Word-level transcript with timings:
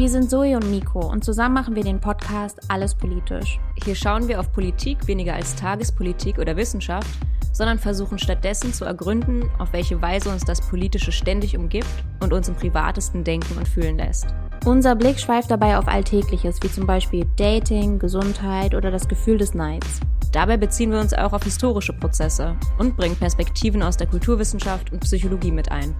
Wir 0.00 0.08
sind 0.08 0.30
Zoe 0.30 0.56
und 0.56 0.70
Nico 0.70 1.00
und 1.00 1.22
zusammen 1.22 1.52
machen 1.52 1.76
wir 1.76 1.84
den 1.84 2.00
Podcast 2.00 2.58
Alles 2.68 2.94
Politisch. 2.94 3.60
Hier 3.84 3.94
schauen 3.94 4.28
wir 4.28 4.40
auf 4.40 4.50
Politik 4.50 5.06
weniger 5.06 5.34
als 5.34 5.54
Tagespolitik 5.56 6.38
oder 6.38 6.56
Wissenschaft, 6.56 7.06
sondern 7.52 7.78
versuchen 7.78 8.18
stattdessen 8.18 8.72
zu 8.72 8.86
ergründen, 8.86 9.50
auf 9.58 9.74
welche 9.74 10.00
Weise 10.00 10.30
uns 10.30 10.42
das 10.42 10.62
Politische 10.62 11.12
ständig 11.12 11.54
umgibt 11.54 11.86
und 12.20 12.32
uns 12.32 12.48
im 12.48 12.54
privatesten 12.54 13.24
denken 13.24 13.58
und 13.58 13.68
fühlen 13.68 13.98
lässt. 13.98 14.28
Unser 14.64 14.96
Blick 14.96 15.20
schweift 15.20 15.50
dabei 15.50 15.76
auf 15.76 15.86
Alltägliches, 15.86 16.62
wie 16.62 16.72
zum 16.72 16.86
Beispiel 16.86 17.26
Dating, 17.36 17.98
Gesundheit 17.98 18.74
oder 18.74 18.90
das 18.90 19.06
Gefühl 19.06 19.36
des 19.36 19.52
Neids. 19.52 20.00
Dabei 20.32 20.56
beziehen 20.56 20.92
wir 20.92 21.00
uns 21.00 21.12
auch 21.12 21.34
auf 21.34 21.44
historische 21.44 21.92
Prozesse 21.92 22.56
und 22.78 22.96
bringen 22.96 23.16
Perspektiven 23.16 23.82
aus 23.82 23.98
der 23.98 24.06
Kulturwissenschaft 24.06 24.92
und 24.92 25.00
Psychologie 25.00 25.52
mit 25.52 25.70
ein. 25.70 25.94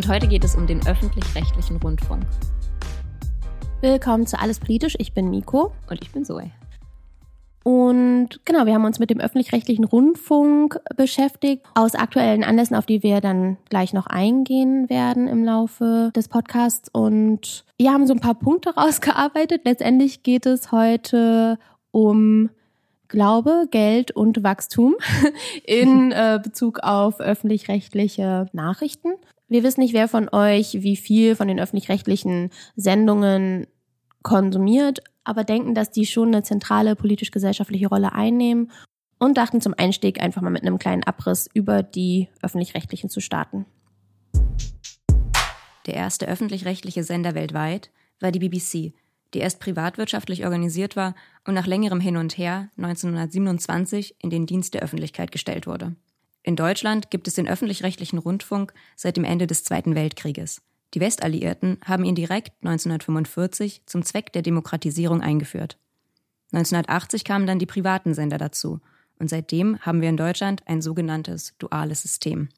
Und 0.00 0.08
heute 0.08 0.28
geht 0.28 0.44
es 0.44 0.56
um 0.56 0.66
den 0.66 0.80
öffentlich-rechtlichen 0.86 1.76
Rundfunk. 1.76 2.24
Willkommen 3.82 4.26
zu 4.26 4.40
Alles 4.40 4.58
Politisch. 4.58 4.94
Ich 4.96 5.12
bin 5.12 5.28
Nico. 5.28 5.74
Und 5.90 6.00
ich 6.00 6.10
bin 6.10 6.24
Zoe. 6.24 6.50
Und 7.64 8.40
genau, 8.46 8.64
wir 8.64 8.72
haben 8.72 8.86
uns 8.86 8.98
mit 8.98 9.10
dem 9.10 9.20
öffentlich-rechtlichen 9.20 9.84
Rundfunk 9.84 10.80
beschäftigt, 10.96 11.66
aus 11.74 11.94
aktuellen 11.94 12.44
Anlässen, 12.44 12.76
auf 12.76 12.86
die 12.86 13.02
wir 13.02 13.20
dann 13.20 13.58
gleich 13.68 13.92
noch 13.92 14.06
eingehen 14.06 14.88
werden 14.88 15.28
im 15.28 15.44
Laufe 15.44 16.10
des 16.16 16.28
Podcasts. 16.28 16.88
Und 16.90 17.66
wir 17.76 17.92
haben 17.92 18.06
so 18.06 18.14
ein 18.14 18.20
paar 18.20 18.36
Punkte 18.36 18.70
rausgearbeitet. 18.76 19.66
Letztendlich 19.66 20.22
geht 20.22 20.46
es 20.46 20.72
heute 20.72 21.58
um 21.90 22.48
Glaube, 23.08 23.66
Geld 23.70 24.12
und 24.12 24.42
Wachstum 24.42 24.94
in 25.64 26.10
äh, 26.10 26.40
Bezug 26.42 26.78
auf 26.78 27.20
öffentlich-rechtliche 27.20 28.46
Nachrichten. 28.54 29.10
Wir 29.50 29.64
wissen 29.64 29.80
nicht, 29.80 29.94
wer 29.94 30.06
von 30.06 30.28
euch 30.28 30.74
wie 30.74 30.94
viel 30.94 31.34
von 31.34 31.48
den 31.48 31.58
öffentlich-rechtlichen 31.58 32.50
Sendungen 32.76 33.66
konsumiert, 34.22 35.00
aber 35.24 35.42
denken, 35.42 35.74
dass 35.74 35.90
die 35.90 36.06
schon 36.06 36.28
eine 36.28 36.44
zentrale 36.44 36.94
politisch-gesellschaftliche 36.94 37.88
Rolle 37.88 38.12
einnehmen 38.12 38.70
und 39.18 39.36
dachten 39.36 39.60
zum 39.60 39.74
Einstieg 39.76 40.22
einfach 40.22 40.40
mal 40.40 40.50
mit 40.50 40.62
einem 40.62 40.78
kleinen 40.78 41.02
Abriss 41.02 41.48
über 41.52 41.82
die 41.82 42.28
öffentlich-rechtlichen 42.42 43.10
zu 43.10 43.18
starten. 43.18 43.66
Der 45.86 45.94
erste 45.94 46.28
öffentlich-rechtliche 46.28 47.02
Sender 47.02 47.34
weltweit 47.34 47.90
war 48.20 48.30
die 48.30 48.38
BBC, 48.38 48.94
die 49.34 49.40
erst 49.40 49.58
privatwirtschaftlich 49.58 50.44
organisiert 50.44 50.94
war 50.94 51.16
und 51.44 51.54
nach 51.54 51.66
längerem 51.66 51.98
Hin 51.98 52.18
und 52.18 52.38
Her 52.38 52.70
1927 52.76 54.14
in 54.20 54.30
den 54.30 54.46
Dienst 54.46 54.74
der 54.74 54.82
Öffentlichkeit 54.82 55.32
gestellt 55.32 55.66
wurde. 55.66 55.96
In 56.42 56.56
Deutschland 56.56 57.10
gibt 57.10 57.28
es 57.28 57.34
den 57.34 57.48
öffentlich-rechtlichen 57.48 58.18
Rundfunk 58.18 58.72
seit 58.96 59.16
dem 59.16 59.24
Ende 59.24 59.46
des 59.46 59.64
Zweiten 59.64 59.94
Weltkrieges. 59.94 60.62
Die 60.94 61.00
Westalliierten 61.00 61.78
haben 61.84 62.04
ihn 62.04 62.14
direkt 62.14 62.52
1945 62.62 63.82
zum 63.86 64.02
Zweck 64.02 64.32
der 64.32 64.42
Demokratisierung 64.42 65.20
eingeführt. 65.20 65.78
1980 66.52 67.24
kamen 67.24 67.46
dann 67.46 67.58
die 67.58 67.66
privaten 67.66 68.14
Sender 68.14 68.38
dazu 68.38 68.80
und 69.18 69.28
seitdem 69.28 69.78
haben 69.80 70.00
wir 70.00 70.08
in 70.08 70.16
Deutschland 70.16 70.62
ein 70.66 70.82
sogenanntes 70.82 71.54
duales 71.58 72.02
System. 72.02 72.48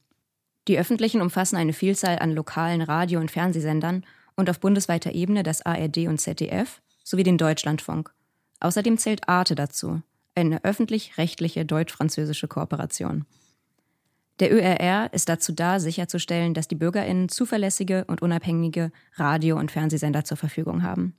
Die 0.68 0.78
öffentlichen 0.78 1.20
umfassen 1.20 1.56
eine 1.56 1.72
Vielzahl 1.72 2.18
an 2.20 2.32
lokalen 2.32 2.82
Radio- 2.82 3.20
und 3.20 3.30
Fernsehsendern 3.30 4.06
und 4.36 4.48
auf 4.48 4.60
bundesweiter 4.60 5.12
Ebene 5.12 5.42
das 5.42 5.62
ARD 5.62 6.06
und 6.06 6.18
ZDF 6.18 6.80
sowie 7.04 7.24
den 7.24 7.36
Deutschlandfunk. 7.36 8.14
Außerdem 8.60 8.96
zählt 8.96 9.28
Arte 9.28 9.56
dazu, 9.56 10.02
eine 10.34 10.64
öffentlich-rechtliche 10.64 11.66
deutsch-französische 11.66 12.48
Kooperation. 12.48 13.26
Der 14.42 14.52
ÖRR 14.52 15.08
ist 15.12 15.28
dazu 15.28 15.52
da, 15.52 15.78
sicherzustellen, 15.78 16.52
dass 16.52 16.66
die 16.66 16.74
Bürgerinnen 16.74 17.28
zuverlässige 17.28 18.04
und 18.06 18.22
unabhängige 18.22 18.90
Radio- 19.14 19.56
und 19.56 19.70
Fernsehsender 19.70 20.24
zur 20.24 20.36
Verfügung 20.36 20.82
haben. 20.82 21.16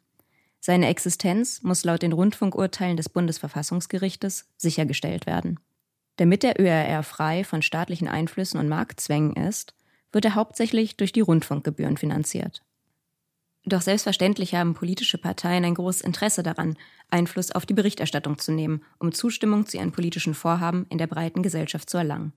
Seine 0.59 0.89
Existenz 0.89 1.63
muss 1.63 1.85
laut 1.85 2.01
den 2.01 2.12
Rundfunkurteilen 2.12 2.97
des 2.97 3.07
Bundesverfassungsgerichtes 3.07 4.50
sichergestellt 4.57 5.25
werden. 5.25 5.57
Damit 6.17 6.44
der 6.44 6.59
ÖRR 6.59 7.01
frei 7.01 7.45
von 7.45 7.62
staatlichen 7.62 8.09
Einflüssen 8.09 8.59
und 8.59 8.67
Marktzwängen 8.67 9.38
ist, 9.38 9.73
wird 10.12 10.25
er 10.25 10.35
hauptsächlich 10.35 10.97
durch 10.97 11.13
die 11.13 11.22
Rundfunkgebühren 11.22 11.95
finanziert. 11.95 12.62
Doch 13.63 13.79
selbstverständlich 13.79 14.53
haben 14.53 14.73
politische 14.73 15.17
Parteien 15.17 15.63
ein 15.63 15.75
großes 15.75 16.01
Interesse 16.01 16.44
daran, 16.44 16.75
Einfluss 17.09 17.51
auf 17.51 17.66
die 17.66 17.73
Berichterstattung 17.73 18.38
zu 18.38 18.51
nehmen, 18.51 18.83
um 19.00 19.13
Zustimmung 19.13 19.66
zu 19.66 19.78
ihren 19.78 19.94
politischen 19.94 20.33
Vorhaben 20.33 20.85
in 20.89 20.97
der 20.97 21.07
breiten 21.07 21.41
Gesellschaft 21.41 21.89
zu 21.89 21.97
erlangen. 21.97 22.33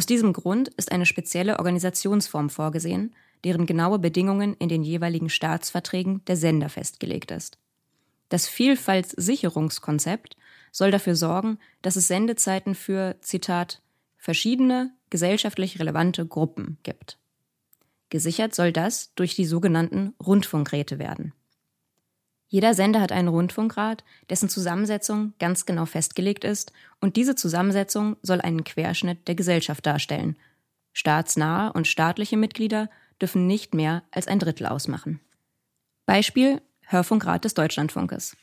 Aus 0.00 0.06
diesem 0.06 0.32
Grund 0.32 0.68
ist 0.78 0.92
eine 0.92 1.04
spezielle 1.04 1.58
Organisationsform 1.58 2.48
vorgesehen, 2.48 3.14
deren 3.44 3.66
genaue 3.66 3.98
Bedingungen 3.98 4.54
in 4.54 4.70
den 4.70 4.82
jeweiligen 4.82 5.28
Staatsverträgen 5.28 6.24
der 6.24 6.38
Sender 6.38 6.70
festgelegt 6.70 7.30
ist. 7.30 7.58
Das 8.30 8.48
Vielfaltssicherungskonzept 8.48 10.38
soll 10.72 10.90
dafür 10.90 11.16
sorgen, 11.16 11.58
dass 11.82 11.96
es 11.96 12.08
Sendezeiten 12.08 12.74
für, 12.74 13.16
Zitat, 13.20 13.82
verschiedene 14.16 14.90
gesellschaftlich 15.10 15.78
relevante 15.78 16.24
Gruppen 16.24 16.78
gibt. 16.82 17.18
Gesichert 18.08 18.54
soll 18.54 18.72
das 18.72 19.12
durch 19.16 19.36
die 19.36 19.44
sogenannten 19.44 20.14
Rundfunkräte 20.18 20.98
werden. 20.98 21.34
Jeder 22.50 22.74
Sender 22.74 23.00
hat 23.00 23.12
einen 23.12 23.28
Rundfunkrat, 23.28 24.02
dessen 24.28 24.48
Zusammensetzung 24.48 25.34
ganz 25.38 25.66
genau 25.66 25.86
festgelegt 25.86 26.42
ist, 26.42 26.72
und 27.00 27.14
diese 27.14 27.36
Zusammensetzung 27.36 28.16
soll 28.22 28.40
einen 28.40 28.64
Querschnitt 28.64 29.28
der 29.28 29.36
Gesellschaft 29.36 29.86
darstellen. 29.86 30.36
Staatsnahe 30.92 31.72
und 31.72 31.86
staatliche 31.86 32.36
Mitglieder 32.36 32.90
dürfen 33.20 33.46
nicht 33.46 33.72
mehr 33.72 34.02
als 34.10 34.26
ein 34.26 34.40
Drittel 34.40 34.66
ausmachen. 34.66 35.20
Beispiel 36.06 36.60
Hörfunkrat 36.82 37.44
des 37.44 37.54
Deutschlandfunkes. 37.54 38.36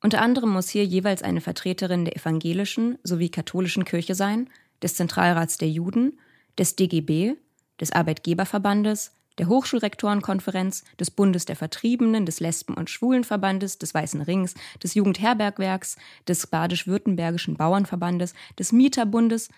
Unter 0.00 0.22
anderem 0.22 0.50
muss 0.50 0.68
hier 0.68 0.84
jeweils 0.84 1.22
eine 1.22 1.40
Vertreterin 1.40 2.04
der 2.04 2.14
evangelischen 2.16 2.98
sowie 3.02 3.28
katholischen 3.28 3.84
Kirche 3.84 4.14
sein, 4.14 4.50
des 4.82 4.94
Zentralrats 4.94 5.58
der 5.58 5.68
Juden, 5.68 6.16
des 6.58 6.76
DGB, 6.76 7.34
des 7.80 7.90
Arbeitgeberverbandes, 7.90 9.12
der 9.38 9.48
Hochschulrektorenkonferenz, 9.48 10.84
des 10.98 11.10
Bundes 11.10 11.44
der 11.44 11.56
Vertriebenen, 11.56 12.26
des 12.26 12.40
Lesben- 12.40 12.74
und 12.74 12.90
Schwulenverbandes, 12.90 13.78
des 13.78 13.94
Weißen 13.94 14.22
Rings, 14.22 14.54
des 14.82 14.94
Jugendherbergwerks, 14.94 15.96
des 16.28 16.46
Badisch-Württembergischen 16.46 17.56
Bauernverbandes, 17.56 18.34
des 18.58 18.72
Mieterbundes, 18.72 19.48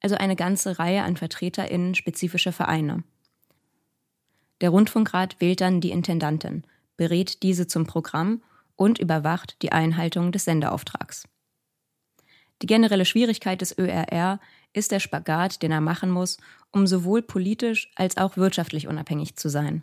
also 0.00 0.16
eine 0.16 0.36
ganze 0.36 0.78
Reihe 0.78 1.02
an 1.02 1.16
VertreterInnen 1.16 1.94
spezifischer 1.94 2.52
Vereine. 2.52 3.02
Der 4.60 4.70
Rundfunkrat 4.70 5.40
wählt 5.40 5.60
dann 5.60 5.80
die 5.80 5.90
Intendantin, 5.90 6.64
berät 6.96 7.42
diese 7.42 7.66
zum 7.66 7.86
Programm 7.86 8.42
und 8.74 8.98
überwacht 8.98 9.60
die 9.62 9.72
Einhaltung 9.72 10.32
des 10.32 10.44
Senderauftrags. 10.44 11.24
Die 12.62 12.66
generelle 12.66 13.04
Schwierigkeit 13.04 13.60
des 13.60 13.76
ÖRR 13.78 14.40
ist 14.72 14.92
der 14.92 15.00
Spagat, 15.00 15.62
den 15.62 15.72
er 15.72 15.80
machen 15.80 16.10
muss, 16.10 16.38
um 16.70 16.86
sowohl 16.86 17.22
politisch 17.22 17.90
als 17.96 18.16
auch 18.16 18.36
wirtschaftlich 18.36 18.88
unabhängig 18.88 19.36
zu 19.36 19.48
sein. 19.48 19.82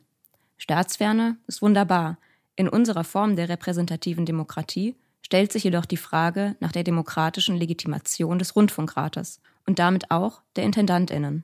Staatsferne 0.57 1.38
ist 1.47 1.62
wunderbar. 1.62 2.17
In 2.56 2.69
unserer 2.69 3.03
Form 3.03 3.35
der 3.35 3.50
repräsentativen 3.50 4.25
Demokratie 4.25 4.95
stellt 5.22 5.51
sich 5.51 5.63
jedoch 5.63 5.85
die 5.85 5.97
Frage 5.97 6.56
nach 6.59 6.72
der 6.72 6.83
demokratischen 6.83 7.57
Legitimation 7.57 8.38
des 8.38 8.56
Rundfunkrates 8.56 9.41
und 9.66 9.79
damit 9.79 10.12
auch 10.12 10.41
der 10.56 10.63
Intendantinnen. 10.63 11.44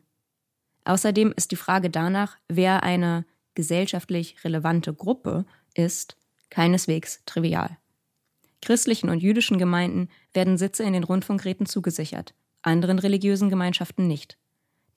Außerdem 0.86 1.34
ist 1.36 1.52
die 1.52 1.56
Frage 1.56 1.90
danach, 1.90 2.38
wer 2.48 2.84
eine 2.84 3.26
gesellschaftlich 3.56 4.44
relevante 4.44 4.94
Gruppe 4.94 5.46
ist, 5.74 6.18
keineswegs 6.50 7.24
trivial. 7.26 7.79
Christlichen 8.62 9.10
und 9.10 9.22
jüdischen 9.22 9.58
Gemeinden 9.58 10.10
werden 10.34 10.58
Sitze 10.58 10.84
in 10.84 10.94
den 10.94 11.04
Rundfunkräten 11.04 11.66
zugesichert, 11.66 12.34
anderen 12.62 13.00
religiösen 13.00 13.50
Gemeinschaften 13.50 14.08
nicht. 14.08 14.38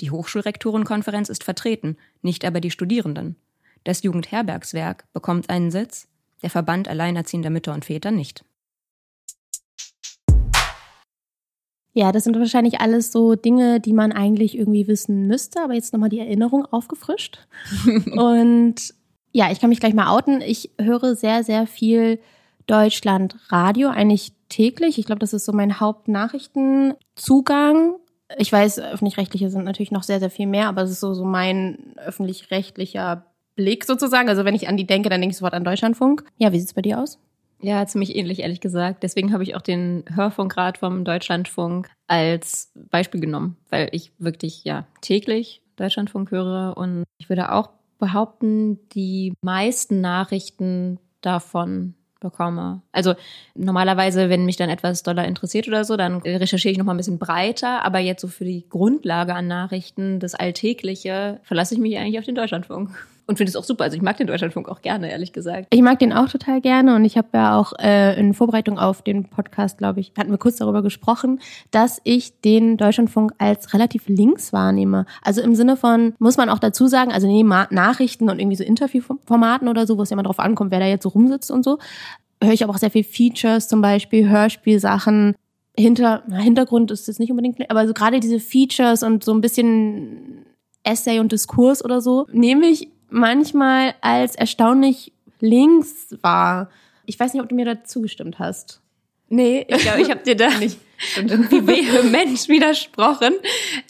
Die 0.01 0.11
Hochschulrektorenkonferenz 0.11 1.29
ist 1.29 1.45
vertreten, 1.45 1.97
nicht 2.23 2.45
aber 2.45 2.61
die 2.61 2.71
Studierenden. 2.71 3.37
Das 3.85 4.03
Jugendherbergswerk 4.03 5.05
bekommt 5.13 5.51
einen 5.51 5.71
Sitz, 5.71 6.09
der 6.43 6.51
Verband 6.51 6.89
alleinerziehender 6.89 7.51
Mütter 7.51 7.73
und 7.73 7.85
Väter 7.85 8.11
nicht. 8.11 8.45
Ja, 11.95 12.11
das 12.11 12.25
sind 12.25 12.39
wahrscheinlich 12.39 12.81
alles 12.81 13.13
so 13.13 13.35
Dinge, 13.35 13.79
die 13.79 13.93
man 13.93 14.13
eigentlich 14.13 14.57
irgendwie 14.57 14.89
wissen 14.89 15.27
müsste, 15.27 15.63
aber 15.63 15.75
jetzt 15.75 15.93
nochmal 15.93 16.09
die 16.09 16.21
Erinnerung 16.21 16.65
aufgefrischt. 16.65 17.47
und 18.17 18.95
ja, 19.33 19.51
ich 19.51 19.61
kann 19.61 19.69
mich 19.69 19.81
gleich 19.81 19.95
mal 19.95 20.09
outen. 20.09 20.41
Ich 20.41 20.71
höre 20.81 21.15
sehr, 21.15 21.45
sehr 21.45 21.67
viel 21.67 22.19
Deutschland 22.67 23.37
Radio, 23.49 23.89
eigentlich 23.89 24.33
täglich. 24.49 24.99
Ich 24.99 25.07
glaube, 25.07 25.21
das 25.21 25.33
ist 25.33 25.45
so 25.45 25.53
mein 25.53 25.79
Hauptnachrichtenzugang. 25.81 27.95
Ich 28.39 28.53
weiß, 28.53 28.79
öffentlich-rechtliche 28.79 29.51
sind 29.51 29.65
natürlich 29.65 29.93
noch 29.93 30.03
sehr, 30.03 30.21
sehr 30.21 30.31
viel 30.31 30.47
mehr, 30.47 30.69
aber 30.69 30.83
es 30.83 30.91
ist 30.91 31.01
so, 31.01 31.15
so 31.15 31.25
mein 31.25 31.95
öffentlich-rechtlicher 31.97 33.25
Blick 33.57 33.85
sozusagen. 33.85 34.29
Also 34.29 34.45
wenn 34.45 34.55
ich 34.55 34.69
an 34.69 34.77
die 34.77 34.87
denke, 34.87 35.09
dann 35.09 35.21
denke 35.21 35.33
ich 35.33 35.39
sofort 35.39 35.55
an 35.55 35.65
Deutschlandfunk. 35.65 36.25
Ja, 36.39 36.53
wie 36.53 36.59
sieht's 36.59 36.75
bei 36.75 36.83
dir 36.83 36.99
aus? 36.99 37.19
Ja, 37.61 37.87
ziemlich 37.87 38.17
ähnlich, 38.17 38.41
ehrlich 38.41 38.61
gesagt. 38.61 39.05
Deswegen 39.05 39.33
habe 39.33 39.45
ich 39.45 39.55
auch 39.55 39.63
den 39.63 40.05
Hörfunkrat 40.13 40.79
vom 40.79 41.05
Deutschlandfunk 41.05 41.89
als 42.09 42.73
Beispiel 42.91 43.21
genommen, 43.21 43.57
weil 43.71 43.89
ich 43.93 44.11
wirklich 44.19 44.65
ja 44.65 44.87
täglich 45.01 45.63
Deutschlandfunk 45.77 46.33
höre 46.33 46.77
und 46.77 47.05
ich 47.19 47.29
würde 47.29 47.53
auch 47.53 47.71
behaupten, 47.99 48.81
die 48.91 49.33
meisten 49.43 50.01
Nachrichten 50.01 50.99
davon 51.21 51.95
bekomme. 52.23 52.81
Also 52.93 53.15
normalerweise, 53.55 54.31
wenn 54.31 54.47
mich 54.47 54.57
dann 54.57 54.71
etwas 54.71 55.03
doller 55.03 55.27
interessiert 55.27 55.69
oder 55.69 55.85
so, 55.85 55.97
dann 55.97 56.19
recherchiere 56.19 56.73
ich 56.73 56.79
noch 56.79 56.87
mal 56.87 56.95
ein 56.95 56.99
bisschen 56.99 57.19
breiter. 57.19 57.85
Aber 57.85 57.99
jetzt 57.99 58.23
so 58.23 58.29
für 58.29 58.45
die 58.45 58.65
Grundlage 58.69 59.35
an 59.35 59.47
Nachrichten, 59.47 60.21
das 60.21 60.35
Alltägliche, 60.35 61.41
verlasse 61.43 61.75
ich 61.75 61.81
mich 61.81 61.99
eigentlich 61.99 62.19
auf 62.19 62.25
den 62.25 62.35
Deutschlandfunk. 62.35 62.91
Und 63.33 63.39
finde 63.39 63.49
es 63.49 63.57
auch 63.57 63.65
super. 63.65 63.85
Also 63.85 63.97
ich 63.97 64.03
mag 64.03 64.19
den 64.19 64.27
Deutschlandfunk 64.27 64.69
auch 64.69 64.83
gerne, 64.83 65.11
ehrlich 65.11 65.33
gesagt. 65.33 65.69
Ich 65.71 65.81
mag 65.81 65.99
den 65.99 66.13
auch 66.13 66.29
total 66.29 66.61
gerne 66.61 66.95
und 66.95 67.07
ich 67.07 67.17
habe 67.17 67.29
ja 67.33 67.59
auch 67.59 67.73
äh, 67.79 68.15
in 68.21 68.35
Vorbereitung 68.35 68.79
auf 68.79 69.01
den 69.01 69.25
Podcast, 69.25 69.79
glaube 69.79 70.01
ich, 70.01 70.13
hatten 70.19 70.31
wir 70.31 70.37
kurz 70.37 70.57
darüber 70.57 70.83
gesprochen, 70.83 71.41
dass 71.71 71.99
ich 72.05 72.39
den 72.43 72.77
Deutschlandfunk 72.77 73.33
als 73.39 73.73
relativ 73.73 74.07
links 74.07 74.53
wahrnehme. 74.53 75.07
Also 75.23 75.41
im 75.41 75.55
Sinne 75.55 75.79
von, 75.79 76.13
muss 76.19 76.37
man 76.37 76.51
auch 76.51 76.59
dazu 76.59 76.89
sagen, 76.89 77.11
also 77.11 77.27
neben 77.27 77.49
Nachrichten 77.49 78.29
und 78.29 78.39
irgendwie 78.39 78.59
so 78.59 78.65
Interviewformaten 78.65 79.67
oder 79.67 79.87
so, 79.87 79.97
wo 79.97 80.03
es 80.03 80.11
ja 80.11 80.15
immer 80.15 80.25
drauf 80.25 80.39
ankommt, 80.39 80.71
wer 80.71 80.81
da 80.81 80.87
jetzt 80.87 81.05
so 81.05 81.09
rumsitzt 81.09 81.51
und 81.51 81.65
so, 81.65 81.79
höre 82.45 82.53
ich 82.53 82.63
aber 82.63 82.75
auch 82.75 82.79
sehr 82.79 82.91
viel 82.91 83.05
Features, 83.05 83.67
zum 83.67 83.81
Beispiel 83.81 84.29
Hörspielsachen. 84.29 85.37
Hinter, 85.75 86.23
na, 86.27 86.37
Hintergrund 86.37 86.91
ist 86.91 87.09
jetzt 87.09 87.19
nicht 87.19 87.31
unbedingt, 87.31 87.71
aber 87.71 87.87
so 87.87 87.95
gerade 87.95 88.21
diese 88.21 88.41
Features 88.41 89.03
und 89.03 89.25
so 89.25 89.33
ein 89.33 89.41
bisschen 89.41 90.45
Essay 90.85 91.19
und 91.19 91.33
Diskurs 91.33 91.83
oder 91.83 92.03
so, 92.03 92.27
nehme 92.31 92.67
ich 92.67 92.92
manchmal 93.13 93.95
als 94.01 94.35
erstaunlich 94.35 95.13
links 95.41 96.17
wahr. 96.23 96.71
Ich 97.07 97.19
weiß 97.19 97.35
nicht, 97.35 97.43
ob 97.43 97.49
du 97.49 97.55
mir 97.55 97.65
da 97.65 97.85
zugestimmt 97.85 98.39
hast. 98.39 98.81
Nee, 99.29 99.65
ich 99.69 99.79
glaube, 99.79 100.03
ich 100.03 100.11
habe 100.11 100.23
dir 100.23 100.37
da 100.37 100.51
nicht 100.59 100.79
irgendwie 101.17 101.67
vehement 101.67 102.49
widersprochen. 102.49 103.33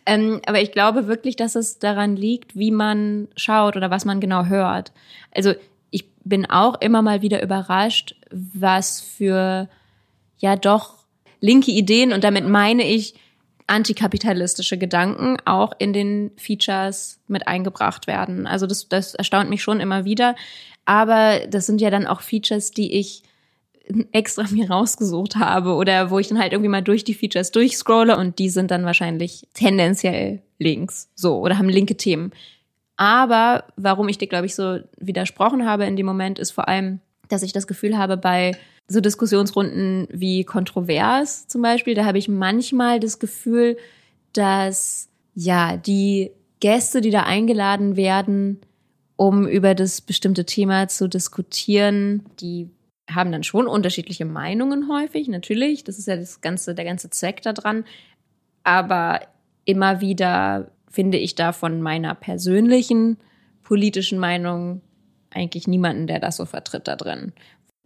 Ähm, 0.07 0.41
aber 0.47 0.61
ich 0.61 0.73
glaube 0.73 1.09
wirklich, 1.09 1.37
dass 1.37 1.57
es 1.57 1.79
daran 1.79 2.17
liegt, 2.17 2.57
wie 2.57 2.71
man 2.71 3.29
schaut 3.37 3.77
oder 3.77 3.91
was 3.91 4.05
man 4.05 4.21
genau 4.21 4.45
hört. 4.45 4.93
Also 5.35 5.55
ich 5.91 6.09
bin 6.25 6.49
auch 6.49 6.81
immer 6.81 7.03
mal 7.03 7.23
wieder 7.23 7.43
überrascht, 7.43 8.15
was 8.31 9.01
für 9.01 9.69
ja 10.39 10.57
doch 10.57 10.95
linke 11.41 11.73
Ideen 11.73 12.13
und 12.13 12.23
damit 12.23 12.47
meine 12.49 12.87
ich 12.87 13.15
antikapitalistische 13.73 14.77
Gedanken 14.77 15.39
auch 15.47 15.73
in 15.79 15.95
den 15.95 16.31
Features 16.37 17.19
mit 17.27 17.49
eingebracht 17.49 18.07
werden. 18.07 18.47
Also 18.47 18.67
das, 18.67 18.87
das 18.91 19.15
erstaunt 19.15 19.49
mich 19.49 19.63
schon 19.63 19.81
immer 19.81 20.05
wieder. 20.05 20.37
Aber 20.85 21.41
das 21.49 21.65
sind 21.65 21.81
ja 21.81 21.89
dann 21.89 22.07
auch 22.07 22.21
Features, 22.21 22.73
die 22.73 22.93
ich 22.93 23.23
extra 24.13 24.45
mir 24.51 24.71
rausgesucht 24.71 25.37
habe 25.37 25.73
oder 25.73 26.11
wo 26.11 26.19
ich 26.19 26.29
dann 26.29 26.39
halt 26.39 26.53
irgendwie 26.53 26.69
mal 26.69 26.83
durch 26.83 27.03
die 27.03 27.15
Features 27.15 27.51
durchscrolle 27.51 28.19
und 28.19 28.39
die 28.39 28.51
sind 28.51 28.71
dann 28.71 28.85
wahrscheinlich 28.85 29.49
tendenziell 29.55 30.43
links, 30.59 31.09
so 31.15 31.39
oder 31.39 31.57
haben 31.57 31.71
linke 31.71 31.97
Themen. 31.97 32.33
Aber 32.99 33.65
warum 33.77 34.07
ich 34.11 34.19
dir, 34.19 34.29
glaube 34.29 34.45
ich, 34.45 34.55
so 34.55 34.81
widersprochen 34.99 35.67
habe 35.67 35.87
in 35.87 35.97
dem 35.97 36.05
Moment, 36.05 36.39
ist 36.39 36.51
vor 36.51 36.69
allem, 36.69 37.01
dass 37.31 37.43
ich 37.43 37.55
das 37.55 37.67
Gefühl 37.67 37.97
habe, 37.97 38.19
bei 38.19 38.53
so 38.89 39.01
Diskussionsrunden 39.01 40.09
wie 40.11 40.45
kontrovers 40.45 41.47
zum 41.47 41.63
Beispiel, 41.63 41.95
da 41.95 42.05
habe 42.05 42.19
ich 42.19 42.29
manchmal 42.29 43.01
das 43.01 43.19
Gefühl, 43.19 43.77
dass 44.33 45.09
ja 45.35 45.77
die 45.77 46.33
Gäste, 46.61 47.01
die 47.01 47.11
da 47.11 47.23
eingeladen 47.23 47.97
werden, 47.97 48.61
um 49.17 49.47
über 49.47 49.75
das 49.75 50.01
bestimmte 50.01 50.45
Thema 50.45 50.89
zu 50.89 51.09
diskutieren, 51.09 52.25
die 52.41 52.71
haben 53.11 53.33
dann 53.33 53.43
schon 53.43 53.67
unterschiedliche 53.67 54.25
Meinungen 54.25 54.89
häufig, 54.89 55.29
natürlich. 55.29 55.85
Das 55.85 55.99
ist 55.99 56.07
ja 56.07 56.17
das 56.17 56.41
ganze, 56.41 56.75
der 56.75 56.85
ganze 56.85 57.11
Zweck 57.11 57.43
daran. 57.43 57.85
Aber 58.63 59.21
immer 59.65 60.01
wieder 60.01 60.71
finde 60.91 61.19
ich 61.19 61.35
da 61.35 61.53
von 61.53 61.83
meiner 61.83 62.15
persönlichen 62.15 63.19
politischen 63.63 64.19
Meinung 64.19 64.83
eigentlich 65.31 65.67
niemanden, 65.67 66.07
der 66.07 66.21
das 66.21 66.37
so 66.37 66.45
vertritt 66.45 66.87
da 66.89 66.97
drin. 66.97 67.33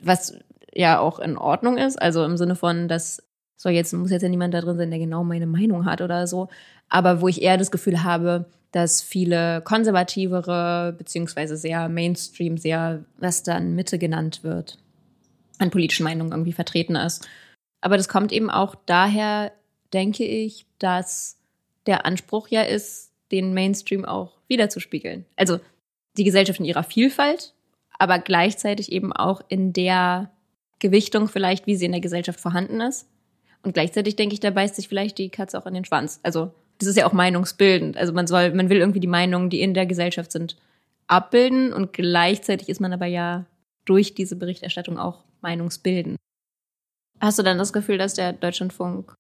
Was 0.03 0.39
ja 0.77 0.99
auch 0.99 1.19
in 1.19 1.37
Ordnung 1.37 1.79
ist, 1.79 2.01
also 2.01 2.25
im 2.25 2.37
Sinne 2.37 2.57
von, 2.57 2.89
dass 2.89 3.23
so 3.57 3.69
jetzt 3.71 3.93
muss 3.95 4.11
jetzt 4.11 4.23
ja 4.23 4.29
niemand 4.29 4.53
da 4.53 4.61
drin 4.61 4.77
sein, 4.77 4.91
der 4.91 4.99
genau 4.99 5.25
meine 5.25 5.47
Meinung 5.47 5.87
hat 5.87 6.03
oder 6.03 6.27
so, 6.27 6.49
aber 6.89 7.21
wo 7.21 7.29
ich 7.29 7.43
eher 7.43 7.57
das 7.57 7.71
Gefühl 7.71 8.05
habe, 8.05 8.47
dass 8.73 9.03
viele 9.03 9.63
konservativere 9.63 10.95
beziehungsweise 10.97 11.57
sehr 11.57 11.89
Mainstream, 11.89 12.59
sehr 12.59 13.05
was 13.19 13.43
dann 13.43 13.75
Mitte 13.75 13.99
genannt 13.99 14.45
wird, 14.45 14.79
an 15.59 15.71
politischen 15.71 16.05
Meinungen 16.05 16.33
irgendwie 16.33 16.53
vertreten 16.53 16.97
ist. 16.97 17.27
Aber 17.81 17.97
das 17.97 18.09
kommt 18.09 18.33
eben 18.33 18.51
auch 18.51 18.75
daher, 18.75 19.53
denke 19.93 20.25
ich, 20.25 20.67
dass 20.79 21.39
der 21.87 22.05
Anspruch 22.05 22.49
ja 22.49 22.63
ist, 22.63 23.13
den 23.33 23.55
Mainstream 23.55 24.05
auch 24.05 24.33
wiederzuspiegeln. 24.49 25.25
Also 25.37 25.59
die 26.17 26.25
Gesellschaft 26.25 26.61
in 26.61 26.67
ihrer 26.67 26.85
Vielfalt, 26.85 27.55
aber 27.99 28.19
gleichzeitig 28.19 28.93
eben 28.93 29.13
auch 29.13 29.41
in 29.49 29.73
der 29.73 30.31
Gewichtung 30.79 31.29
vielleicht, 31.29 31.67
wie 31.67 31.77
sie 31.77 31.87
in 31.87 31.93
der 31.93 32.01
Gesellschaft 32.01 32.41
vorhanden 32.41 32.81
ist. 32.81 33.09
Und 33.63 33.73
gleichzeitig 33.73 34.17
denke 34.17 34.35
ich, 34.35 34.41
da 34.41 34.51
beißt 34.51 34.77
sich 34.77 34.89
vielleicht 34.89 35.19
die 35.19 35.31
Katze 35.31 35.59
auch 35.59 35.67
in 35.67 35.75
den 35.75 35.85
Schwanz. 35.85 36.21
Also 36.23 36.53
das 36.79 36.89
ist 36.89 36.97
ja 36.97 37.07
auch 37.07 37.13
meinungsbildend. 37.13 37.97
Also 37.97 38.13
man 38.13 38.27
soll, 38.27 38.53
man 38.53 38.69
will 38.69 38.79
irgendwie 38.79 39.01
die 39.01 39.07
Meinungen, 39.07 39.51
die 39.51 39.61
in 39.61 39.75
der 39.75 39.87
Gesellschaft 39.87 40.31
sind, 40.31 40.57
abbilden 41.07 41.73
und 41.73 41.93
gleichzeitig 41.93 42.69
ist 42.69 42.81
man 42.81 42.93
aber 42.93 43.07
ja 43.07 43.47
durch 43.85 44.15
diese 44.15 44.37
Berichterstattung 44.37 44.99
auch 44.99 45.25
meinungsbildend. 45.41 46.17
Hast 47.21 47.39
du 47.39 47.43
dann 47.43 47.59
das 47.59 47.73
Gefühl, 47.73 47.99
dass 47.99 48.15
der 48.15 48.33
Deutschlandfunk 48.33 49.15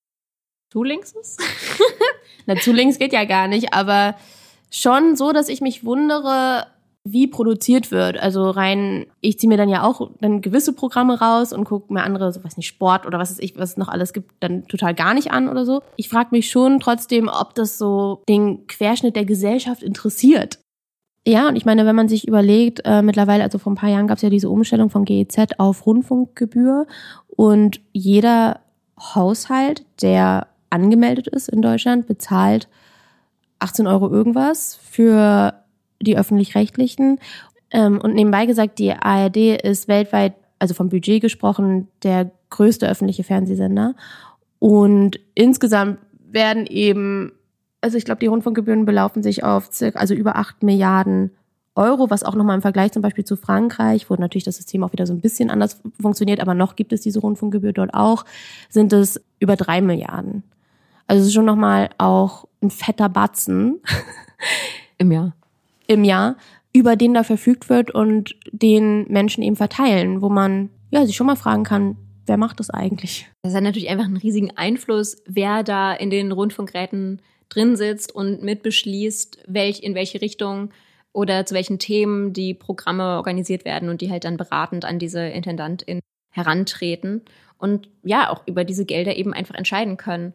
zu 0.70 0.84
links 0.84 1.12
ist? 1.12 1.40
Na, 2.46 2.56
zu 2.56 2.72
links 2.72 2.98
geht 2.98 3.12
ja 3.12 3.24
gar 3.24 3.48
nicht, 3.48 3.72
aber 3.72 4.16
schon 4.70 5.16
so, 5.16 5.32
dass 5.32 5.48
ich 5.48 5.60
mich 5.60 5.84
wundere, 5.84 6.66
wie 7.08 7.28
produziert 7.28 7.90
wird. 7.92 8.18
Also 8.18 8.50
rein, 8.50 9.06
ich 9.20 9.38
ziehe 9.38 9.48
mir 9.48 9.56
dann 9.56 9.68
ja 9.68 9.84
auch 9.84 10.10
dann 10.20 10.40
gewisse 10.40 10.72
Programme 10.72 11.20
raus 11.20 11.52
und 11.52 11.64
gucke 11.64 11.92
mir 11.92 12.02
andere, 12.02 12.32
so 12.32 12.42
weiß 12.42 12.56
nicht, 12.56 12.66
Sport 12.66 13.06
oder 13.06 13.18
was 13.18 13.30
es 13.30 13.38
ich, 13.38 13.56
was 13.56 13.70
es 13.70 13.76
noch 13.76 13.88
alles 13.88 14.12
gibt, 14.12 14.32
dann 14.40 14.66
total 14.66 14.94
gar 14.94 15.14
nicht 15.14 15.30
an 15.30 15.48
oder 15.48 15.64
so. 15.64 15.82
Ich 15.96 16.08
frage 16.08 16.30
mich 16.32 16.50
schon 16.50 16.80
trotzdem, 16.80 17.28
ob 17.28 17.54
das 17.54 17.78
so 17.78 18.22
den 18.28 18.66
Querschnitt 18.66 19.14
der 19.14 19.24
Gesellschaft 19.24 19.82
interessiert. 19.82 20.58
Ja, 21.26 21.48
und 21.48 21.56
ich 21.56 21.64
meine, 21.64 21.86
wenn 21.86 21.96
man 21.96 22.08
sich 22.08 22.26
überlegt, 22.26 22.82
äh, 22.84 23.02
mittlerweile, 23.02 23.42
also 23.42 23.58
vor 23.58 23.72
ein 23.72 23.76
paar 23.76 23.90
Jahren 23.90 24.06
gab 24.06 24.16
es 24.16 24.22
ja 24.22 24.30
diese 24.30 24.50
Umstellung 24.50 24.90
von 24.90 25.04
GEZ 25.04 25.58
auf 25.58 25.86
Rundfunkgebühr 25.86 26.86
und 27.28 27.80
jeder 27.92 28.60
Haushalt, 28.98 29.84
der 30.02 30.48
angemeldet 30.70 31.28
ist 31.28 31.48
in 31.48 31.62
Deutschland, 31.62 32.06
bezahlt 32.06 32.68
18 33.58 33.86
Euro 33.86 34.10
irgendwas 34.10 34.76
für 34.76 35.54
die 36.00 36.16
öffentlich-rechtlichen. 36.16 37.18
Ähm, 37.70 38.00
und 38.00 38.14
nebenbei 38.14 38.46
gesagt, 38.46 38.78
die 38.78 38.92
ARD 38.92 39.62
ist 39.62 39.88
weltweit, 39.88 40.34
also 40.58 40.74
vom 40.74 40.88
Budget 40.88 41.20
gesprochen, 41.20 41.88
der 42.02 42.30
größte 42.50 42.88
öffentliche 42.88 43.24
Fernsehsender. 43.24 43.94
Und 44.58 45.20
insgesamt 45.34 45.98
werden 46.30 46.66
eben, 46.66 47.32
also 47.80 47.98
ich 47.98 48.04
glaube, 48.04 48.20
die 48.20 48.26
Rundfunkgebühren 48.26 48.84
belaufen 48.84 49.22
sich 49.22 49.44
auf 49.44 49.70
circa, 49.72 49.98
also 49.98 50.14
über 50.14 50.36
8 50.36 50.62
Milliarden 50.62 51.30
Euro, 51.74 52.08
was 52.08 52.24
auch 52.24 52.34
nochmal 52.34 52.56
im 52.56 52.62
Vergleich 52.62 52.92
zum 52.92 53.02
Beispiel 53.02 53.24
zu 53.24 53.36
Frankreich, 53.36 54.08
wo 54.08 54.14
natürlich 54.14 54.44
das 54.44 54.56
System 54.56 54.82
auch 54.82 54.92
wieder 54.92 55.06
so 55.06 55.12
ein 55.12 55.20
bisschen 55.20 55.50
anders 55.50 55.82
funktioniert, 56.00 56.40
aber 56.40 56.54
noch 56.54 56.74
gibt 56.74 56.92
es 56.92 57.02
diese 57.02 57.20
Rundfunkgebühr 57.20 57.74
dort 57.74 57.92
auch, 57.92 58.24
sind 58.70 58.94
es 58.94 59.20
über 59.40 59.56
drei 59.56 59.82
Milliarden. 59.82 60.42
Also 61.06 61.20
es 61.20 61.28
ist 61.28 61.34
schon 61.34 61.44
nochmal 61.44 61.90
auch 61.98 62.46
ein 62.62 62.70
fetter 62.70 63.10
Batzen. 63.10 63.80
Im 64.98 65.12
Jahr 65.12 65.34
im 65.86 66.04
Jahr, 66.04 66.36
über 66.72 66.96
den 66.96 67.14
da 67.14 67.22
verfügt 67.22 67.68
wird 67.68 67.90
und 67.90 68.36
den 68.50 69.06
Menschen 69.08 69.42
eben 69.42 69.56
verteilen, 69.56 70.20
wo 70.20 70.28
man 70.28 70.70
ja 70.90 71.06
sich 71.06 71.16
schon 71.16 71.26
mal 71.26 71.36
fragen 71.36 71.64
kann, 71.64 71.96
wer 72.26 72.36
macht 72.36 72.60
das 72.60 72.70
eigentlich? 72.70 73.28
Das 73.42 73.54
hat 73.54 73.62
natürlich 73.62 73.88
einfach 73.88 74.04
einen 74.04 74.16
riesigen 74.16 74.56
Einfluss, 74.56 75.22
wer 75.26 75.62
da 75.62 75.92
in 75.92 76.10
den 76.10 76.32
Rundfunkräten 76.32 77.22
drin 77.48 77.76
sitzt 77.76 78.14
und 78.14 78.42
mitbeschließt, 78.42 79.44
welch, 79.46 79.82
in 79.82 79.94
welche 79.94 80.20
Richtung 80.20 80.70
oder 81.12 81.46
zu 81.46 81.54
welchen 81.54 81.78
Themen 81.78 82.32
die 82.32 82.52
Programme 82.52 83.16
organisiert 83.16 83.64
werden 83.64 83.88
und 83.88 84.00
die 84.00 84.10
halt 84.10 84.24
dann 84.24 84.36
beratend 84.36 84.84
an 84.84 84.98
diese 84.98 85.20
Intendantin 85.20 86.00
herantreten 86.30 87.22
und 87.58 87.88
ja, 88.02 88.30
auch 88.30 88.46
über 88.46 88.64
diese 88.64 88.84
Gelder 88.84 89.16
eben 89.16 89.32
einfach 89.32 89.54
entscheiden 89.54 89.96
können. 89.96 90.34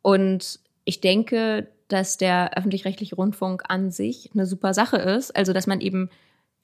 Und 0.00 0.60
ich 0.84 1.00
denke, 1.00 1.68
dass 1.88 2.18
der 2.18 2.56
öffentlich-rechtliche 2.56 3.16
Rundfunk 3.16 3.62
an 3.68 3.90
sich 3.90 4.30
eine 4.34 4.46
super 4.46 4.74
Sache 4.74 4.96
ist. 4.96 5.34
Also, 5.36 5.52
dass 5.52 5.66
man 5.66 5.80
eben 5.80 6.10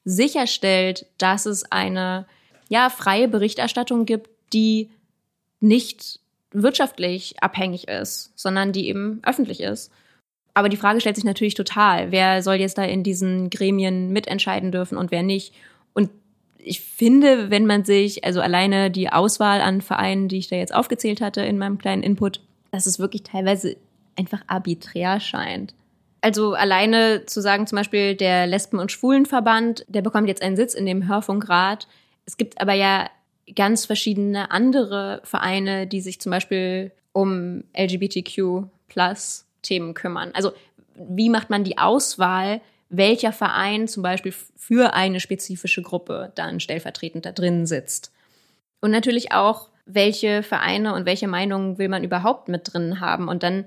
sicherstellt, 0.05 1.05
dass 1.17 1.45
es 1.45 1.71
eine 1.71 2.25
ja, 2.69 2.89
freie 2.89 3.27
Berichterstattung 3.27 4.05
gibt, 4.05 4.29
die 4.53 4.89
nicht 5.59 6.19
wirtschaftlich 6.51 7.41
abhängig 7.41 7.87
ist, 7.87 8.31
sondern 8.35 8.71
die 8.71 8.87
eben 8.87 9.21
öffentlich 9.23 9.61
ist. 9.61 9.91
Aber 10.53 10.69
die 10.69 10.77
Frage 10.77 11.01
stellt 11.01 11.15
sich 11.15 11.25
natürlich 11.25 11.55
total, 11.55 12.11
wer 12.11 12.43
soll 12.43 12.55
jetzt 12.55 12.77
da 12.77 12.83
in 12.83 13.03
diesen 13.03 13.49
Gremien 13.49 14.11
mitentscheiden 14.11 14.71
dürfen 14.71 14.97
und 14.97 15.09
wer 15.09 15.23
nicht. 15.23 15.53
Und 15.93 16.11
ich 16.59 16.81
finde, 16.81 17.49
wenn 17.49 17.65
man 17.65 17.85
sich, 17.85 18.23
also 18.23 18.39
alleine 18.39 18.91
die 18.91 19.09
Auswahl 19.09 19.61
an 19.61 19.81
Vereinen, 19.81 20.27
die 20.27 20.37
ich 20.37 20.49
da 20.49 20.55
jetzt 20.55 20.73
aufgezählt 20.73 21.21
hatte 21.21 21.41
in 21.41 21.57
meinem 21.57 21.79
kleinen 21.79 22.03
Input, 22.03 22.39
dass 22.71 22.85
es 22.85 22.99
wirklich 22.99 23.23
teilweise 23.23 23.77
einfach 24.15 24.41
arbiträr 24.47 25.19
scheint. 25.19 25.73
Also 26.21 26.53
alleine 26.53 27.25
zu 27.25 27.41
sagen, 27.41 27.67
zum 27.67 27.77
Beispiel 27.77 28.15
der 28.15 28.47
Lesben- 28.47 28.79
und 28.79 28.91
Schwulenverband, 28.91 29.85
der 29.89 30.01
bekommt 30.01 30.27
jetzt 30.27 30.41
einen 30.41 30.55
Sitz 30.55 30.73
in 30.73 30.85
dem 30.85 31.07
Hörfunkrat. 31.07 31.87
Es 32.25 32.37
gibt 32.37 32.61
aber 32.61 32.73
ja 32.73 33.09
ganz 33.55 33.85
verschiedene 33.85 34.49
andere 34.51 35.21
Vereine, 35.25 35.85
die 35.85 35.99
sich 35.99 36.21
zum 36.21 36.31
Beispiel 36.31 36.91
um 37.11 37.65
LGBTQ 37.77 38.67
plus 38.87 39.45
Themen 39.61 39.93
kümmern. 39.93 40.31
Also 40.33 40.53
wie 40.95 41.29
macht 41.29 41.49
man 41.49 41.63
die 41.63 41.77
Auswahl, 41.77 42.61
welcher 42.89 43.33
Verein 43.33 43.87
zum 43.87 44.03
Beispiel 44.03 44.33
für 44.55 44.93
eine 44.93 45.19
spezifische 45.19 45.81
Gruppe 45.81 46.31
dann 46.35 46.59
stellvertretend 46.59 47.25
da 47.25 47.31
drin 47.31 47.65
sitzt? 47.65 48.11
Und 48.79 48.91
natürlich 48.91 49.31
auch, 49.31 49.69
welche 49.85 50.43
Vereine 50.43 50.93
und 50.93 51.05
welche 51.05 51.27
Meinungen 51.27 51.77
will 51.77 51.89
man 51.89 52.03
überhaupt 52.03 52.47
mit 52.47 52.71
drin 52.71 52.99
haben? 52.99 53.27
Und 53.27 53.43
dann 53.43 53.65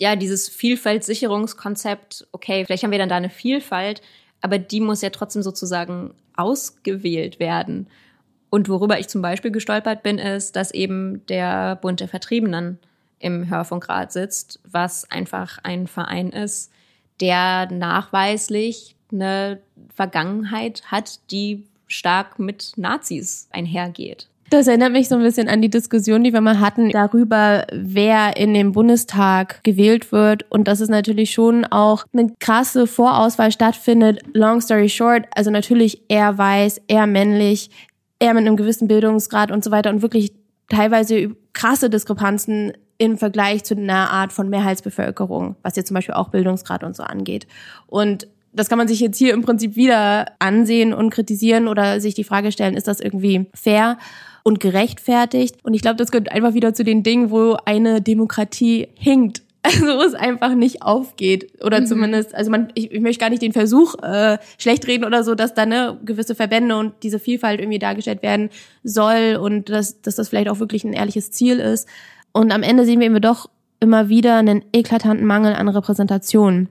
ja, 0.00 0.16
dieses 0.16 0.48
Vielfaltsicherungskonzept, 0.48 2.26
okay, 2.32 2.64
vielleicht 2.64 2.82
haben 2.82 2.90
wir 2.90 2.98
dann 2.98 3.08
da 3.08 3.16
eine 3.16 3.30
Vielfalt, 3.30 4.02
aber 4.40 4.58
die 4.58 4.80
muss 4.80 5.02
ja 5.02 5.10
trotzdem 5.10 5.42
sozusagen 5.42 6.14
ausgewählt 6.36 7.38
werden. 7.38 7.88
Und 8.50 8.68
worüber 8.68 8.98
ich 8.98 9.08
zum 9.08 9.22
Beispiel 9.22 9.50
gestolpert 9.50 10.02
bin, 10.02 10.18
ist, 10.18 10.56
dass 10.56 10.70
eben 10.70 11.24
der 11.26 11.76
Bund 11.76 12.00
der 12.00 12.08
Vertriebenen 12.08 12.78
im 13.18 13.48
Hörfunkrat 13.48 14.12
sitzt, 14.12 14.60
was 14.64 15.10
einfach 15.10 15.58
ein 15.62 15.86
Verein 15.86 16.30
ist, 16.30 16.70
der 17.20 17.70
nachweislich 17.70 18.96
eine 19.10 19.60
Vergangenheit 19.94 20.82
hat, 20.90 21.30
die 21.30 21.66
stark 21.86 22.38
mit 22.38 22.72
Nazis 22.76 23.48
einhergeht. 23.50 24.28
Das 24.50 24.66
erinnert 24.66 24.92
mich 24.92 25.08
so 25.08 25.16
ein 25.16 25.22
bisschen 25.22 25.48
an 25.48 25.62
die 25.62 25.70
Diskussion, 25.70 26.22
die 26.22 26.32
wir 26.32 26.40
mal 26.40 26.60
hatten 26.60 26.90
darüber, 26.90 27.66
wer 27.72 28.36
in 28.36 28.54
den 28.54 28.72
Bundestag 28.72 29.62
gewählt 29.64 30.12
wird. 30.12 30.50
Und 30.50 30.68
dass 30.68 30.80
es 30.80 30.88
natürlich 30.88 31.32
schon 31.32 31.64
auch 31.64 32.04
eine 32.12 32.32
krasse 32.40 32.86
Vorauswahl 32.86 33.50
stattfindet. 33.52 34.20
Long 34.32 34.60
story 34.60 34.88
short, 34.88 35.24
also 35.34 35.50
natürlich 35.50 36.02
eher 36.08 36.36
weiß, 36.36 36.82
eher 36.86 37.06
männlich, 37.06 37.70
eher 38.18 38.34
mit 38.34 38.46
einem 38.46 38.56
gewissen 38.56 38.86
Bildungsgrad 38.86 39.50
und 39.50 39.64
so 39.64 39.70
weiter 39.70 39.90
und 39.90 40.02
wirklich 40.02 40.32
teilweise 40.68 41.34
krasse 41.52 41.90
Diskrepanzen 41.90 42.72
im 42.98 43.18
Vergleich 43.18 43.64
zu 43.64 43.74
einer 43.74 44.10
Art 44.10 44.32
von 44.32 44.48
Mehrheitsbevölkerung, 44.48 45.56
was 45.62 45.76
jetzt 45.76 45.88
zum 45.88 45.94
Beispiel 45.94 46.14
auch 46.14 46.28
Bildungsgrad 46.28 46.84
und 46.84 46.94
so 46.94 47.02
angeht. 47.02 47.46
Und 47.86 48.28
das 48.54 48.68
kann 48.68 48.78
man 48.78 48.88
sich 48.88 49.00
jetzt 49.00 49.18
hier 49.18 49.34
im 49.34 49.42
Prinzip 49.42 49.76
wieder 49.76 50.32
ansehen 50.38 50.94
und 50.94 51.10
kritisieren 51.10 51.68
oder 51.68 52.00
sich 52.00 52.14
die 52.14 52.24
Frage 52.24 52.52
stellen, 52.52 52.76
ist 52.76 52.88
das 52.88 53.00
irgendwie 53.00 53.46
fair? 53.54 53.98
und 54.44 54.60
gerechtfertigt. 54.60 55.56
Und 55.64 55.74
ich 55.74 55.82
glaube, 55.82 55.96
das 55.96 56.12
gehört 56.12 56.30
einfach 56.30 56.54
wieder 56.54 56.74
zu 56.74 56.84
den 56.84 57.02
Dingen, 57.02 57.30
wo 57.32 57.56
eine 57.64 58.00
Demokratie 58.00 58.88
hinkt. 58.94 59.42
Also 59.66 59.86
wo 59.86 60.02
es 60.02 60.12
einfach 60.12 60.54
nicht 60.54 60.82
aufgeht. 60.82 61.64
Oder 61.64 61.80
mhm. 61.80 61.86
zumindest, 61.86 62.34
also 62.34 62.50
man, 62.50 62.68
ich, 62.74 62.92
ich 62.92 63.00
möchte 63.00 63.20
gar 63.20 63.30
nicht 63.30 63.40
den 63.40 63.54
Versuch 63.54 63.94
äh, 64.02 64.36
schlecht 64.58 64.86
reden 64.86 65.06
oder 65.06 65.24
so, 65.24 65.34
dass 65.34 65.54
da 65.54 65.64
ne, 65.64 65.98
gewisse 66.04 66.34
Verbände 66.34 66.76
und 66.76 66.92
diese 67.02 67.18
Vielfalt 67.18 67.60
irgendwie 67.60 67.78
dargestellt 67.78 68.22
werden 68.22 68.50
soll 68.82 69.38
und 69.40 69.70
dass, 69.70 70.02
dass 70.02 70.16
das 70.16 70.28
vielleicht 70.28 70.50
auch 70.50 70.58
wirklich 70.58 70.84
ein 70.84 70.92
ehrliches 70.92 71.30
Ziel 71.30 71.60
ist. 71.60 71.88
Und 72.32 72.52
am 72.52 72.62
Ende 72.62 72.84
sehen 72.84 73.00
wir 73.00 73.06
eben 73.06 73.22
doch 73.22 73.48
immer 73.80 74.10
wieder 74.10 74.36
einen 74.36 74.62
eklatanten 74.74 75.26
Mangel 75.26 75.54
an 75.54 75.70
Repräsentation. 75.70 76.68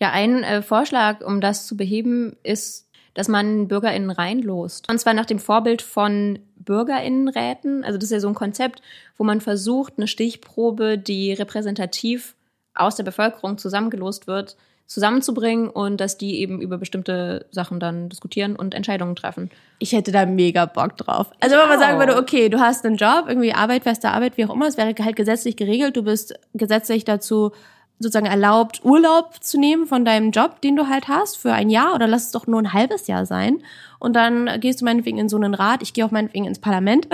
Ja, 0.00 0.10
ein 0.10 0.42
äh, 0.42 0.62
Vorschlag, 0.62 1.24
um 1.24 1.40
das 1.40 1.66
zu 1.66 1.76
beheben, 1.76 2.36
ist 2.42 2.84
dass 3.14 3.28
man 3.28 3.68
BürgerInnen 3.68 4.10
reinlost. 4.10 4.90
Und 4.90 4.98
zwar 4.98 5.14
nach 5.14 5.24
dem 5.24 5.38
Vorbild 5.38 5.82
von 5.82 6.40
BürgerInnenräten. 6.56 7.84
Also 7.84 7.96
das 7.96 8.04
ist 8.04 8.12
ja 8.12 8.20
so 8.20 8.28
ein 8.28 8.34
Konzept, 8.34 8.82
wo 9.16 9.24
man 9.24 9.40
versucht, 9.40 9.94
eine 9.96 10.08
Stichprobe, 10.08 10.98
die 10.98 11.32
repräsentativ 11.32 12.34
aus 12.74 12.96
der 12.96 13.04
Bevölkerung 13.04 13.56
zusammengelost 13.56 14.26
wird, 14.26 14.56
zusammenzubringen 14.86 15.70
und 15.70 15.98
dass 16.00 16.18
die 16.18 16.40
eben 16.40 16.60
über 16.60 16.76
bestimmte 16.76 17.46
Sachen 17.52 17.78
dann 17.80 18.08
diskutieren 18.08 18.56
und 18.56 18.74
Entscheidungen 18.74 19.16
treffen. 19.16 19.50
Ich 19.78 19.92
hätte 19.92 20.12
da 20.12 20.26
mega 20.26 20.66
Bock 20.66 20.96
drauf. 20.96 21.30
Also 21.40 21.56
wenn 21.56 21.68
man 21.68 21.78
sagen 21.78 21.98
würde, 21.98 22.18
okay, 22.18 22.48
du 22.48 22.58
hast 22.58 22.84
einen 22.84 22.96
Job, 22.96 23.24
irgendwie 23.28 23.54
Arbeit, 23.54 23.84
feste 23.84 24.10
Arbeit, 24.10 24.36
wie 24.36 24.44
auch 24.44 24.52
immer, 24.52 24.66
es 24.66 24.76
wäre 24.76 24.92
halt 24.98 25.16
gesetzlich 25.16 25.56
geregelt, 25.56 25.96
du 25.96 26.02
bist 26.02 26.34
gesetzlich 26.52 27.04
dazu 27.04 27.52
sozusagen 27.98 28.26
erlaubt, 28.26 28.80
Urlaub 28.84 29.42
zu 29.42 29.58
nehmen 29.58 29.86
von 29.86 30.04
deinem 30.04 30.30
Job, 30.30 30.60
den 30.60 30.76
du 30.76 30.88
halt 30.88 31.08
hast, 31.08 31.36
für 31.36 31.52
ein 31.52 31.70
Jahr 31.70 31.94
oder 31.94 32.06
lass 32.06 32.26
es 32.26 32.32
doch 32.32 32.46
nur 32.46 32.60
ein 32.60 32.72
halbes 32.72 33.06
Jahr 33.06 33.26
sein. 33.26 33.62
Und 33.98 34.14
dann 34.14 34.60
gehst 34.60 34.80
du 34.80 34.84
meinetwegen 34.84 35.18
in 35.18 35.28
so 35.28 35.36
einen 35.36 35.54
Rat, 35.54 35.82
ich 35.82 35.94
gehe 35.94 36.04
auch 36.04 36.10
meinetwegen 36.10 36.44
ins 36.44 36.58
Parlament. 36.58 37.08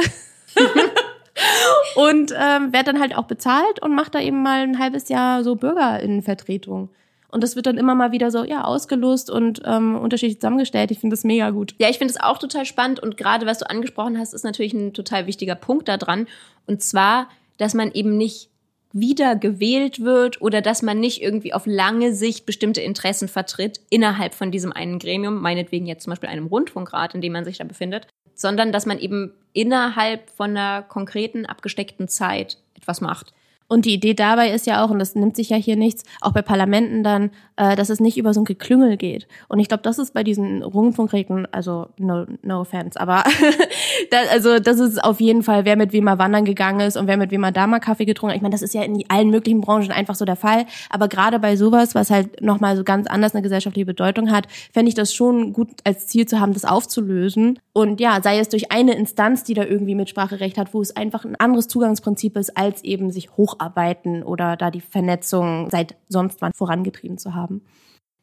und 1.94 2.32
ähm, 2.37 2.72
werde 2.72 2.92
dann 2.92 3.00
halt 3.00 3.16
auch 3.16 3.26
bezahlt 3.26 3.80
und 3.82 3.94
mache 3.94 4.10
da 4.10 4.20
eben 4.20 4.42
mal 4.42 4.62
ein 4.62 4.78
halbes 4.78 5.08
Jahr 5.08 5.44
so 5.44 5.54
Bürgerinnenvertretung. 5.54 6.90
Und 7.30 7.44
das 7.44 7.54
wird 7.54 7.66
dann 7.66 7.78
immer 7.78 7.94
mal 7.94 8.10
wieder 8.10 8.30
so, 8.30 8.42
ja, 8.42 8.64
ausgelost 8.64 9.30
und 9.30 9.62
ähm, 9.64 9.96
unterschiedlich 9.96 10.40
zusammengestellt. 10.40 10.90
Ich 10.90 10.99
finde 10.99 11.14
das 11.14 11.22
mega 11.22 11.50
gut. 11.50 11.75
Ja, 11.78 11.88
ich 11.88 11.99
finde 11.99 12.12
es 12.12 12.20
auch 12.20 12.38
total 12.38 12.64
spannend. 12.64 12.99
Und 13.00 13.16
gerade 13.16 13.46
was 13.46 13.58
du 13.58 13.70
angesprochen 13.70 14.18
hast, 14.18 14.34
ist 14.34 14.44
natürlich 14.44 14.72
ein 14.72 14.92
total 14.94 15.26
wichtiger 15.26 15.54
Punkt 15.54 15.87
da 15.87 15.96
dran. 15.96 16.26
Und 16.66 16.82
zwar, 16.82 17.28
dass 17.56 17.75
man 17.75 17.92
eben 17.92 18.16
nicht 18.16 18.50
wieder 18.92 19.37
gewählt 19.37 20.00
wird 20.00 20.42
oder 20.42 20.62
dass 20.62 20.82
man 20.82 20.99
nicht 20.99 21.23
irgendwie 21.23 21.54
auf 21.54 21.66
lange 21.66 22.14
Sicht 22.14 22.47
bestimmte 22.47 22.80
Interessen 22.80 23.28
vertritt 23.28 23.80
innerhalb 23.88 24.35
von 24.35 24.50
diesem 24.50 24.73
einen 24.73 24.99
Gremium, 24.99 25.40
meinetwegen 25.40 25.87
jetzt 25.87 26.04
zum 26.04 26.11
Beispiel 26.11 26.28
einem 26.28 26.47
Rundfunkrat, 26.47 27.14
in 27.14 27.20
dem 27.20 27.32
man 27.32 27.44
sich 27.44 27.59
da 27.59 27.64
befindet, 27.64 28.09
sondern 28.35 28.73
dass 28.73 28.87
man 28.87 28.99
eben 28.99 29.32
innerhalb 29.52 30.30
von 30.30 30.50
einer 30.50 30.82
konkreten, 30.82 31.47
abgesteckten 31.47 32.09
Zeit 32.09 32.59
etwas 32.75 33.00
macht. 33.00 33.32
Und 33.71 33.85
die 33.85 33.95
Idee 33.95 34.15
dabei 34.15 34.50
ist 34.50 34.67
ja 34.67 34.85
auch, 34.85 34.91
und 34.91 34.99
das 34.99 35.15
nimmt 35.15 35.37
sich 35.37 35.50
ja 35.50 35.57
hier 35.57 35.77
nichts, 35.77 36.03
auch 36.21 36.33
bei 36.33 36.43
Parlamenten 36.43 37.05
dann, 37.05 37.31
äh, 37.55 37.77
dass 37.77 37.89
es 37.89 38.00
nicht 38.00 38.19
über 38.19 38.35
so 38.35 38.41
ein 38.41 38.45
Geklüngel 38.45 38.97
geht. 38.97 39.29
Und 39.47 39.61
ich 39.61 39.69
glaube, 39.69 39.85
das 39.85 40.00
ist 40.00 40.12
bei 40.12 40.25
diesen 40.25 40.65
Rundfunkregeln, 40.65 41.47
also 41.53 41.87
no, 41.97 42.27
no 42.43 42.62
offense, 42.62 43.00
aber 43.00 43.23
da, 44.11 44.17
also 44.33 44.59
das 44.59 44.81
ist 44.81 45.03
auf 45.05 45.21
jeden 45.21 45.45
Fall, 45.45 45.65
wer 45.67 45.77
mit 45.77 45.93
wem 45.93 46.03
mal 46.03 46.19
wandern 46.19 46.45
gegangen 46.45 46.81
ist 46.81 46.97
und 46.97 47.07
wer 47.07 47.17
mit 47.17 47.31
wem 47.31 47.43
mal 47.43 47.53
da 47.53 47.69
mal 47.69 47.79
Kaffee 47.79 48.07
getrunken 48.07 48.33
hat. 48.33 48.37
Ich 48.39 48.43
meine, 48.43 48.55
das 48.55 48.62
ist 48.62 48.75
ja 48.75 48.83
in 48.83 49.05
allen 49.07 49.31
möglichen 49.31 49.61
Branchen 49.61 49.93
einfach 49.93 50.17
so 50.17 50.25
der 50.25 50.35
Fall. 50.35 50.67
Aber 50.89 51.07
gerade 51.07 51.39
bei 51.39 51.55
sowas, 51.55 51.95
was 51.95 52.11
halt 52.11 52.43
nochmal 52.43 52.77
so 52.77 52.83
ganz 52.83 53.07
anders 53.07 53.37
eine 53.37 53.43
gesellschaftliche 53.43 53.87
Bedeutung 53.87 54.33
hat, 54.33 54.49
fände 54.73 54.89
ich 54.89 54.97
das 54.97 55.15
schon 55.15 55.53
gut 55.53 55.69
als 55.85 56.09
Ziel 56.09 56.27
zu 56.27 56.41
haben, 56.41 56.55
das 56.55 56.65
aufzulösen. 56.65 57.61
Und 57.73 58.00
ja, 58.00 58.21
sei 58.21 58.41
es 58.41 58.49
durch 58.49 58.73
eine 58.73 58.97
Instanz, 58.97 59.45
die 59.45 59.55
da 59.55 59.62
irgendwie 59.62 59.95
Mitspracherecht 59.95 60.59
hat, 60.59 60.75
wo 60.75 60.83
es 60.83 60.97
einfach 60.97 61.25
ein 61.25 61.37
anderes 61.37 61.69
Zugangsprinzip 61.69 62.37
ist, 62.37 62.57
als 62.57 62.83
eben 62.83 63.12
sich 63.12 63.37
hoch 63.37 63.60
hocharbeiten 63.61 64.23
oder 64.23 64.57
da 64.57 64.71
die 64.71 64.81
Vernetzung 64.81 65.69
seit 65.71 65.97
sonst 66.09 66.40
wann 66.40 66.52
vorangetrieben 66.55 67.19
zu 67.19 67.35
haben. 67.35 67.62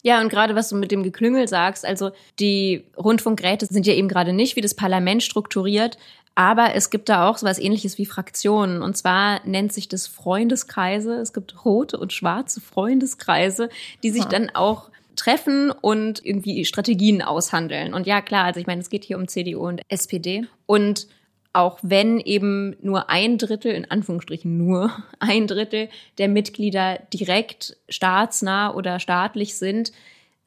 Ja, 0.04 0.22
und 0.22 0.30
gerade 0.30 0.56
was 0.56 0.70
du 0.70 0.76
mit 0.76 0.92
dem 0.92 1.04
Geklüngel 1.04 1.48
sagst, 1.48 1.86
also 1.86 2.12
die 2.40 2.86
Rundfunkräte 2.98 3.66
sind 3.66 3.88
ja 3.88 3.94
eben 3.94 4.08
gerade 4.08 4.32
nicht 4.32 4.56
wie 4.56 4.62
das 4.62 4.76
Parlament 4.76 5.24
strukturiert, 5.24 5.98
aber 6.36 6.76
es 6.76 6.92
gibt 6.92 7.10
da 7.10 7.28
auch 7.28 7.38
sowas 7.38 7.58
ähnliches 7.58 7.98
wie 7.98 8.06
Fraktionen. 8.06 8.84
Und 8.84 8.96
zwar 8.96 9.42
nennt 9.46 9.74
sich 9.74 9.88
das 9.88 10.06
Freundeskreise. 10.06 11.16
Es 11.16 11.34
gibt 11.34 11.66
rote 11.66 11.98
und 11.98 12.14
schwarze 12.14 12.62
Freundeskreise, 12.62 13.70
die 14.04 14.12
sich 14.12 14.24
ja. 14.24 14.30
dann 14.30 14.52
auch 14.52 14.92
treffen 15.16 15.72
und 15.72 16.24
irgendwie 16.24 16.64
Strategien 16.64 17.24
aushandeln. 17.24 17.96
Und 17.96 18.06
ja, 18.06 18.22
klar, 18.22 18.46
also 18.46 18.60
ich 18.60 18.68
meine, 18.68 18.82
es 18.82 18.92
geht 18.92 19.04
hier 19.04 19.18
um 19.18 19.28
CDU 19.28 19.68
und 19.68 19.82
SPD. 19.90 20.46
Und 20.68 21.08
auch 21.58 21.80
wenn 21.82 22.20
eben 22.20 22.78
nur 22.82 23.10
ein 23.10 23.40
Drittel, 23.40 23.72
in 23.72 23.90
Anführungsstrichen 23.90 24.58
nur 24.58 24.92
ein 25.20 25.48
Drittel 25.48 25.90
der 26.20 26.28
Mitglieder 26.28 27.00
direkt 27.12 27.78
staatsnah 27.90 28.76
oder 28.76 29.00
staatlich 29.00 29.58
sind, 29.58 29.92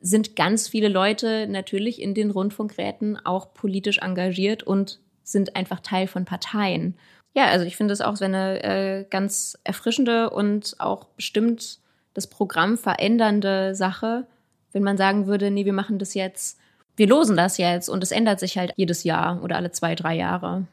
sind 0.01 0.37
ganz 0.37 0.69
viele 0.69 0.89
Leute 0.89 1.49
natürlich 1.49 2.01
in 2.01 2.15
den 2.15 2.31
Rundfunkräten 2.31 3.19
auch 3.27 3.53
politisch 3.53 3.99
engagiert 3.99 4.63
und 4.63 5.01
sind 5.25 5.57
einfach 5.57 5.81
Teil 5.81 6.07
von 6.07 6.25
Parteien. 6.25 6.97
Ja, 7.35 7.47
also 7.47 7.67
ich 7.67 7.77
finde 7.77 7.93
es 7.93 8.01
auch 8.01 8.17
so 8.17 8.25
eine 8.25 8.63
äh, 8.63 9.05
ganz 9.11 9.59
erfrischende 9.65 10.31
und 10.31 10.77
auch 10.79 11.05
bestimmt 11.17 11.81
das 12.15 12.29
Programm 12.29 12.79
verändernde 12.79 13.75
Sache, 13.75 14.27
wenn 14.73 14.85
man 14.85 14.97
sagen 14.97 15.27
würde, 15.27 15.51
nee, 15.51 15.65
wir 15.65 15.73
machen 15.73 15.99
das 15.99 16.15
jetzt, 16.15 16.59
wir 16.97 17.09
losen 17.09 17.37
das 17.37 17.59
jetzt 17.59 17.89
und 17.89 18.03
es 18.05 18.13
ändert 18.13 18.39
sich 18.39 18.57
halt 18.57 18.73
jedes 18.77 19.03
Jahr 19.03 19.43
oder 19.43 19.57
alle 19.57 19.73
zwei, 19.73 19.97
drei 19.97 20.15
Jahre 20.15 20.67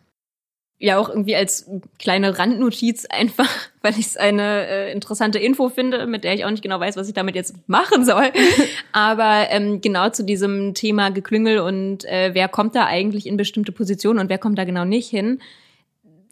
ja 0.80 1.00
auch 1.00 1.10
irgendwie 1.10 1.36
als 1.36 1.70
kleine 1.98 2.38
Randnotiz 2.38 3.06
einfach, 3.06 3.50
weil 3.82 3.94
ich 3.94 4.08
es 4.08 4.18
eine 4.18 4.68
äh, 4.68 4.92
interessante 4.92 5.40
Info 5.40 5.70
finde, 5.70 6.06
mit 6.06 6.24
der 6.24 6.34
ich 6.34 6.46
auch 6.46 6.52
nicht 6.52 6.64
genau 6.64 6.80
weiß, 6.80 6.98
was 6.98 7.08
ich 7.08 7.14
damit 7.14 7.36
jetzt 7.36 7.56
machen 7.68 8.06
soll. 8.06 8.32
Aber 8.92 9.48
ähm, 9.50 9.82
genau 9.82 10.10
zu 10.10 10.24
diesem 10.24 10.74
Thema 10.74 11.10
Geklüngel 11.10 11.60
und 11.60 12.06
äh, 12.06 12.32
wer 12.34 12.48
kommt 12.48 12.76
da 12.76 12.86
eigentlich 12.86 13.26
in 13.26 13.38
bestimmte 13.38 13.72
Positionen 13.72 14.20
und 14.20 14.30
wer 14.30 14.38
kommt 14.38 14.58
da 14.58 14.66
genau 14.66 14.86
nicht 14.86 15.10
hin. 15.10 15.40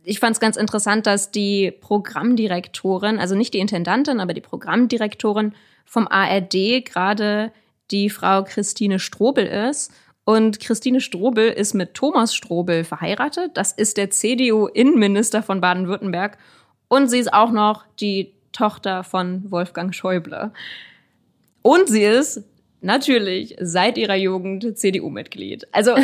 Ich 0.04 0.20
fand 0.20 0.36
es 0.36 0.40
ganz 0.40 0.56
interessant, 0.56 1.08
dass 1.08 1.32
die 1.32 1.72
Programmdirektorin, 1.72 3.18
also 3.18 3.34
nicht 3.34 3.56
die 3.56 3.60
Intendantin, 3.60 4.20
aber 4.20 4.36
die 4.36 4.42
Programmdirektorin 4.42 5.54
vom 5.86 6.08
ARD 6.08 6.86
gerade 6.86 7.52
die 7.90 8.12
Frau 8.12 8.44
Christine 8.44 9.00
Strobel 9.00 9.46
ist 9.46 9.92
Und 10.26 10.60
Christine 10.60 11.02
Strobel 11.02 11.50
ist 11.50 11.76
mit 11.76 11.94
Thomas 11.94 12.34
Strobel 12.34 12.84
verheiratet. 12.84 13.52
Das 13.54 13.72
ist 13.72 13.98
der 13.98 14.10
CDU-Innenminister 14.10 15.44
von 15.44 15.62
Baden-Württemberg. 15.62 16.38
Und 16.88 17.10
sie 17.10 17.20
ist 17.20 17.32
auch 17.32 17.52
noch 17.52 17.86
die 18.00 18.34
Tochter 18.52 19.04
von 19.04 19.50
Wolfgang 19.52 19.94
Schäuble. 19.94 20.52
Und 21.62 21.88
sie 21.88 22.04
ist 22.04 22.44
natürlich 22.82 23.56
seit 23.60 23.98
ihrer 23.98 24.16
Jugend 24.16 24.78
CDU-Mitglied. 24.78 25.68
Also 25.72 25.96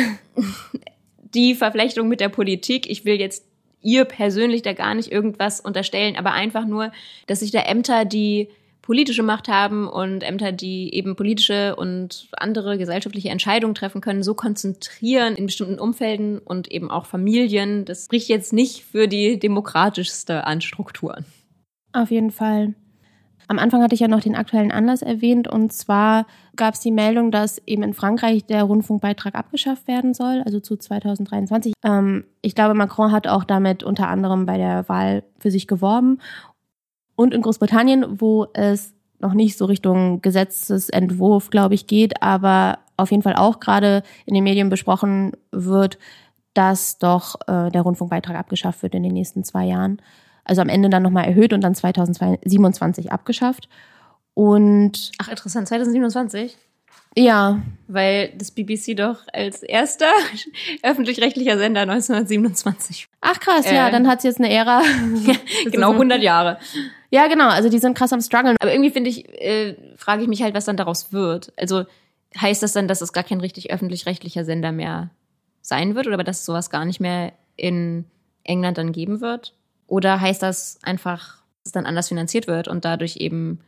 die 1.34 1.54
Verflechtung 1.54 2.08
mit 2.08 2.20
der 2.20 2.28
Politik, 2.28 2.88
ich 2.88 3.04
will 3.04 3.20
jetzt 3.20 3.44
ihr 3.80 4.04
persönlich 4.04 4.62
da 4.62 4.72
gar 4.72 4.94
nicht 4.94 5.10
irgendwas 5.10 5.60
unterstellen, 5.60 6.16
aber 6.16 6.32
einfach 6.32 6.64
nur, 6.64 6.92
dass 7.26 7.40
sich 7.40 7.50
da 7.50 7.60
Ämter, 7.60 8.04
die 8.04 8.48
politische 8.82 9.22
Macht 9.22 9.48
haben 9.48 9.88
und 9.88 10.22
Ämter, 10.22 10.52
die 10.52 10.92
eben 10.94 11.16
politische 11.16 11.76
und 11.76 12.28
andere 12.36 12.76
gesellschaftliche 12.76 13.30
Entscheidungen 13.30 13.74
treffen 13.74 14.00
können, 14.00 14.22
so 14.22 14.34
konzentrieren 14.34 15.36
in 15.36 15.46
bestimmten 15.46 15.78
Umfelden 15.78 16.38
und 16.38 16.70
eben 16.70 16.90
auch 16.90 17.06
Familien. 17.06 17.84
Das 17.84 18.04
spricht 18.06 18.28
jetzt 18.28 18.52
nicht 18.52 18.84
für 18.84 19.06
die 19.06 19.38
demokratischste 19.38 20.44
an 20.44 20.60
Strukturen. 20.60 21.24
Auf 21.92 22.10
jeden 22.10 22.32
Fall. 22.32 22.74
Am 23.48 23.58
Anfang 23.58 23.82
hatte 23.82 23.94
ich 23.94 24.00
ja 24.00 24.08
noch 24.08 24.20
den 24.20 24.36
aktuellen 24.36 24.72
Anlass 24.72 25.02
erwähnt 25.02 25.46
und 25.46 25.72
zwar 25.72 26.26
gab 26.56 26.74
es 26.74 26.80
die 26.80 26.92
Meldung, 26.92 27.30
dass 27.30 27.60
eben 27.66 27.82
in 27.82 27.92
Frankreich 27.92 28.46
der 28.46 28.62
Rundfunkbeitrag 28.62 29.34
abgeschafft 29.34 29.88
werden 29.88 30.14
soll, 30.14 30.42
also 30.44 30.60
zu 30.60 30.76
2023. 30.76 31.74
Ähm, 31.84 32.24
ich 32.40 32.54
glaube, 32.54 32.74
Macron 32.74 33.12
hat 33.12 33.26
auch 33.26 33.44
damit 33.44 33.82
unter 33.82 34.08
anderem 34.08 34.46
bei 34.46 34.58
der 34.58 34.88
Wahl 34.88 35.24
für 35.38 35.50
sich 35.50 35.66
geworben 35.66 36.18
und 37.22 37.34
in 37.34 37.42
Großbritannien, 37.42 38.20
wo 38.20 38.48
es 38.52 38.94
noch 39.20 39.34
nicht 39.34 39.56
so 39.56 39.66
Richtung 39.66 40.20
Gesetzesentwurf, 40.20 41.50
glaube 41.50 41.74
ich, 41.74 41.86
geht, 41.86 42.22
aber 42.22 42.80
auf 42.96 43.10
jeden 43.10 43.22
Fall 43.22 43.36
auch 43.36 43.60
gerade 43.60 44.02
in 44.26 44.34
den 44.34 44.44
Medien 44.44 44.68
besprochen 44.68 45.32
wird, 45.52 45.98
dass 46.54 46.98
doch 46.98 47.36
äh, 47.46 47.70
der 47.70 47.82
Rundfunkbeitrag 47.82 48.36
abgeschafft 48.36 48.82
wird 48.82 48.94
in 48.94 49.02
den 49.02 49.12
nächsten 49.12 49.44
zwei 49.44 49.64
Jahren. 49.64 50.02
Also 50.44 50.60
am 50.60 50.68
Ende 50.68 50.90
dann 50.90 51.02
nochmal 51.02 51.24
erhöht 51.24 51.52
und 51.52 51.62
dann 51.62 51.74
2027 51.74 53.12
abgeschafft. 53.12 53.68
Und 54.34 55.12
ach 55.18 55.28
interessant, 55.28 55.68
2027? 55.68 56.58
Ja. 57.16 57.62
Weil 57.88 58.32
das 58.36 58.50
BBC 58.50 58.96
doch 58.96 59.18
als 59.32 59.62
erster 59.62 60.10
öffentlich-rechtlicher 60.82 61.58
Sender 61.58 61.82
1927. 61.82 63.08
Ach 63.20 63.38
krass, 63.38 63.66
äh, 63.66 63.74
ja, 63.74 63.90
dann 63.90 64.08
hat's 64.08 64.24
jetzt 64.24 64.38
eine 64.38 64.50
Ära. 64.50 64.82
genau, 65.70 65.92
100 65.92 66.22
Jahre. 66.22 66.58
Ja, 67.10 67.26
genau, 67.26 67.48
also 67.48 67.68
die 67.68 67.78
sind 67.78 67.96
krass 67.96 68.12
am 68.12 68.22
struggeln. 68.22 68.56
Aber 68.60 68.72
irgendwie 68.72 68.90
finde 68.90 69.10
ich, 69.10 69.28
äh, 69.40 69.76
frage 69.96 70.22
ich 70.22 70.28
mich 70.28 70.42
halt, 70.42 70.54
was 70.54 70.64
dann 70.64 70.78
daraus 70.78 71.12
wird. 71.12 71.52
Also 71.58 71.84
heißt 72.40 72.62
das 72.62 72.72
dann, 72.72 72.88
dass 72.88 73.02
es 73.02 73.12
gar 73.12 73.24
kein 73.24 73.40
richtig 73.40 73.70
öffentlich-rechtlicher 73.70 74.44
Sender 74.44 74.72
mehr 74.72 75.10
sein 75.60 75.94
wird 75.94 76.06
oder 76.06 76.16
dass 76.24 76.40
es 76.40 76.46
sowas 76.46 76.70
gar 76.70 76.86
nicht 76.86 77.00
mehr 77.00 77.32
in 77.56 78.06
England 78.44 78.78
dann 78.78 78.92
geben 78.92 79.20
wird? 79.20 79.54
Oder 79.86 80.20
heißt 80.20 80.42
das 80.42 80.78
einfach, 80.82 81.42
dass 81.58 81.66
es 81.66 81.72
dann 81.72 81.84
anders 81.84 82.08
finanziert 82.08 82.46
wird 82.46 82.68
und 82.68 82.86
dadurch 82.86 83.16
eben 83.18 83.60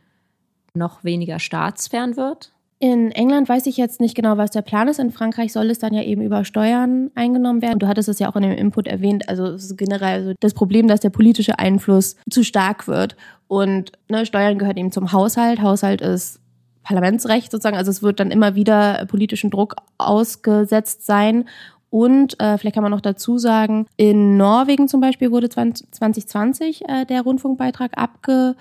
noch 0.73 1.03
weniger 1.03 1.39
staatsfern 1.39 2.17
wird? 2.17 2.51
In 2.79 3.11
England 3.11 3.47
weiß 3.47 3.67
ich 3.67 3.77
jetzt 3.77 4.01
nicht 4.01 4.15
genau, 4.15 4.37
was 4.37 4.51
der 4.51 4.61
Plan 4.61 4.89
ist. 4.89 4.99
In 4.99 5.11
Frankreich 5.11 5.53
soll 5.53 5.69
es 5.69 5.79
dann 5.79 5.93
ja 5.93 6.03
eben 6.03 6.21
über 6.21 6.43
Steuern 6.43 7.09
eingenommen 7.15 7.61
werden. 7.61 7.79
Du 7.79 7.87
hattest 7.87 8.09
es 8.09 8.19
ja 8.19 8.29
auch 8.29 8.35
in 8.35 8.43
dem 8.43 8.51
Input 8.51 8.87
erwähnt. 8.87 9.29
Also 9.29 9.45
es 9.45 9.65
ist 9.65 9.77
generell 9.77 10.25
so 10.25 10.33
das 10.41 10.53
Problem, 10.53 10.87
dass 10.87 10.99
der 10.99 11.09
politische 11.09 11.57
Einfluss 11.57 12.17
zu 12.29 12.43
stark 12.43 12.87
wird. 12.87 13.15
Und 13.47 13.93
ne, 14.09 14.25
Steuern 14.25 14.57
gehört 14.57 14.77
eben 14.77 14.91
zum 14.91 15.13
Haushalt. 15.13 15.61
Haushalt 15.61 16.01
ist 16.01 16.41
Parlamentsrecht 16.83 17.49
sozusagen. 17.49 17.77
Also 17.77 17.91
es 17.91 18.03
wird 18.03 18.19
dann 18.19 18.29
immer 18.29 18.55
wieder 18.55 19.05
politischen 19.05 19.51
Druck 19.51 19.75
ausgesetzt 19.97 21.05
sein. 21.05 21.45
Und 21.89 22.37
äh, 22.41 22.57
vielleicht 22.57 22.75
kann 22.75 22.83
man 22.83 22.91
noch 22.91 22.99
dazu 22.99 23.37
sagen, 23.37 23.87
in 23.95 24.35
Norwegen 24.35 24.89
zum 24.89 24.99
Beispiel 24.99 25.31
wurde 25.31 25.47
2020 25.47 26.89
äh, 26.89 27.05
der 27.05 27.21
Rundfunkbeitrag 27.21 27.97
abge 27.97 28.55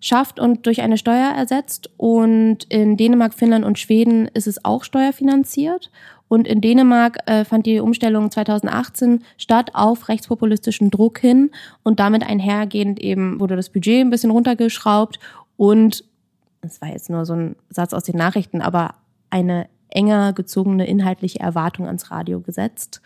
schafft 0.00 0.38
und 0.38 0.66
durch 0.66 0.82
eine 0.82 0.98
Steuer 0.98 1.32
ersetzt. 1.36 1.90
Und 1.96 2.64
in 2.64 2.96
Dänemark, 2.96 3.34
Finnland 3.34 3.64
und 3.64 3.78
Schweden 3.78 4.28
ist 4.28 4.46
es 4.46 4.64
auch 4.64 4.84
steuerfinanziert. 4.84 5.90
Und 6.28 6.48
in 6.48 6.60
Dänemark 6.60 7.18
äh, 7.26 7.44
fand 7.44 7.66
die 7.66 7.78
Umstellung 7.78 8.30
2018 8.30 9.22
statt 9.36 9.70
auf 9.74 10.08
rechtspopulistischen 10.08 10.90
Druck 10.90 11.18
hin 11.18 11.50
und 11.84 12.00
damit 12.00 12.28
einhergehend 12.28 12.98
eben 13.00 13.38
wurde 13.38 13.54
das 13.54 13.70
Budget 13.70 14.00
ein 14.00 14.10
bisschen 14.10 14.32
runtergeschraubt 14.32 15.20
und 15.56 16.04
das 16.62 16.80
war 16.80 16.88
jetzt 16.88 17.10
nur 17.10 17.24
so 17.24 17.34
ein 17.34 17.56
Satz 17.70 17.92
aus 17.92 18.04
den 18.04 18.16
Nachrichten, 18.16 18.60
aber 18.60 18.94
eine 19.30 19.68
enger 19.88 20.32
gezogene 20.32 20.86
inhaltliche 20.86 21.40
Erwartung 21.40 21.86
ans 21.86 22.10
Radio 22.10 22.40
gesetzt. 22.40 23.00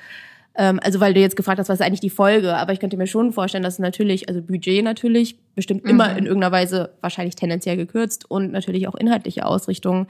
Ähm, 0.61 0.79
also 0.83 1.01
weil 1.01 1.15
du 1.15 1.21
jetzt 1.21 1.37
gefragt 1.37 1.59
hast, 1.59 1.71
was 1.71 1.81
ist 1.81 1.87
eigentlich 1.87 2.01
die 2.01 2.11
Folge, 2.11 2.55
aber 2.55 2.75
ich 2.75 2.81
könnte 2.81 2.99
mir 2.99 3.07
schon 3.07 3.33
vorstellen, 3.33 3.65
dass 3.65 3.79
natürlich, 3.79 4.29
also 4.29 4.43
Budget 4.43 4.85
natürlich, 4.85 5.39
bestimmt 5.55 5.89
immer 5.89 6.11
mhm. 6.11 6.19
in 6.19 6.27
irgendeiner 6.27 6.53
Weise 6.53 6.91
wahrscheinlich 7.01 7.35
tendenziell 7.35 7.79
gekürzt 7.79 8.31
und 8.31 8.53
natürlich 8.53 8.87
auch 8.87 8.95
inhaltliche 8.95 9.47
Ausrichtungen 9.47 10.07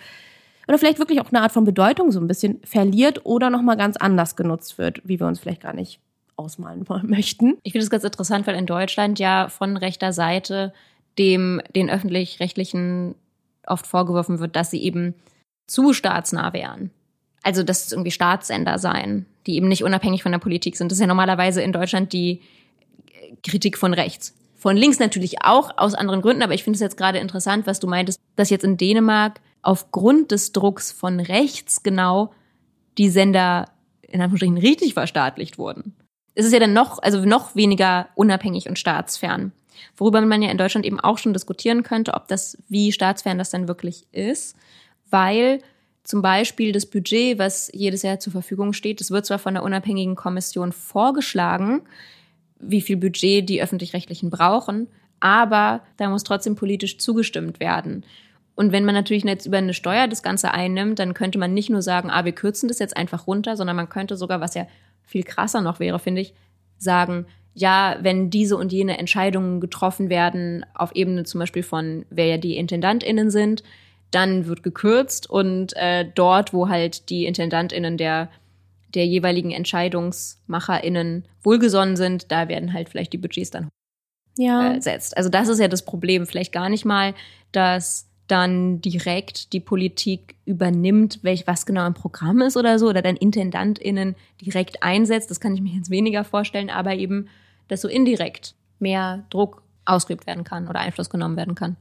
oder 0.67 0.77
vielleicht 0.77 0.99
wirklich 0.99 1.21
auch 1.21 1.31
eine 1.31 1.43
Art 1.43 1.53
von 1.53 1.63
Bedeutung 1.63 2.11
so 2.11 2.19
ein 2.19 2.27
bisschen 2.27 2.59
verliert 2.65 3.25
oder 3.25 3.49
nochmal 3.49 3.77
ganz 3.77 3.97
anders 3.97 4.35
genutzt 4.35 4.77
wird, 4.77 5.01
wie 5.05 5.21
wir 5.21 5.29
uns 5.29 5.39
vielleicht 5.39 5.63
gar 5.63 5.73
nicht 5.73 6.01
ausmalen 6.35 6.85
möchten. 7.05 7.57
Ich 7.63 7.71
finde 7.71 7.85
es 7.85 7.91
ganz 7.91 8.03
interessant, 8.03 8.49
weil 8.49 8.57
in 8.57 8.67
Deutschland 8.67 9.21
ja 9.21 9.49
von 9.49 9.77
rechter 9.77 10.13
Seite 10.13 10.73
dem 11.17 11.63
den 11.77 11.89
öffentlich-rechtlichen 11.89 13.15
oft 13.69 13.87
vorgeworfen 13.87 14.41
wird, 14.41 14.57
dass 14.57 14.73
sie 14.73 14.83
eben 14.83 15.15
zu 15.69 15.93
staatsnah 15.93 16.53
wären 16.53 16.91
also 17.43 17.63
dass 17.63 17.87
es 17.87 17.93
irgendwie 17.93 18.11
Staatssender 18.11 18.79
seien, 18.79 19.27
die 19.47 19.57
eben 19.57 19.69
nicht 19.69 19.85
unabhängig 19.85 20.23
von 20.23 20.33
der 20.33 20.39
Politik 20.39 20.77
sind. 20.77 20.91
Das 20.91 20.99
ist 20.99 21.03
ja 21.03 21.07
normalerweise 21.07 21.63
in 21.63 21.73
Deutschland 21.73 22.13
die 22.13 22.41
Kritik 23.43 23.79
von 23.79 23.95
rechts. 23.95 24.35
Von 24.57 24.77
links 24.77 24.99
natürlich 24.99 25.43
auch, 25.43 25.79
aus 25.79 25.95
anderen 25.95 26.21
Gründen, 26.21 26.43
aber 26.43 26.53
ich 26.53 26.65
finde 26.65 26.77
es 26.77 26.81
jetzt 26.81 26.99
gerade 26.99 27.19
interessant, 27.19 27.67
was 27.67 27.81
du 27.81 27.87
meintest, 27.87 28.21
dass 28.37 28.51
jetzt 28.51 28.65
in 28.65 28.77
Dänemark 28.77 29.41
aufgrund 29.63 30.31
des 30.33 30.53
Drucks 30.53 30.93
von 30.93 31.21
rechts 31.21 31.83
genau 31.83 32.33
die 32.99 33.09
Sender 33.09 33.71
in 34.03 34.21
Anführungsstrichen 34.21 34.59
richtig 34.59 34.95
verstaatlicht 34.95 35.57
wurden. 35.57 35.95
Es 36.35 36.45
ist 36.45 36.53
ja 36.53 36.59
dann 36.59 36.73
noch, 36.73 37.03
also 37.03 37.25
noch 37.25 37.57
weniger 37.57 38.09
unabhängig 38.15 38.69
und 38.69 38.79
staatsfern. 38.79 39.53
Worüber 39.97 40.21
man 40.21 40.43
ja 40.43 40.51
in 40.51 40.59
Deutschland 40.59 40.85
eben 40.85 41.01
auch 41.01 41.19
schon 41.19 41.33
diskutieren 41.33 41.83
könnte, 41.83 42.15
ob 42.15 42.29
das, 42.29 42.59
wie 42.69 42.93
staatsfern 42.93 43.39
das 43.39 43.51
dann 43.51 43.69
wirklich 43.69 44.07
ist, 44.13 44.57
weil 45.11 45.61
zum 46.03 46.23
Beispiel 46.23 46.73
das 46.73 46.87
Budget, 46.87 47.39
was 47.39 47.71
jedes 47.73 48.03
Jahr 48.03 48.19
zur 48.19 48.33
Verfügung 48.33 48.73
steht, 48.73 49.01
das 49.01 49.11
wird 49.11 49.27
zwar 49.27 49.39
von 49.39 49.55
der 49.55 49.63
unabhängigen 49.63 50.17
Kommission 50.17 50.73
vorgeschlagen, 50.73 51.83
wie 52.59 52.81
viel 52.81 52.97
Budget 52.97 53.49
die 53.49 53.63
öffentlich-rechtlichen 53.63 54.31
brauchen, 54.31 54.89
aber 55.21 55.83
da 55.97 56.09
muss 56.09 56.25
trotzdem 56.25 56.57
politisch 56.57 56.99
zugestimmt 56.99 57.61
werden. 57.61 58.05
Und 58.55 58.73
wenn 58.73 58.85
man 58.85 58.95
natürlich 58.95 59.25
jetzt 59.25 59.47
über 59.47 59.59
eine 59.59 59.75
Steuer 59.75 60.09
das 60.09 60.23
Ganze 60.23 60.53
einnimmt, 60.53 60.99
dann 60.99 61.15
könnte 61.15 61.39
man 61.39 61.55
nicht 61.55 61.71
nur 61.71 61.83
sagen, 61.83 62.11
ah, 62.11 62.25
wir 62.25 62.33
kürzen 62.33 62.69
das 62.69 62.79
jetzt 62.79 62.97
einfach 62.97 63.27
runter, 63.27 63.57
sondern 63.57 63.77
man 63.77 63.89
könnte 63.89 64.17
sogar, 64.17 64.41
was 64.41 64.55
ja 64.55 64.67
viel 65.03 65.23
krasser 65.23 65.61
noch 65.63 65.81
wäre, 65.81 65.99
finde 65.99 66.21
ich, 66.21 66.35
sagen, 66.77 67.27
ja, 67.55 67.97
wenn 68.01 68.31
diese 68.31 68.57
und 68.57 68.73
jene 68.73 68.99
Entscheidungen 68.99 69.61
getroffen 69.61 70.09
werden, 70.09 70.65
auf 70.75 70.95
Ebene 70.95 71.25
zum 71.25 71.41
Beispiel 71.41 71.63
von, 71.63 72.05
wer 72.11 72.27
ja 72.27 72.37
die 72.37 72.57
IntendantInnen 72.57 73.31
sind, 73.31 73.63
dann 74.11 74.47
wird 74.47 74.63
gekürzt 74.63 75.29
und 75.29 75.77
äh, 75.77 76.05
dort, 76.15 76.53
wo 76.53 76.69
halt 76.69 77.11
die 77.11 77.27
IntendantInnen 77.27 77.97
der, 77.97 78.29
der 78.95 79.07
jeweiligen 79.07 79.51
EntscheidungsmacherInnen 79.51 81.25
wohlgesonnen 81.43 81.97
sind, 81.97 82.31
da 82.33 82.49
werden 82.49 82.73
halt 82.73 82.89
vielleicht 82.89 83.13
die 83.13 83.19
Budgets 83.19 83.51
dann 83.51 83.69
ja. 84.37 84.75
äh, 84.75 84.81
setzt. 84.81 85.17
Also 85.17 85.29
das 85.29 85.49
ist 85.49 85.61
ja 85.61 85.69
das 85.69 85.85
Problem. 85.85 86.27
Vielleicht 86.27 86.53
gar 86.53 86.69
nicht 86.69 86.85
mal, 86.85 87.15
dass 87.53 88.09
dann 88.27 88.81
direkt 88.81 89.53
die 89.53 89.61
Politik 89.61 90.37
übernimmt, 90.45 91.19
welch, 91.23 91.47
was 91.47 91.67
genau 91.67 91.87
im 91.87 91.95
Programm 91.95 92.41
ist 92.43 92.57
oder 92.57 92.79
so, 92.79 92.89
oder 92.89 93.03
dann 93.03 93.17
IntendantInnen 93.17 94.15
direkt 94.41 94.83
einsetzt. 94.83 95.31
Das 95.31 95.41
kann 95.41 95.55
ich 95.55 95.61
mir 95.61 95.75
jetzt 95.75 95.91
weniger 95.91 96.23
vorstellen, 96.23 96.71
aber 96.71 96.95
eben, 96.95 97.29
dass 97.69 97.81
so 97.81 97.89
indirekt 97.89 98.55
mehr 98.79 99.25
Druck 99.31 99.63
ausgeübt 99.85 100.27
werden 100.27 100.45
kann 100.45 100.69
oder 100.69 100.81
Einfluss 100.81 101.11
genommen 101.11 101.37
werden 101.37 101.57
kann. 101.57 101.77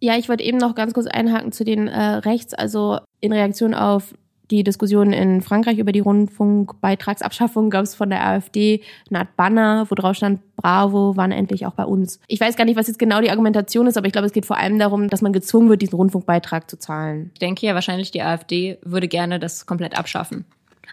Ja, 0.00 0.16
ich 0.16 0.28
wollte 0.28 0.44
eben 0.44 0.58
noch 0.58 0.74
ganz 0.74 0.94
kurz 0.94 1.06
einhaken 1.06 1.52
zu 1.52 1.64
den 1.64 1.88
äh, 1.88 2.00
Rechts. 2.00 2.54
Also 2.54 2.98
in 3.20 3.32
Reaktion 3.32 3.74
auf 3.74 4.14
die 4.50 4.64
Diskussion 4.64 5.12
in 5.12 5.42
Frankreich 5.42 5.78
über 5.78 5.92
die 5.92 6.00
Rundfunkbeitragsabschaffung 6.00 7.70
gab 7.70 7.82
es 7.84 7.94
von 7.94 8.08
der 8.08 8.26
AfD 8.26 8.82
eine 9.10 9.20
Art 9.20 9.36
Banner, 9.36 9.86
wo 9.90 9.94
drauf 9.94 10.16
stand, 10.16 10.40
Bravo, 10.56 11.16
wann 11.16 11.32
endlich 11.32 11.66
auch 11.66 11.74
bei 11.74 11.84
uns. 11.84 12.18
Ich 12.28 12.40
weiß 12.40 12.56
gar 12.56 12.64
nicht, 12.64 12.76
was 12.76 12.86
jetzt 12.86 12.98
genau 12.98 13.20
die 13.20 13.30
Argumentation 13.30 13.86
ist, 13.86 13.96
aber 13.96 14.06
ich 14.06 14.12
glaube, 14.12 14.26
es 14.26 14.32
geht 14.32 14.46
vor 14.46 14.56
allem 14.56 14.78
darum, 14.78 15.08
dass 15.08 15.22
man 15.22 15.32
gezwungen 15.32 15.68
wird, 15.68 15.82
diesen 15.82 15.96
Rundfunkbeitrag 15.96 16.68
zu 16.68 16.78
zahlen. 16.78 17.30
Ich 17.34 17.40
denke 17.40 17.66
ja 17.66 17.74
wahrscheinlich, 17.74 18.10
die 18.10 18.22
AfD 18.22 18.78
würde 18.82 19.08
gerne 19.08 19.38
das 19.38 19.66
komplett 19.66 19.98
abschaffen. 19.98 20.46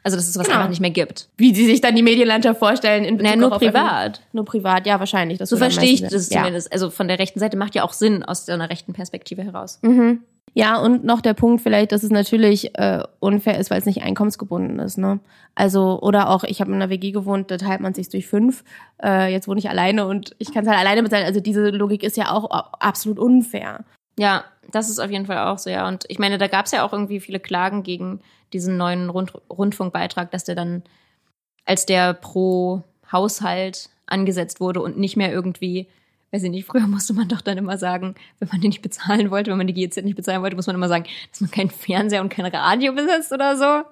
Also 0.06 0.18
dass 0.18 0.30
es 0.30 0.38
was 0.38 0.46
genau. 0.46 0.60
einfach 0.60 0.70
nicht 0.70 0.82
mehr 0.82 0.92
gibt. 0.92 1.30
Wie 1.36 1.56
sie 1.56 1.66
sich 1.66 1.82
dann 1.82 1.96
die 1.96 2.04
Medienlandschaft 2.04 2.60
vorstellen 2.60 3.06
in 3.06 3.18
Bezug 3.18 3.36
naja, 3.36 3.50
nur 3.50 3.58
privat. 3.58 4.22
Nur 4.34 4.46
privat, 4.46 4.86
ja, 4.86 5.00
wahrscheinlich. 5.00 5.40
So 5.44 5.58
verstehe 5.58 5.92
ich 5.92 6.04
das 6.04 6.30
ja. 6.30 6.42
zumindest. 6.42 6.72
Also 6.72 6.92
von 6.92 7.08
der 7.08 7.18
rechten 7.18 7.40
Seite 7.40 7.58
macht 7.58 7.74
ja 7.74 7.84
auch 7.84 7.92
Sinn 7.92 8.22
aus 8.22 8.46
so 8.46 8.52
einer 8.52 8.70
rechten 8.70 8.94
Perspektive 8.94 9.42
heraus. 9.42 9.80
Mhm. 9.82 10.20
Ja, 10.54 10.78
und 10.78 11.04
noch 11.04 11.22
der 11.22 11.34
Punkt 11.34 11.64
vielleicht, 11.64 11.92
dass 11.92 12.04
es 12.04 12.12
natürlich 12.12 12.78
äh, 12.78 13.02
unfair 13.20 13.60
ist, 13.60 13.72
weil 13.72 13.80
es 13.80 13.88
nicht 13.88 14.04
einkommensgebunden 14.04 14.78
ist. 14.78 15.00
Ne? 15.00 15.20
Also, 15.56 16.00
oder 16.02 16.30
auch, 16.30 16.44
ich 16.44 16.62
habe 16.62 16.70
in 16.70 16.76
einer 16.76 16.92
WG 16.92 17.12
gewohnt, 17.12 17.50
da 17.50 17.58
teilt 17.58 17.82
man 17.82 17.96
sich 17.96 18.08
durch 18.10 18.28
fünf. 18.28 18.64
Äh, 19.04 19.34
jetzt 19.34 19.48
wohne 19.48 19.60
ich 19.60 19.70
alleine 19.72 20.06
und 20.06 20.36
ich 20.38 20.54
kann 20.54 20.64
es 20.64 20.70
halt 20.70 20.80
alleine 20.80 21.02
bezahlen. 21.02 21.26
Also 21.26 21.40
diese 21.40 21.72
Logik 21.72 22.04
ist 22.04 22.16
ja 22.16 22.32
auch 22.32 22.48
absolut 22.80 23.18
unfair. 23.18 23.86
Ja, 24.20 24.46
das 24.72 24.90
ist 24.90 25.00
auf 25.00 25.10
jeden 25.10 25.26
Fall 25.26 25.40
auch 25.40 25.58
so, 25.58 25.72
ja. 25.72 25.88
Und 25.88 26.06
ich 26.10 26.20
meine, 26.20 26.38
da 26.38 26.48
gab 26.48 26.68
es 26.68 26.72
ja 26.72 26.86
auch 26.86 26.94
irgendwie 26.94 27.20
viele 27.20 27.40
Klagen 27.40 27.82
gegen 27.82 28.22
diesen 28.56 28.78
neuen 28.78 29.10
Rund 29.10 29.34
Rundfunkbeitrag, 29.50 30.32
dass 30.32 30.44
der 30.44 30.56
dann, 30.56 30.84
als 31.66 31.86
der 31.86 32.14
pro 32.14 32.84
Haushalt 33.12 33.90
angesetzt 34.08 34.60
wurde 34.60 34.82
und 34.82 34.98
nicht 34.98 35.18
mehr 35.18 35.32
irgendwie 35.32 35.88
weiß 36.36 36.44
ich 36.44 36.52
nicht, 36.52 36.66
früher 36.66 36.88
musste 36.88 37.14
man 37.14 37.28
doch 37.28 37.42
dann 37.42 37.58
immer 37.58 37.78
sagen, 37.78 38.16
wenn 38.40 38.50
man 38.50 38.62
den 38.62 38.70
nicht 38.70 38.82
bezahlen 38.82 39.32
wollte, 39.32 39.52
wenn 39.52 39.58
man 39.58 39.68
die 39.68 39.74
GEZ 39.74 39.98
nicht 40.04 40.16
bezahlen 40.16 40.42
wollte, 40.42 40.56
muss 40.56 40.68
man 40.68 40.76
immer 40.76 40.90
sagen, 40.90 41.06
dass 41.32 41.42
man 41.42 41.52
keinen 41.52 41.70
Fernseher 41.70 42.22
und 42.22 42.30
kein 42.30 42.46
Radio 42.46 42.94
besitzt 42.94 43.32
oder 43.32 43.58
so. 43.58 43.88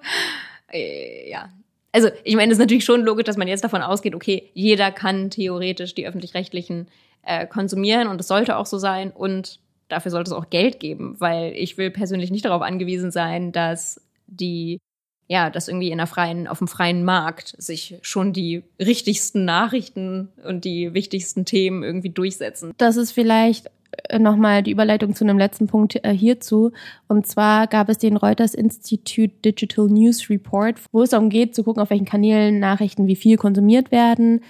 Äh, 0.72 1.30
ja. 1.30 1.48
Also, 1.92 2.10
ich 2.24 2.34
meine, 2.34 2.52
es 2.52 2.58
ist 2.58 2.62
natürlich 2.62 2.84
schon 2.84 3.02
logisch, 3.02 3.24
dass 3.24 3.36
man 3.36 3.48
jetzt 3.48 3.64
davon 3.64 3.82
ausgeht, 3.82 4.14
okay, 4.14 4.50
jeder 4.52 4.90
kann 4.90 5.30
theoretisch 5.30 5.94
die 5.94 6.06
öffentlich-rechtlichen 6.06 6.88
äh, 7.22 7.46
konsumieren 7.46 8.08
und 8.08 8.20
es 8.20 8.28
sollte 8.28 8.56
auch 8.56 8.66
so 8.66 8.78
sein 8.78 9.10
und 9.10 9.60
dafür 9.88 10.10
sollte 10.10 10.30
es 10.30 10.36
auch 10.36 10.50
Geld 10.50 10.80
geben, 10.80 11.16
weil 11.20 11.52
ich 11.52 11.78
will 11.78 11.90
persönlich 11.90 12.30
nicht 12.30 12.44
darauf 12.44 12.62
angewiesen 12.62 13.12
sein, 13.12 13.52
dass 13.52 14.00
die 14.36 14.80
ja, 15.26 15.48
dass 15.50 15.68
irgendwie 15.68 15.90
in 15.90 15.98
der 15.98 16.06
freien, 16.06 16.46
auf 16.46 16.58
dem 16.58 16.68
freien 16.68 17.04
Markt 17.04 17.54
sich 17.58 17.98
schon 18.02 18.32
die 18.32 18.62
richtigsten 18.78 19.44
Nachrichten 19.44 20.28
und 20.46 20.64
die 20.64 20.92
wichtigsten 20.92 21.44
Themen 21.44 21.82
irgendwie 21.82 22.10
durchsetzen. 22.10 22.72
Das 22.76 22.96
ist 22.96 23.12
vielleicht 23.12 23.70
äh, 24.08 24.18
nochmal 24.18 24.62
die 24.62 24.70
Überleitung 24.70 25.14
zu 25.14 25.24
einem 25.24 25.38
letzten 25.38 25.66
Punkt 25.66 26.04
äh, 26.04 26.12
hierzu. 26.12 26.72
Und 27.08 27.26
zwar 27.26 27.66
gab 27.68 27.88
es 27.88 27.98
den 27.98 28.16
Reuters 28.16 28.54
Institute 28.54 29.34
Digital 29.44 29.86
News 29.86 30.28
Report, 30.28 30.76
wo 30.92 31.02
es 31.02 31.10
darum 31.10 31.30
geht, 31.30 31.54
zu 31.54 31.64
gucken, 31.64 31.82
auf 31.82 31.90
welchen 31.90 32.04
Kanälen 32.04 32.58
Nachrichten 32.58 33.06
wie 33.06 33.16
viel 33.16 33.38
konsumiert 33.38 33.90
werden. 33.90 34.42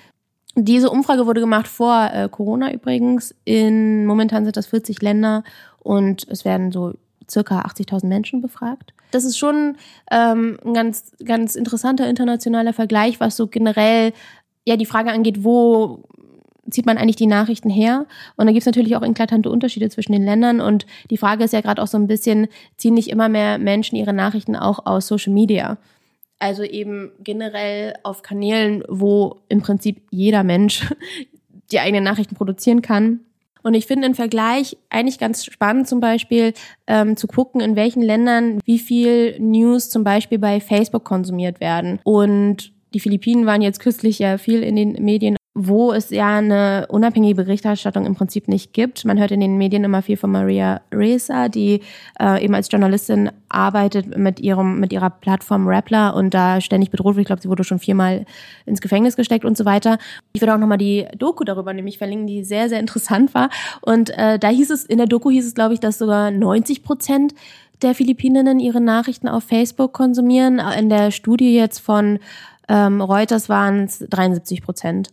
Diese 0.57 0.90
Umfrage 0.90 1.27
wurde 1.27 1.40
gemacht 1.40 1.68
vor 1.68 2.11
äh, 2.12 2.29
Corona 2.29 2.73
übrigens. 2.73 3.35
In 3.44 4.07
momentan 4.07 4.44
sind 4.44 4.57
das 4.57 4.66
40 4.66 5.03
Länder 5.03 5.44
und 5.81 6.27
es 6.29 6.44
werden 6.44 6.73
so 6.73 6.94
circa 7.31 7.61
80.000 7.63 8.07
Menschen 8.07 8.41
befragt. 8.41 8.95
Das 9.11 9.25
ist 9.25 9.39
schon 9.39 9.77
ähm, 10.11 10.59
ein 10.65 10.75
ganz, 10.75 11.13
ganz 11.25 11.55
interessanter 11.55 12.09
internationaler 12.09 12.73
Vergleich, 12.73 13.21
was 13.21 13.37
so 13.37 13.47
generell 13.47 14.13
ja 14.65 14.77
die 14.77 14.87
Frage 14.87 15.13
angeht, 15.13 15.45
wo 15.45 16.05
zieht 16.71 16.87
man 16.87 16.99
eigentlich 16.99 17.17
die 17.17 17.27
Nachrichten 17.27 17.71
her? 17.71 18.07
Und 18.37 18.47
da 18.47 18.53
gibt 18.53 18.63
es 18.63 18.67
natürlich 18.67 18.97
auch 18.97 19.03
eklatante 19.03 19.51
Unterschiede 19.51 19.89
zwischen 19.91 20.13
den 20.13 20.25
Ländern. 20.25 20.61
Und 20.61 20.87
die 21.11 21.17
Frage 21.17 21.45
ist 21.45 21.53
ja 21.53 21.61
gerade 21.61 21.83
auch 21.83 21.87
so 21.87 21.99
ein 21.99 22.07
bisschen, 22.07 22.49
ziehen 22.77 22.95
nicht 22.95 23.09
immer 23.09 23.29
mehr 23.29 23.59
Menschen 23.59 23.97
ihre 23.97 24.13
Nachrichten 24.13 24.57
auch 24.57 24.87
aus 24.87 25.07
Social 25.07 25.33
Media? 25.33 25.79
Also 26.39 26.63
eben 26.63 27.13
generell 27.21 27.95
auf 28.03 28.23
Kanälen, 28.23 28.83
wo 28.89 29.43
im 29.49 29.61
Prinzip 29.61 30.03
jeder 30.11 30.43
Mensch 30.43 30.93
die 31.71 31.81
eigenen 31.81 32.05
Nachrichten 32.05 32.35
produzieren 32.35 32.83
kann. 32.83 33.21
Und 33.64 33.74
ich 33.74 33.87
finde 33.87 34.07
den 34.07 34.14
Vergleich 34.14 34.77
eigentlich 34.90 35.18
ganz 35.18 35.44
spannend, 35.44 35.88
zum 35.88 35.98
Beispiel 35.98 36.53
ähm, 36.87 37.16
zu 37.16 37.27
gucken, 37.27 37.62
in 37.62 37.77
welchen 37.77 38.03
Ländern 38.03 38.61
wie 38.64 38.79
viel 38.79 39.40
News 39.40 39.88
zum 39.88 40.05
Beispiel 40.05 40.38
bei 40.38 40.61
Facebook 40.61 41.05
konsumiert 41.05 41.61
werden. 41.61 41.98
Und 42.05 42.72
die 42.92 43.00
Philippinen 43.00 43.46
waren 43.46 43.62
jetzt 43.62 43.81
kürzlich 43.81 44.18
ja 44.18 44.38
viel 44.38 44.62
in 44.62 44.77
den 44.77 44.92
Medien 45.03 45.37
wo 45.55 45.93
es 45.93 46.11
ja 46.11 46.37
eine 46.38 46.87
unabhängige 46.88 47.37
Berichterstattung 47.37 48.07
im 48.07 48.17
Prinzip 48.17 48.49
nicht 48.49 48.73
gibt. 48.73 49.05
Man 49.05 49.21
hört 49.21 49.31
in 49.31 49.38
den 49.38 49.57
Medien 49.57 49.85
immer 49.85 50.03
viel 50.03 50.17
von 50.17 50.33
Maria 50.33 50.81
Reza, 50.93 51.49
die 51.49 51.81
äh, 52.21 52.45
eben 52.45 52.57
als 52.57 52.69
Journalistin 52.71 53.31
arbeitet 53.49 54.19
mit 54.19 54.40
ihrem 54.40 54.81
mit 54.81 54.93
ihrer 54.93 55.11
Plattform 55.11 55.69
Rappler 55.69 56.17
und 56.17 56.35
da 56.35 56.61
ständig 56.61 56.90
bedroht 56.90 57.14
wird. 57.14 57.23
Ich 57.23 57.27
glaube, 57.29 57.43
sie 57.43 57.49
wurde 57.49 57.62
schon 57.62 57.79
viermal 57.79 58.27
ins 58.67 58.81
Gefängnis 58.81 59.14
gesteckt 59.14 59.45
und 59.45 59.57
so 59.57 59.64
weiter. 59.64 59.99
Ich 60.33 60.40
würde 60.40 60.55
auch 60.55 60.59
nochmal 60.59 60.79
die 60.79 61.07
Doku 61.17 61.45
darüber 61.45 61.73
nämlich 61.73 61.99
verlinken, 61.99 62.27
die 62.27 62.43
sehr 62.43 62.69
sehr 62.69 62.81
interessant 62.81 63.33
war. 63.33 63.49
Und 63.81 64.11
äh, 64.19 64.40
da 64.40 64.49
hieß 64.49 64.71
es 64.71 64.85
in 64.85 64.99
der 64.99 65.07
Doku 65.07 65.31
hieß 65.31 65.47
es, 65.47 65.55
glaube 65.55 65.75
ich, 65.75 65.81
dass 65.81 65.99
sogar 65.99 66.33
90 66.33 66.83
Prozent 66.83 67.33
der 67.83 67.95
Philippinerinnen 67.95 68.61
ihre 68.61 68.81
Nachrichten 68.81 69.29
auf 69.29 69.45
Facebook 69.45 69.93
konsumieren. 69.93 70.61
In 70.79 70.88
der 70.88 71.11
Studie 71.11 71.55
jetzt 71.55 71.79
von 71.79 72.19
ähm, 72.68 73.00
Reuters 73.00 73.48
waren 73.48 73.85
es 73.85 73.98
73 73.98 74.62
Prozent. 74.62 75.11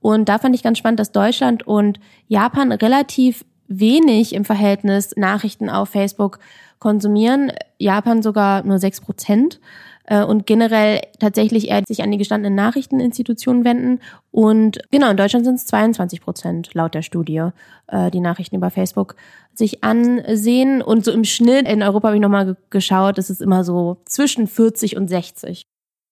Und 0.00 0.28
da 0.28 0.38
fand 0.38 0.54
ich 0.54 0.62
ganz 0.62 0.78
spannend, 0.78 1.00
dass 1.00 1.12
Deutschland 1.12 1.66
und 1.66 1.98
Japan 2.28 2.72
relativ 2.72 3.44
wenig 3.68 4.34
im 4.34 4.44
Verhältnis 4.44 5.14
Nachrichten 5.16 5.68
auf 5.68 5.90
Facebook 5.90 6.38
konsumieren. 6.78 7.52
Japan 7.78 8.22
sogar 8.22 8.62
nur 8.62 8.78
sechs 8.78 9.00
Prozent 9.00 9.60
äh, 10.06 10.22
und 10.22 10.46
generell 10.46 11.02
tatsächlich 11.18 11.68
eher 11.68 11.82
sich 11.86 12.02
an 12.02 12.10
die 12.10 12.18
gestandenen 12.18 12.54
Nachrichteninstitutionen 12.54 13.64
wenden. 13.64 14.00
Und 14.30 14.78
genau, 14.90 15.10
in 15.10 15.16
Deutschland 15.16 15.44
sind 15.44 15.56
es 15.56 15.66
22 15.66 16.20
Prozent 16.20 16.74
laut 16.74 16.94
der 16.94 17.02
Studie, 17.02 17.48
äh, 17.88 18.10
die 18.10 18.20
Nachrichten 18.20 18.56
über 18.56 18.70
Facebook 18.70 19.16
sich 19.54 19.84
ansehen. 19.84 20.80
Und 20.80 21.04
so 21.04 21.12
im 21.12 21.24
Schnitt 21.24 21.68
in 21.68 21.82
Europa 21.82 22.08
habe 22.08 22.16
ich 22.16 22.22
nochmal 22.22 22.56
geschaut, 22.70 23.18
ist 23.18 23.30
es 23.30 23.40
immer 23.40 23.64
so 23.64 23.98
zwischen 24.06 24.46
40 24.46 24.96
und 24.96 25.08
60 25.08 25.67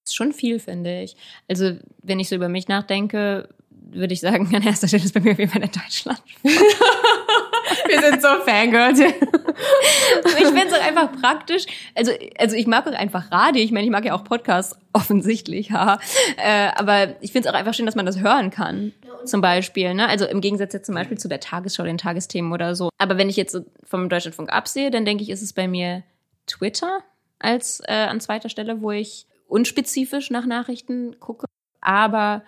ist 0.06 0.14
schon 0.14 0.32
viel, 0.32 0.58
finde 0.58 1.02
ich. 1.02 1.16
Also, 1.48 1.72
wenn 2.02 2.20
ich 2.20 2.28
so 2.28 2.36
über 2.36 2.48
mich 2.48 2.68
nachdenke, 2.68 3.48
würde 3.70 4.14
ich 4.14 4.20
sagen, 4.20 4.48
an 4.54 4.62
erster 4.62 4.88
Stelle 4.88 5.04
ist 5.04 5.14
bei 5.14 5.20
mir 5.20 5.32
auf 5.32 5.38
jeden 5.38 5.50
Fall 5.50 5.62
in 5.62 5.70
Deutschland. 5.70 6.22
Wir 7.88 8.00
sind 8.00 8.22
so 8.22 8.28
Fangirls. 8.44 9.00
ich 9.00 10.46
finde 10.46 10.66
es 10.66 10.72
auch 10.72 10.86
einfach 10.86 11.12
praktisch. 11.20 11.66
Also, 11.94 12.12
also 12.38 12.56
ich 12.56 12.66
mag 12.66 12.86
auch 12.86 12.92
einfach 12.92 13.30
Radio. 13.30 13.62
Ich 13.62 13.72
meine, 13.72 13.84
ich 13.84 13.90
mag 13.90 14.04
ja 14.04 14.14
auch 14.14 14.24
Podcasts, 14.24 14.78
offensichtlich, 14.92 15.72
haha. 15.72 15.98
Äh, 16.36 16.70
aber 16.76 17.16
ich 17.20 17.32
finde 17.32 17.48
es 17.48 17.54
auch 17.54 17.58
einfach 17.58 17.74
schön, 17.74 17.86
dass 17.86 17.96
man 17.96 18.06
das 18.06 18.20
hören 18.20 18.50
kann. 18.50 18.92
Zum 19.24 19.40
Beispiel, 19.40 19.94
ne? 19.94 20.08
Also 20.08 20.26
im 20.26 20.40
Gegensatz 20.40 20.72
jetzt 20.72 20.86
zum 20.86 20.94
Beispiel 20.94 21.18
zu 21.18 21.28
der 21.28 21.40
Tagesschau, 21.40 21.84
den 21.84 21.98
Tagesthemen 21.98 22.52
oder 22.52 22.74
so. 22.74 22.90
Aber 22.98 23.18
wenn 23.18 23.28
ich 23.28 23.36
jetzt 23.36 23.60
vom 23.84 24.08
Deutschlandfunk 24.08 24.52
absehe, 24.52 24.90
dann 24.90 25.04
denke 25.04 25.22
ich, 25.22 25.30
ist 25.30 25.42
es 25.42 25.52
bei 25.52 25.66
mir 25.68 26.02
Twitter 26.46 27.00
als 27.38 27.82
äh, 27.86 27.92
an 27.92 28.20
zweiter 28.20 28.48
Stelle, 28.48 28.80
wo 28.80 28.92
ich 28.92 29.26
unspezifisch 29.46 30.30
nach 30.30 30.46
Nachrichten 30.46 31.18
gucke. 31.20 31.46
Aber 31.80 32.42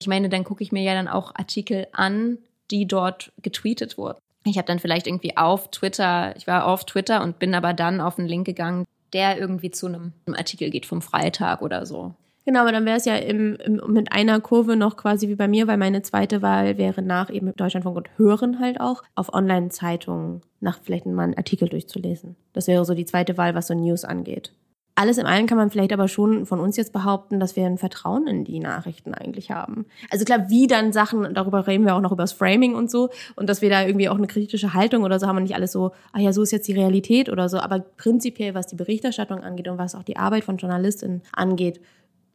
ich 0.00 0.06
meine, 0.06 0.28
dann 0.28 0.44
gucke 0.44 0.62
ich 0.62 0.72
mir 0.72 0.82
ja 0.82 0.94
dann 0.94 1.08
auch 1.08 1.34
Artikel 1.34 1.86
an, 1.92 2.38
die 2.70 2.86
dort 2.86 3.32
getweetet 3.40 3.96
wurden. 3.98 4.18
Ich 4.44 4.58
habe 4.58 4.66
dann 4.66 4.80
vielleicht 4.80 5.06
irgendwie 5.06 5.36
auf 5.36 5.70
Twitter, 5.70 6.34
ich 6.36 6.46
war 6.46 6.66
auf 6.66 6.84
Twitter 6.84 7.22
und 7.22 7.38
bin 7.38 7.54
aber 7.54 7.72
dann 7.72 8.00
auf 8.00 8.18
einen 8.18 8.28
Link 8.28 8.44
gegangen, 8.44 8.86
der 9.12 9.38
irgendwie 9.38 9.70
zu 9.70 9.86
einem, 9.86 10.12
Artikel 10.26 10.70
geht 10.70 10.86
vom 10.86 11.02
Freitag 11.02 11.62
oder 11.62 11.86
so. 11.86 12.14
Genau, 12.44 12.62
aber 12.62 12.72
dann 12.72 12.84
wäre 12.84 12.96
es 12.96 13.04
ja 13.04 13.14
im, 13.14 13.54
im, 13.56 13.80
mit 13.86 14.10
einer 14.10 14.40
Kurve 14.40 14.74
noch 14.74 14.96
quasi 14.96 15.28
wie 15.28 15.36
bei 15.36 15.46
mir, 15.46 15.68
weil 15.68 15.76
meine 15.76 16.02
zweite 16.02 16.42
Wahl 16.42 16.76
wäre 16.76 17.00
nach 17.00 17.30
eben 17.30 17.54
Deutschlandfunk 17.54 17.96
und 17.96 18.18
Hören 18.18 18.58
halt 18.58 18.80
auch 18.80 19.04
auf 19.14 19.32
Online-Zeitungen 19.32 20.40
nach 20.58 20.80
vielleicht 20.82 21.06
mal 21.06 21.22
einen 21.22 21.36
Artikel 21.36 21.68
durchzulesen. 21.68 22.34
Das 22.52 22.66
wäre 22.66 22.84
so 22.84 22.94
die 22.94 23.04
zweite 23.04 23.36
Wahl, 23.36 23.54
was 23.54 23.68
so 23.68 23.74
News 23.74 24.04
angeht 24.04 24.52
alles 24.94 25.16
im 25.16 25.26
allen 25.26 25.46
kann 25.46 25.56
man 25.56 25.70
vielleicht 25.70 25.92
aber 25.92 26.06
schon 26.06 26.44
von 26.44 26.60
uns 26.60 26.76
jetzt 26.76 26.92
behaupten, 26.92 27.40
dass 27.40 27.56
wir 27.56 27.64
ein 27.64 27.78
Vertrauen 27.78 28.26
in 28.26 28.44
die 28.44 28.58
Nachrichten 28.58 29.14
eigentlich 29.14 29.50
haben. 29.50 29.86
Also 30.10 30.24
klar, 30.24 30.50
wie 30.50 30.66
dann 30.66 30.92
Sachen, 30.92 31.32
darüber 31.34 31.66
reden 31.66 31.86
wir 31.86 31.94
auch 31.94 32.00
noch 32.00 32.12
über 32.12 32.24
das 32.24 32.32
Framing 32.32 32.74
und 32.74 32.90
so, 32.90 33.08
und 33.34 33.48
dass 33.48 33.62
wir 33.62 33.70
da 33.70 33.86
irgendwie 33.86 34.10
auch 34.10 34.16
eine 34.16 34.26
kritische 34.26 34.74
Haltung 34.74 35.04
oder 35.04 35.18
so 35.18 35.26
haben 35.26 35.38
und 35.38 35.44
nicht 35.44 35.54
alles 35.54 35.72
so, 35.72 35.92
ah 36.12 36.20
ja, 36.20 36.32
so 36.32 36.42
ist 36.42 36.52
jetzt 36.52 36.68
die 36.68 36.74
Realität 36.74 37.30
oder 37.30 37.48
so. 37.48 37.58
Aber 37.58 37.80
prinzipiell, 37.80 38.54
was 38.54 38.66
die 38.66 38.76
Berichterstattung 38.76 39.40
angeht 39.40 39.68
und 39.68 39.78
was 39.78 39.94
auch 39.94 40.02
die 40.02 40.18
Arbeit 40.18 40.44
von 40.44 40.58
Journalistinnen 40.58 41.22
angeht, 41.32 41.80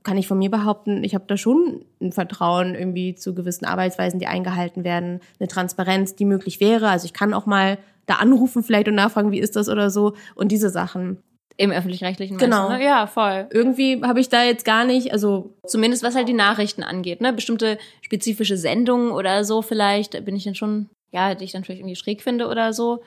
kann 0.03 0.17
ich 0.17 0.27
von 0.27 0.37
mir 0.37 0.49
behaupten, 0.49 1.03
ich 1.03 1.13
habe 1.13 1.25
da 1.27 1.37
schon 1.37 1.85
ein 2.01 2.13
Vertrauen 2.13 2.75
irgendwie 2.75 3.13
zu 3.13 3.35
gewissen 3.35 3.65
Arbeitsweisen, 3.65 4.19
die 4.19 4.27
eingehalten 4.27 4.83
werden, 4.83 5.19
eine 5.39 5.49
Transparenz, 5.49 6.15
die 6.15 6.25
möglich 6.25 6.59
wäre. 6.59 6.87
Also 6.87 7.05
ich 7.05 7.13
kann 7.13 7.33
auch 7.33 7.45
mal 7.45 7.77
da 8.05 8.15
anrufen 8.15 8.63
vielleicht 8.63 8.87
und 8.87 8.95
nachfragen, 8.95 9.31
wie 9.31 9.39
ist 9.39 9.57
das 9.57 9.67
oder 9.67 9.89
so 9.89 10.13
und 10.33 10.51
diese 10.51 10.69
Sachen. 10.69 11.17
Im 11.59 11.71
öffentlich-rechtlichen 11.71 12.37
Genau. 12.37 12.69
Ne? 12.69 12.83
Ja, 12.83 13.07
voll. 13.07 13.47
Irgendwie 13.49 14.01
habe 14.03 14.19
ich 14.19 14.29
da 14.29 14.43
jetzt 14.43 14.63
gar 14.63 14.85
nicht, 14.85 15.11
also. 15.11 15.53
Zumindest 15.65 16.03
was 16.03 16.15
halt 16.15 16.27
die 16.27 16.33
Nachrichten 16.33 16.83
angeht, 16.83 17.19
ne? 17.19 17.33
Bestimmte 17.33 17.79
spezifische 18.01 18.57
Sendungen 18.57 19.11
oder 19.11 19.43
so 19.43 19.63
vielleicht, 19.63 20.23
bin 20.23 20.35
ich 20.35 20.43
dann 20.43 20.55
schon, 20.55 20.89
ja, 21.11 21.33
die 21.33 21.45
ich 21.45 21.51
dann 21.51 21.63
vielleicht 21.63 21.81
irgendwie 21.81 21.95
schräg 21.95 22.21
finde 22.21 22.47
oder 22.47 22.73
so. 22.73 23.03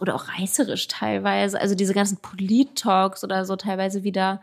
Oder 0.00 0.14
auch 0.14 0.26
reißerisch 0.38 0.86
teilweise. 0.86 1.60
Also 1.60 1.74
diese 1.74 1.92
ganzen 1.92 2.18
Polit-Talks 2.18 3.24
oder 3.24 3.44
so 3.44 3.56
teilweise 3.56 4.04
wieder, 4.04 4.40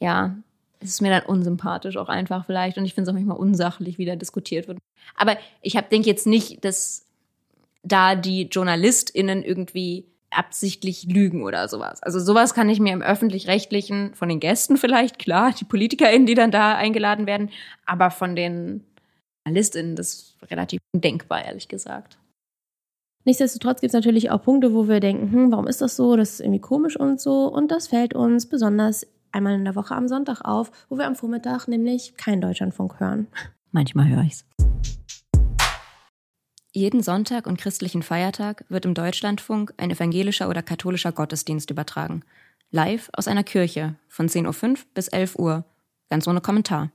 ja, 0.00 0.36
es 0.80 0.90
ist 0.90 1.00
mir 1.00 1.10
dann 1.10 1.24
unsympathisch 1.24 1.96
auch 1.96 2.10
einfach 2.10 2.44
vielleicht. 2.44 2.76
Und 2.76 2.84
ich 2.84 2.92
finde 2.92 3.08
es 3.08 3.14
auch 3.14 3.18
manchmal 3.18 3.38
unsachlich, 3.38 3.96
wie 3.96 4.04
da 4.04 4.16
diskutiert 4.16 4.68
wird. 4.68 4.76
Aber 5.16 5.38
ich 5.62 5.72
denke 5.72 6.08
jetzt 6.08 6.26
nicht, 6.26 6.62
dass 6.62 7.06
da 7.82 8.14
die 8.14 8.48
JournalistInnen 8.50 9.42
irgendwie 9.42 10.04
absichtlich 10.30 11.04
lügen 11.04 11.42
oder 11.42 11.68
sowas. 11.68 12.02
Also 12.02 12.20
sowas 12.20 12.54
kann 12.54 12.68
ich 12.68 12.80
mir 12.80 12.92
im 12.92 13.02
öffentlich-rechtlichen, 13.02 14.14
von 14.14 14.28
den 14.28 14.40
Gästen 14.40 14.76
vielleicht, 14.76 15.18
klar, 15.18 15.52
die 15.52 15.64
PolitikerInnen, 15.64 16.26
die 16.26 16.34
dann 16.34 16.50
da 16.50 16.74
eingeladen 16.76 17.26
werden, 17.26 17.50
aber 17.84 18.10
von 18.10 18.36
den 18.36 18.84
JournalistInnen, 19.46 19.96
das 19.96 20.14
ist 20.14 20.36
relativ 20.50 20.80
undenkbar, 20.92 21.44
ehrlich 21.44 21.68
gesagt. 21.68 22.18
Nichtsdestotrotz 23.24 23.80
gibt 23.80 23.90
es 23.90 23.94
natürlich 23.94 24.30
auch 24.30 24.42
Punkte, 24.42 24.72
wo 24.72 24.88
wir 24.88 25.00
denken, 25.00 25.30
hm, 25.30 25.52
warum 25.52 25.66
ist 25.66 25.82
das 25.82 25.96
so? 25.96 26.16
Das 26.16 26.30
ist 26.30 26.40
irgendwie 26.40 26.60
komisch 26.60 26.98
und 26.98 27.20
so. 27.20 27.46
Und 27.46 27.70
das 27.70 27.88
fällt 27.88 28.14
uns 28.14 28.46
besonders 28.46 29.06
einmal 29.32 29.54
in 29.54 29.64
der 29.64 29.74
Woche 29.74 29.94
am 29.94 30.08
Sonntag 30.08 30.40
auf, 30.42 30.70
wo 30.88 30.96
wir 30.96 31.06
am 31.06 31.16
Vormittag 31.16 31.68
nämlich 31.68 32.16
kein 32.16 32.40
Deutschlandfunk 32.40 32.98
hören. 32.98 33.26
Manchmal 33.72 34.08
höre 34.08 34.22
ich's. 34.22 34.46
Jeden 36.72 37.02
Sonntag 37.02 37.48
und 37.48 37.58
christlichen 37.58 38.02
Feiertag 38.02 38.64
wird 38.68 38.84
im 38.84 38.94
Deutschlandfunk 38.94 39.74
ein 39.76 39.90
evangelischer 39.90 40.48
oder 40.48 40.62
katholischer 40.62 41.10
Gottesdienst 41.10 41.70
übertragen. 41.70 42.22
Live 42.70 43.10
aus 43.12 43.26
einer 43.26 43.42
Kirche 43.42 43.96
von 44.06 44.28
10.05 44.28 44.68
Uhr 44.70 44.76
bis 44.94 45.08
11 45.08 45.36
Uhr, 45.36 45.64
ganz 46.08 46.28
ohne 46.28 46.40
Kommentar. 46.40 46.92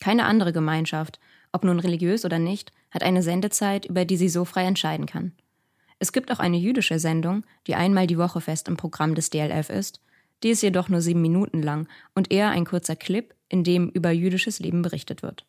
Keine 0.00 0.26
andere 0.26 0.52
Gemeinschaft, 0.52 1.18
ob 1.50 1.64
nun 1.64 1.80
religiös 1.80 2.26
oder 2.26 2.38
nicht, 2.38 2.74
hat 2.90 3.02
eine 3.02 3.22
Sendezeit, 3.22 3.86
über 3.86 4.04
die 4.04 4.18
sie 4.18 4.28
so 4.28 4.44
frei 4.44 4.66
entscheiden 4.66 5.06
kann. 5.06 5.32
Es 5.98 6.12
gibt 6.12 6.30
auch 6.30 6.38
eine 6.38 6.58
jüdische 6.58 6.98
Sendung, 6.98 7.44
die 7.66 7.76
einmal 7.76 8.06
die 8.06 8.18
Woche 8.18 8.42
fest 8.42 8.68
im 8.68 8.76
Programm 8.76 9.14
des 9.14 9.30
DLF 9.30 9.70
ist, 9.70 10.00
die 10.42 10.50
ist 10.50 10.62
jedoch 10.62 10.90
nur 10.90 11.00
sieben 11.00 11.22
Minuten 11.22 11.62
lang 11.62 11.88
und 12.14 12.30
eher 12.30 12.50
ein 12.50 12.66
kurzer 12.66 12.96
Clip, 12.96 13.34
in 13.48 13.64
dem 13.64 13.88
über 13.88 14.10
jüdisches 14.10 14.58
Leben 14.58 14.82
berichtet 14.82 15.22
wird. 15.22 15.46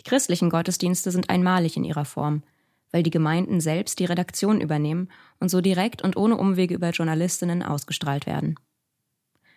Die 0.00 0.04
christlichen 0.04 0.50
Gottesdienste 0.50 1.10
sind 1.10 1.30
einmalig 1.30 1.76
in 1.76 1.84
ihrer 1.84 2.04
Form, 2.04 2.42
weil 2.94 3.02
die 3.02 3.10
Gemeinden 3.10 3.60
selbst 3.60 3.98
die 3.98 4.04
Redaktion 4.04 4.60
übernehmen 4.60 5.08
und 5.40 5.48
so 5.48 5.60
direkt 5.60 6.02
und 6.02 6.16
ohne 6.16 6.36
Umwege 6.36 6.76
über 6.76 6.90
Journalistinnen 6.90 7.64
ausgestrahlt 7.64 8.24
werden. 8.24 8.54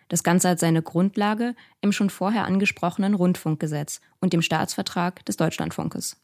Das 0.08 0.24
Ganze 0.24 0.48
hat 0.48 0.58
seine 0.58 0.82
Grundlage 0.82 1.54
im 1.80 1.92
schon 1.92 2.10
vorher 2.10 2.46
angesprochenen 2.46 3.14
Rundfunkgesetz 3.14 4.00
und 4.20 4.32
dem 4.32 4.42
Staatsvertrag 4.42 5.24
des 5.24 5.36
Deutschlandfunkes. 5.36 6.16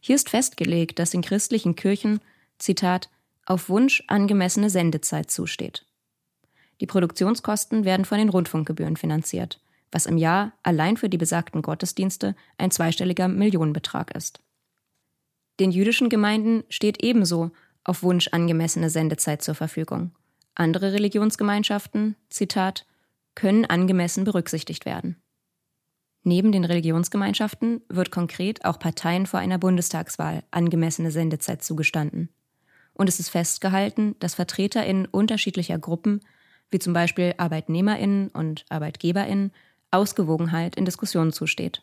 Hier 0.00 0.16
ist 0.16 0.28
festgelegt, 0.28 0.98
dass 0.98 1.10
den 1.10 1.22
christlichen 1.22 1.76
Kirchen, 1.76 2.18
Zitat, 2.58 3.10
auf 3.46 3.68
Wunsch 3.68 4.02
angemessene 4.08 4.70
Sendezeit 4.70 5.30
zusteht. 5.30 5.86
Die 6.80 6.86
Produktionskosten 6.86 7.84
werden 7.84 8.04
von 8.04 8.18
den 8.18 8.28
Rundfunkgebühren 8.28 8.96
finanziert, 8.96 9.60
was 9.92 10.06
im 10.06 10.18
Jahr 10.18 10.52
allein 10.64 10.96
für 10.96 11.08
die 11.08 11.16
besagten 11.16 11.62
Gottesdienste 11.62 12.34
ein 12.58 12.72
zweistelliger 12.72 13.28
Millionenbetrag 13.28 14.16
ist. 14.16 14.43
Den 15.60 15.70
jüdischen 15.70 16.08
Gemeinden 16.08 16.64
steht 16.68 17.02
ebenso 17.02 17.50
auf 17.84 18.02
Wunsch 18.02 18.28
angemessene 18.28 18.90
Sendezeit 18.90 19.42
zur 19.42 19.54
Verfügung. 19.54 20.12
Andere 20.54 20.92
Religionsgemeinschaften, 20.92 22.16
Zitat, 22.28 22.86
können 23.34 23.64
angemessen 23.64 24.24
berücksichtigt 24.24 24.86
werden. 24.86 25.16
Neben 26.22 26.52
den 26.52 26.64
Religionsgemeinschaften 26.64 27.82
wird 27.88 28.10
konkret 28.10 28.64
auch 28.64 28.78
Parteien 28.78 29.26
vor 29.26 29.40
einer 29.40 29.58
Bundestagswahl 29.58 30.42
angemessene 30.50 31.10
Sendezeit 31.10 31.62
zugestanden. 31.62 32.30
Und 32.94 33.08
es 33.08 33.20
ist 33.20 33.28
festgehalten, 33.28 34.16
dass 34.20 34.36
VertreterInnen 34.36 35.06
unterschiedlicher 35.06 35.78
Gruppen, 35.78 36.20
wie 36.70 36.78
zum 36.78 36.94
Beispiel 36.94 37.34
ArbeitnehmerInnen 37.36 38.28
und 38.28 38.64
ArbeitgeberInnen, 38.70 39.52
Ausgewogenheit 39.90 40.76
in 40.76 40.84
Diskussionen 40.84 41.32
zusteht. 41.32 41.82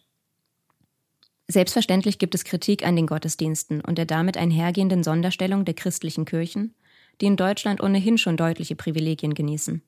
Selbstverständlich 1.51 2.17
gibt 2.17 2.33
es 2.33 2.45
Kritik 2.45 2.87
an 2.87 2.95
den 2.95 3.07
Gottesdiensten 3.07 3.81
und 3.81 3.97
der 3.97 4.05
damit 4.05 4.37
einhergehenden 4.37 5.03
Sonderstellung 5.03 5.65
der 5.65 5.73
christlichen 5.73 6.23
Kirchen, 6.23 6.75
die 7.19 7.25
in 7.25 7.35
Deutschland 7.35 7.83
ohnehin 7.83 8.17
schon 8.17 8.37
deutliche 8.37 8.77
Privilegien 8.77 9.33
genießen. 9.33 9.81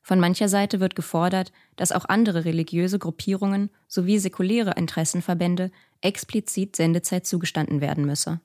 Von 0.00 0.20
mancher 0.20 0.48
Seite 0.48 0.78
wird 0.78 0.94
gefordert, 0.94 1.50
dass 1.74 1.90
auch 1.90 2.04
andere 2.04 2.44
religiöse 2.44 3.00
Gruppierungen 3.00 3.70
sowie 3.88 4.20
säkuläre 4.20 4.74
Interessenverbände 4.76 5.72
explizit 6.02 6.76
Sendezeit 6.76 7.26
zugestanden 7.26 7.80
werden 7.80 8.04
müsse. 8.04 8.40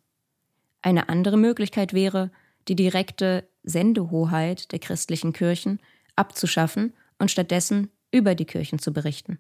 Eine 0.82 1.10
andere 1.10 1.38
Möglichkeit 1.38 1.94
wäre, 1.94 2.32
die 2.68 2.76
direkte 2.76 3.48
Sendehoheit 3.62 4.72
der 4.72 4.80
christlichen 4.80 5.32
Kirchen 5.32 5.80
abzuschaffen 6.16 6.96
und 7.20 7.30
stattdessen 7.30 7.92
über 8.10 8.34
die 8.34 8.46
Kirchen 8.46 8.80
zu 8.80 8.92
berichten, 8.92 9.38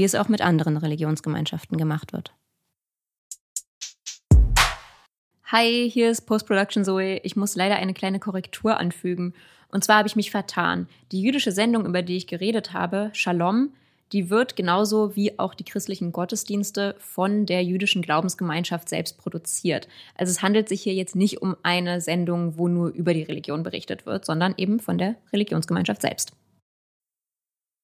wie 0.00 0.04
es 0.04 0.14
auch 0.14 0.28
mit 0.28 0.40
anderen 0.40 0.78
Religionsgemeinschaften 0.78 1.76
gemacht 1.76 2.14
wird. 2.14 2.32
Hi, 5.44 5.90
hier 5.90 6.10
ist 6.10 6.22
Post-Production 6.22 6.86
Zoe. 6.86 7.18
Ich 7.18 7.36
muss 7.36 7.54
leider 7.54 7.76
eine 7.76 7.92
kleine 7.92 8.18
Korrektur 8.18 8.78
anfügen 8.78 9.34
und 9.68 9.84
zwar 9.84 9.98
habe 9.98 10.08
ich 10.08 10.16
mich 10.16 10.30
vertan. 10.30 10.88
Die 11.12 11.20
jüdische 11.20 11.52
Sendung, 11.52 11.84
über 11.84 12.00
die 12.00 12.16
ich 12.16 12.26
geredet 12.26 12.72
habe, 12.72 13.10
Shalom, 13.12 13.74
die 14.12 14.30
wird 14.30 14.56
genauso 14.56 15.16
wie 15.16 15.38
auch 15.38 15.52
die 15.52 15.64
christlichen 15.64 16.12
Gottesdienste 16.12 16.96
von 16.98 17.44
der 17.44 17.62
jüdischen 17.62 18.00
Glaubensgemeinschaft 18.00 18.88
selbst 18.88 19.18
produziert. 19.18 19.86
Also 20.14 20.30
es 20.30 20.40
handelt 20.40 20.70
sich 20.70 20.80
hier 20.80 20.94
jetzt 20.94 21.14
nicht 21.14 21.42
um 21.42 21.56
eine 21.62 22.00
Sendung, 22.00 22.56
wo 22.56 22.68
nur 22.68 22.88
über 22.88 23.12
die 23.12 23.24
Religion 23.24 23.64
berichtet 23.64 24.06
wird, 24.06 24.24
sondern 24.24 24.54
eben 24.56 24.80
von 24.80 24.96
der 24.96 25.16
Religionsgemeinschaft 25.30 26.00
selbst. 26.00 26.32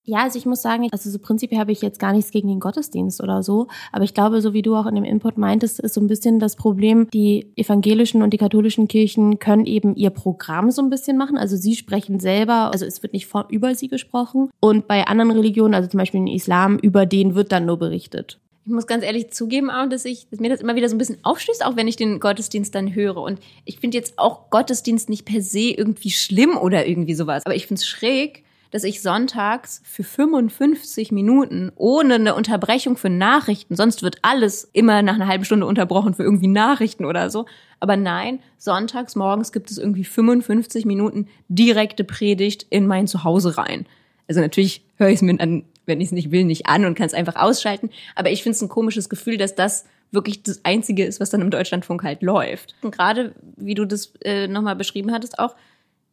Ja, 0.08 0.22
also 0.22 0.38
ich 0.38 0.46
muss 0.46 0.62
sagen, 0.62 0.88
also 0.92 1.10
so 1.10 1.18
prinzipiell 1.18 1.58
habe 1.58 1.72
ich 1.72 1.82
jetzt 1.82 1.98
gar 1.98 2.12
nichts 2.12 2.30
gegen 2.30 2.46
den 2.46 2.60
Gottesdienst 2.60 3.20
oder 3.20 3.42
so, 3.42 3.66
aber 3.90 4.04
ich 4.04 4.14
glaube, 4.14 4.40
so 4.40 4.52
wie 4.52 4.62
du 4.62 4.76
auch 4.76 4.86
in 4.86 4.94
dem 4.94 5.02
Input 5.02 5.36
meintest, 5.36 5.80
ist 5.80 5.94
so 5.94 6.00
ein 6.00 6.06
bisschen 6.06 6.38
das 6.38 6.54
Problem, 6.54 7.10
die 7.10 7.52
evangelischen 7.56 8.22
und 8.22 8.30
die 8.30 8.38
katholischen 8.38 8.86
Kirchen 8.86 9.40
können 9.40 9.66
eben 9.66 9.96
ihr 9.96 10.10
Programm 10.10 10.70
so 10.70 10.80
ein 10.80 10.90
bisschen 10.90 11.18
machen, 11.18 11.36
also 11.36 11.56
sie 11.56 11.74
sprechen 11.74 12.20
selber, 12.20 12.70
also 12.72 12.86
es 12.86 13.02
wird 13.02 13.14
nicht 13.14 13.26
vor, 13.26 13.46
über 13.50 13.74
sie 13.74 13.88
gesprochen 13.88 14.48
und 14.60 14.86
bei 14.86 15.08
anderen 15.08 15.32
Religionen, 15.32 15.74
also 15.74 15.88
zum 15.88 15.98
Beispiel 15.98 16.20
den 16.20 16.28
Islam, 16.28 16.78
über 16.78 17.04
den 17.04 17.34
wird 17.34 17.50
dann 17.50 17.66
nur 17.66 17.76
berichtet. 17.76 18.38
Ich 18.64 18.72
muss 18.72 18.86
ganz 18.86 19.04
ehrlich 19.04 19.30
zugeben 19.30 19.70
auch, 19.70 19.88
dass 19.88 20.04
ich, 20.04 20.28
dass 20.30 20.38
mir 20.38 20.50
das 20.50 20.60
immer 20.60 20.76
wieder 20.76 20.88
so 20.88 20.94
ein 20.94 20.98
bisschen 20.98 21.18
aufstößt, 21.22 21.64
auch 21.64 21.76
wenn 21.76 21.88
ich 21.88 21.96
den 21.96 22.18
Gottesdienst 22.18 22.74
dann 22.74 22.96
höre. 22.96 23.18
Und 23.18 23.38
ich 23.64 23.78
finde 23.78 23.96
jetzt 23.96 24.18
auch 24.18 24.50
Gottesdienst 24.50 25.08
nicht 25.08 25.24
per 25.24 25.40
se 25.40 25.70
irgendwie 25.70 26.10
schlimm 26.10 26.56
oder 26.56 26.84
irgendwie 26.84 27.14
sowas. 27.14 27.46
Aber 27.46 27.54
ich 27.54 27.68
finde 27.68 27.78
es 27.78 27.86
schräg, 27.86 28.42
dass 28.70 28.84
ich 28.84 29.02
sonntags 29.02 29.80
für 29.84 30.04
55 30.04 31.12
Minuten 31.12 31.72
ohne 31.76 32.14
eine 32.14 32.34
Unterbrechung 32.34 32.96
für 32.96 33.10
Nachrichten, 33.10 33.76
sonst 33.76 34.02
wird 34.02 34.18
alles 34.22 34.68
immer 34.72 35.02
nach 35.02 35.14
einer 35.14 35.28
halben 35.28 35.44
Stunde 35.44 35.66
unterbrochen 35.66 36.14
für 36.14 36.22
irgendwie 36.22 36.48
Nachrichten 36.48 37.04
oder 37.04 37.30
so. 37.30 37.46
Aber 37.80 37.96
nein, 37.96 38.40
sonntags 38.58 39.16
morgens 39.16 39.52
gibt 39.52 39.70
es 39.70 39.78
irgendwie 39.78 40.04
55 40.04 40.84
Minuten 40.84 41.28
direkte 41.48 42.04
Predigt 42.04 42.66
in 42.70 42.86
mein 42.86 43.06
Zuhause 43.06 43.58
rein. 43.58 43.86
Also 44.28 44.40
natürlich 44.40 44.84
höre 44.96 45.08
ich 45.08 45.16
es 45.16 45.22
mir 45.22 45.36
dann, 45.36 45.64
wenn 45.84 46.00
ich 46.00 46.08
es 46.08 46.12
nicht 46.12 46.30
will, 46.30 46.44
nicht 46.44 46.66
an 46.66 46.84
und 46.84 46.96
kann 46.96 47.06
es 47.06 47.14
einfach 47.14 47.36
ausschalten. 47.36 47.90
Aber 48.14 48.30
ich 48.30 48.42
finde 48.42 48.56
es 48.56 48.62
ein 48.62 48.68
komisches 48.68 49.08
Gefühl, 49.08 49.36
dass 49.36 49.54
das 49.54 49.84
wirklich 50.10 50.42
das 50.42 50.64
Einzige 50.64 51.04
ist, 51.04 51.20
was 51.20 51.30
dann 51.30 51.40
im 51.40 51.50
Deutschlandfunk 51.50 52.02
halt 52.02 52.22
läuft. 52.22 52.74
Und 52.82 52.92
gerade, 52.92 53.34
wie 53.56 53.74
du 53.74 53.84
das 53.84 54.12
äh, 54.22 54.46
nochmal 54.48 54.76
beschrieben 54.76 55.12
hattest, 55.12 55.38
auch, 55.38 55.54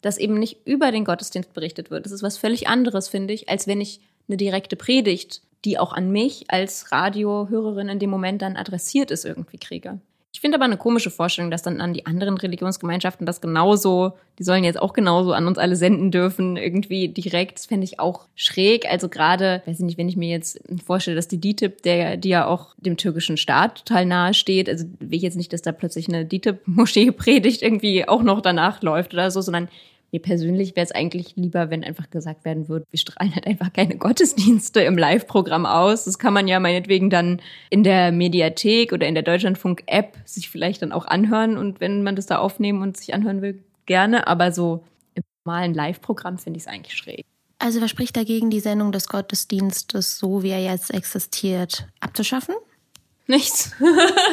dass 0.04 0.20
eben 0.20 0.38
nicht 0.38 0.58
über 0.66 0.92
den 0.92 1.06
Gottesdienst 1.06 1.54
berichtet 1.54 1.90
wird. 1.90 2.06
Das 2.06 2.12
ist 2.12 2.22
was 2.22 2.38
völlig 2.38 2.68
anderes, 2.68 3.08
finde 3.08 3.34
ich, 3.34 3.50
als 3.50 3.66
wenn 3.66 3.82
ich 3.82 4.02
eine 4.28 4.38
direkte 4.38 4.76
Predigt, 4.76 5.42
die 5.66 5.80
auch 5.80 5.94
an 5.94 6.12
mich 6.12 6.46
als 6.50 6.92
Radiohörerin 6.92 7.90
in 7.90 8.00
dem 8.00 8.10
Moment 8.10 8.42
dann 8.42 8.58
adressiert 8.58 9.12
ist, 9.12 9.26
irgendwie 9.26 9.58
kriege. 9.58 10.00
Ich 10.36 10.42
finde 10.42 10.58
aber 10.58 10.66
eine 10.66 10.78
komische 10.78 11.12
Vorstellung, 11.12 11.52
dass 11.52 11.62
dann 11.62 11.80
an 11.80 11.94
die 11.94 12.08
anderen 12.08 12.38
Religionsgemeinschaften 12.38 13.26
das 13.26 13.40
genauso, 13.40 14.14
die 14.40 14.44
sollen 14.44 14.64
jetzt 14.64 14.82
auch 14.82 14.94
genauso 14.94 15.32
an 15.32 15.48
uns 15.48 15.60
alle 15.60 15.76
senden 15.76 16.10
dürfen, 16.10 16.58
irgendwie 16.58 17.08
direkt. 17.08 17.60
Das 17.60 17.68
fände 17.68 17.86
ich 17.86 18.00
auch 18.00 18.26
schräg. 18.36 18.90
Also 18.90 19.10
gerade, 19.10 19.62
weiß 19.68 19.78
ich 19.80 19.86
nicht, 19.86 20.00
wenn 20.00 20.10
ich 20.10 20.18
mir 20.18 20.30
jetzt 20.30 20.60
vorstelle, 20.84 21.16
dass 21.16 21.28
die 21.28 21.40
DITIB, 21.40 21.84
der, 21.84 22.18
die 22.18 22.30
ja 22.30 22.48
auch 22.48 22.74
dem 22.78 22.98
türkischen 22.98 23.38
Staat 23.38 23.86
total 23.86 24.08
nahe 24.08 24.34
steht, 24.34 24.68
also 24.68 24.86
will 25.00 25.18
ich 25.18 25.22
jetzt 25.22 25.38
nicht, 25.38 25.54
dass 25.54 25.62
da 25.62 25.72
plötzlich 25.72 26.10
eine 26.10 26.26
DITIB-Moschee-Predigt 26.26 27.62
irgendwie 27.62 28.08
auch 28.08 28.24
noch 28.24 28.42
danach 28.42 28.82
läuft 28.82 29.14
oder 29.14 29.30
so, 29.30 29.40
sondern 29.40 29.70
mir 30.14 30.22
persönlich 30.22 30.76
wäre 30.76 30.86
es 30.86 30.92
eigentlich 30.92 31.36
lieber, 31.36 31.72
wenn 31.72 31.84
einfach 31.84 32.10
gesagt 32.10 32.46
werden 32.46 32.70
würde, 32.70 32.86
wir 32.92 33.00
strahlen 33.00 33.34
halt 33.34 33.48
einfach 33.48 33.74
keine 33.74 33.98
Gottesdienste 33.98 34.82
im 34.82 34.98
Live-Programm 34.98 35.66
aus. 35.66 36.06
Das 36.06 36.20
kann 36.20 36.34
man 36.34 36.48
ja 36.48 36.60
meinetwegen 36.60 37.10
dann 37.10 37.42
in 37.72 37.84
der 37.84 38.12
Mediathek 38.12 38.94
oder 38.94 39.08
in 39.08 39.16
der 39.16 39.24
Deutschlandfunk-App 39.24 40.18
sich 40.24 40.50
vielleicht 40.50 40.84
dann 40.84 40.92
auch 40.92 41.06
anhören 41.06 41.58
und 41.58 41.82
wenn 41.82 42.04
man 42.04 42.16
das 42.16 42.28
da 42.28 42.38
aufnehmen 42.38 42.84
und 42.84 42.96
sich 42.96 43.14
anhören 43.14 43.42
will, 43.42 43.64
gerne. 43.88 44.28
Aber 44.28 44.52
so 44.52 44.84
im 45.16 45.24
normalen 45.44 45.74
Live-Programm 45.74 46.38
finde 46.38 46.58
ich 46.58 46.64
es 46.66 46.68
eigentlich 46.68 46.96
schräg. 46.96 47.26
Also 47.58 47.82
was 47.82 47.90
spricht 47.90 48.16
dagegen, 48.16 48.52
die 48.52 48.60
Sendung 48.60 48.92
des 48.92 49.08
Gottesdienstes, 49.08 50.20
so 50.20 50.44
wie 50.44 50.50
er 50.50 50.62
jetzt 50.62 50.94
existiert, 50.94 51.88
abzuschaffen? 52.02 52.56
Nichts. 53.26 53.72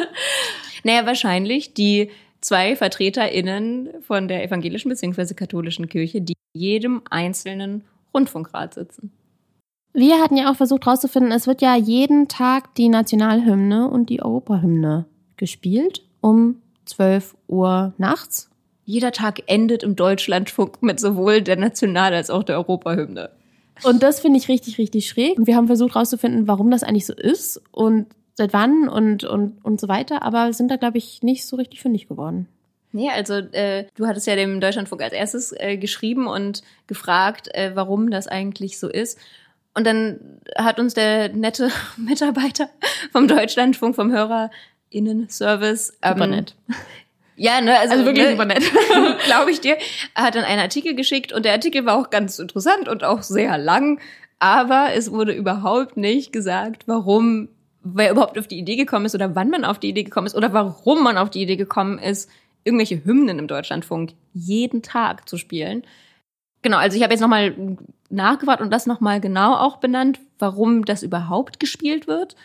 naja, 0.85 1.07
wahrscheinlich 1.07 1.73
die 1.73 2.11
zwei 2.41 2.77
VertreterInnen 2.77 3.91
von 4.03 4.29
der 4.29 4.45
evangelischen 4.45 4.89
bzw. 4.89 5.35
katholischen 5.35 5.89
Kirche, 5.89 6.21
die 6.21 6.35
jedem 6.53 7.03
einzelnen 7.11 7.85
Rundfunkrat 8.15 8.75
sitzen. 8.75 9.13
Wir 9.93 10.21
hatten 10.21 10.37
ja 10.37 10.51
auch 10.51 10.57
versucht 10.57 10.87
herauszufinden, 10.87 11.33
es 11.33 11.47
wird 11.47 11.63
ja 11.63 11.77
jeden 11.77 12.29
Tag 12.29 12.75
die 12.77 12.89
Nationalhymne 12.89 13.89
und 13.89 14.09
die 14.09 14.23
Europahymne 14.23 15.07
gespielt 15.37 16.03
um 16.21 16.63
12 16.85 17.37
Uhr 17.49 17.93
nachts. 17.99 18.51
Jeder 18.85 19.13
Tag 19.13 19.43
endet 19.47 19.83
im 19.83 19.97
Deutschlandfunk 19.97 20.83
mit 20.83 21.01
sowohl 21.01 21.43
der 21.43 21.57
National- 21.57 22.15
als 22.15 22.31
auch 22.31 22.43
der 22.43 22.57
Europahymne. 22.57 23.31
Und 23.83 24.03
das 24.03 24.21
finde 24.21 24.39
ich 24.39 24.49
richtig, 24.49 24.79
richtig 24.79 25.09
schräg. 25.09 25.39
Und 25.39 25.47
wir 25.47 25.57
haben 25.57 25.67
versucht 25.67 25.95
herauszufinden, 25.95 26.47
warum 26.47 26.71
das 26.71 26.83
eigentlich 26.83 27.07
so 27.07 27.15
ist. 27.15 27.63
Und 27.73 28.07
seit 28.35 28.53
wann 28.53 28.89
und, 28.89 29.25
und, 29.25 29.65
und 29.65 29.81
so 29.81 29.89
weiter, 29.89 30.23
aber 30.23 30.53
sind 30.53 30.71
da, 30.71 30.77
glaube 30.77 30.99
ich, 30.99 31.23
nicht 31.23 31.47
so 31.47 31.57
richtig 31.57 31.81
fündig 31.81 32.09
geworden. 32.09 32.49
Nee, 32.93 33.11
also 33.11 33.35
äh, 33.35 33.87
du 33.95 34.07
hattest 34.07 34.27
ja 34.27 34.35
dem 34.35 34.61
Deutschlandfunk 34.61 35.03
als 35.03 35.13
erstes 35.13 35.53
äh, 35.53 35.77
geschrieben 35.77 36.27
und 36.27 36.63
gefragt, 36.87 37.49
äh, 37.55 37.73
warum 37.75 38.11
das 38.11 38.27
eigentlich 38.27 38.79
so 38.81 38.89
ist. 38.89 39.19
Und 39.75 39.87
dann 39.87 40.41
hat 40.57 40.81
uns 40.81 40.95
der 40.95 41.29
nette 41.29 41.71
Mitarbeiter 41.97 42.69
vom 43.13 43.29
Deutschlandfunk, 43.29 43.95
vom 43.95 44.11
HörerInnen-Service. 44.11 45.99
Ähm, 46.03 46.13
super 46.15 46.27
nett. 46.27 46.57
Ja, 47.37 47.61
ne, 47.61 47.79
also, 47.79 47.93
also 47.93 48.05
wirklich 48.05 48.27
ne, 48.27 48.33
super 48.33 48.45
nett. 48.45 48.65
Glaube 49.25 49.51
ich 49.51 49.61
dir. 49.61 49.79
Er 50.15 50.25
hat 50.25 50.35
dann 50.35 50.45
einen 50.45 50.61
Artikel 50.61 50.95
geschickt 50.95 51.33
und 51.33 51.45
der 51.45 51.53
Artikel 51.53 51.87
war 51.87 51.97
auch 51.97 52.11
ganz 52.11 52.39
interessant 52.39 52.89
und 52.89 53.05
auch 53.05 53.23
sehr 53.23 53.57
lang. 53.57 54.01
Aber 54.41 54.89
es 54.95 55.13
wurde 55.13 55.33
überhaupt 55.33 55.97
nicht 55.97 56.33
gesagt, 56.33 56.83
warum, 56.87 57.49
wer 57.83 58.11
überhaupt 58.11 58.39
auf 58.39 58.47
die 58.47 58.59
Idee 58.59 58.77
gekommen 58.77 59.07
ist 59.07 59.15
oder 59.15 59.35
wann 59.35 59.51
man 59.51 59.65
auf 59.65 59.79
die 59.79 59.89
Idee 59.89 60.05
gekommen 60.05 60.27
ist 60.27 60.37
oder 60.37 60.53
warum 60.53 61.03
man 61.03 61.17
auf 61.17 61.31
die 61.31 61.43
Idee 61.43 61.57
gekommen 61.57 61.99
ist, 61.99 62.31
irgendwelche 62.65 63.05
Hymnen 63.05 63.39
im 63.39 63.49
Deutschlandfunk 63.49 64.13
jeden 64.33 64.83
Tag 64.83 65.29
zu 65.29 65.39
spielen. 65.39 65.85
Genau, 66.63 66.77
also 66.77 66.97
ich 66.97 67.03
habe 67.03 67.15
jetzt 67.15 67.23
nochmal 67.23 67.79
nachgefragt 68.11 68.61
und 68.61 68.71
das 68.71 68.87
nochmal 68.87 69.21
genau 69.21 69.55
auch 69.55 69.79
benannt, 69.79 70.21
warum 70.39 70.85
das 70.85 71.03
überhaupt 71.03 71.59
gespielt 71.59 72.07
wird. 72.07 72.37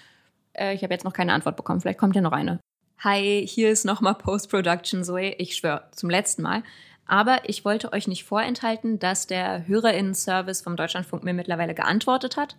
Äh, 0.53 0.73
ich 0.73 0.83
habe 0.83 0.93
jetzt 0.93 1.03
noch 1.03 1.13
keine 1.13 1.33
Antwort 1.33 1.57
bekommen, 1.57 1.81
vielleicht 1.81 1.99
kommt 1.99 2.15
ja 2.15 2.21
noch 2.21 2.31
eine. 2.31 2.59
Hi, 2.99 3.45
hier 3.45 3.69
ist 3.69 3.83
nochmal 3.83 4.15
Post-Production 4.15 5.03
Zoe, 5.03 5.35
ich 5.37 5.55
schwöre, 5.57 5.83
zum 5.91 6.09
letzten 6.09 6.43
Mal. 6.43 6.63
Aber 7.07 7.47
ich 7.47 7.65
wollte 7.65 7.93
euch 7.93 8.07
nicht 8.07 8.23
vorenthalten, 8.23 8.99
dass 8.99 9.27
der 9.27 9.67
Hörerinnen-Service 9.67 10.61
vom 10.61 10.75
Deutschlandfunk 10.75 11.23
mir 11.23 11.33
mittlerweile 11.33 11.75
geantwortet 11.75 12.37
hat. 12.37 12.55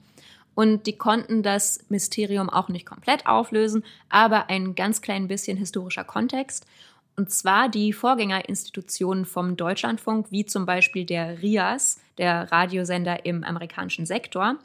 Und 0.56 0.86
die 0.86 0.96
konnten 0.96 1.42
das 1.42 1.84
Mysterium 1.90 2.48
auch 2.48 2.70
nicht 2.70 2.86
komplett 2.86 3.26
auflösen, 3.26 3.84
aber 4.08 4.48
ein 4.48 4.74
ganz 4.74 5.02
klein 5.02 5.28
bisschen 5.28 5.58
historischer 5.58 6.02
Kontext. 6.02 6.66
Und 7.14 7.30
zwar 7.30 7.68
die 7.68 7.92
Vorgängerinstitutionen 7.92 9.26
vom 9.26 9.58
Deutschlandfunk, 9.58 10.28
wie 10.30 10.46
zum 10.46 10.64
Beispiel 10.64 11.04
der 11.04 11.42
RIAS, 11.42 12.00
der 12.16 12.50
Radiosender 12.50 13.26
im 13.26 13.44
amerikanischen 13.44 14.06
Sektor, 14.06 14.56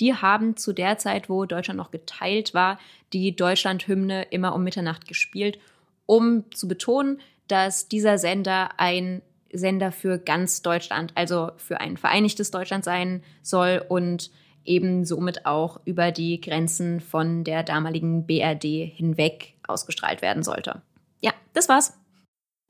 die 0.00 0.14
haben 0.14 0.56
zu 0.56 0.72
der 0.72 0.98
Zeit, 0.98 1.28
wo 1.28 1.44
Deutschland 1.44 1.78
noch 1.78 1.92
geteilt 1.92 2.52
war, 2.52 2.80
die 3.12 3.34
Deutschlandhymne 3.34 4.24
immer 4.24 4.52
um 4.52 4.64
Mitternacht 4.64 5.06
gespielt, 5.06 5.60
um 6.06 6.50
zu 6.50 6.66
betonen, 6.66 7.20
dass 7.46 7.86
dieser 7.86 8.18
Sender 8.18 8.70
ein 8.78 9.22
Sender 9.52 9.92
für 9.92 10.18
ganz 10.18 10.62
Deutschland, 10.62 11.12
also 11.14 11.52
für 11.56 11.80
ein 11.80 11.96
vereinigtes 11.96 12.50
Deutschland 12.50 12.84
sein 12.84 13.22
soll 13.42 13.80
und 13.88 14.32
eben 14.66 15.04
somit 15.04 15.46
auch 15.46 15.80
über 15.84 16.12
die 16.12 16.40
Grenzen 16.40 17.00
von 17.00 17.44
der 17.44 17.62
damaligen 17.62 18.26
BRD 18.26 18.92
hinweg 18.94 19.54
ausgestrahlt 19.66 20.22
werden 20.22 20.42
sollte. 20.42 20.82
Ja, 21.20 21.32
das 21.54 21.68
war's. 21.68 21.98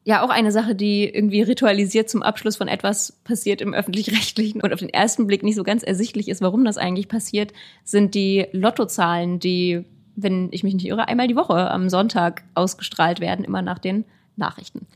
Ja, 0.05 0.25
auch 0.25 0.31
eine 0.31 0.53
Sache, 0.53 0.77
die 0.77 1.05
irgendwie 1.05 1.43
ritualisiert 1.43 2.09
zum 2.09 2.23
Abschluss 2.23 2.57
von 2.57 2.69
etwas 2.69 3.11
passiert 3.25 3.61
im 3.61 3.75
öffentlich-rechtlichen 3.75 4.61
und 4.61 4.73
auf 4.73 4.79
den 4.79 4.89
ersten 4.89 5.27
Blick 5.27 5.43
nicht 5.43 5.57
so 5.57 5.65
ganz 5.65 5.83
ersichtlich 5.83 6.29
ist, 6.29 6.41
warum 6.41 6.65
das 6.65 6.79
eigentlich 6.79 7.09
passiert, 7.09 7.53
sind 7.83 8.15
die 8.15 8.47
Lottozahlen, 8.53 9.41
die, 9.41 9.85
wenn 10.15 10.49
ich 10.53 10.63
mich 10.63 10.75
nicht 10.75 10.87
irre, 10.87 11.09
einmal 11.09 11.27
die 11.27 11.35
Woche 11.35 11.71
am 11.71 11.89
Sonntag 11.89 12.45
ausgestrahlt 12.55 13.19
werden, 13.19 13.45
immer 13.45 13.63
nach 13.63 13.81
den 13.81 14.05
Nachrichten. 14.37 14.87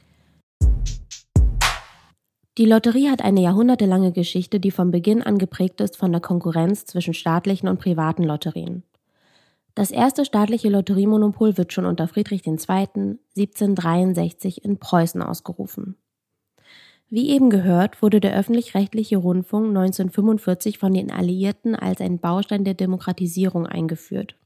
Die 2.58 2.66
Lotterie 2.66 3.08
hat 3.08 3.22
eine 3.22 3.42
jahrhundertelange 3.42 4.12
Geschichte, 4.12 4.58
die 4.58 4.70
vom 4.70 4.90
Beginn 4.90 5.22
an 5.22 5.38
geprägt 5.38 5.80
ist 5.80 5.96
von 5.96 6.10
der 6.10 6.20
Konkurrenz 6.20 6.84
zwischen 6.84 7.14
staatlichen 7.14 7.68
und 7.68 7.78
privaten 7.78 8.24
Lotterien. 8.24 8.82
Das 9.76 9.92
erste 9.92 10.24
staatliche 10.24 10.68
Lotteriemonopol 10.68 11.56
wird 11.56 11.72
schon 11.72 11.86
unter 11.86 12.08
Friedrich 12.08 12.46
II. 12.46 12.56
1763 12.56 14.64
in 14.64 14.78
Preußen 14.78 15.22
ausgerufen. 15.22 15.96
Wie 17.08 17.30
eben 17.30 17.50
gehört, 17.50 18.02
wurde 18.02 18.20
der 18.20 18.36
öffentlich-rechtliche 18.36 19.16
Rundfunk 19.16 19.68
1945 19.68 20.78
von 20.78 20.92
den 20.92 21.10
Alliierten 21.10 21.74
als 21.74 22.00
ein 22.00 22.18
Baustein 22.18 22.64
der 22.64 22.74
Demokratisierung 22.74 23.66
eingeführt. 23.66 24.36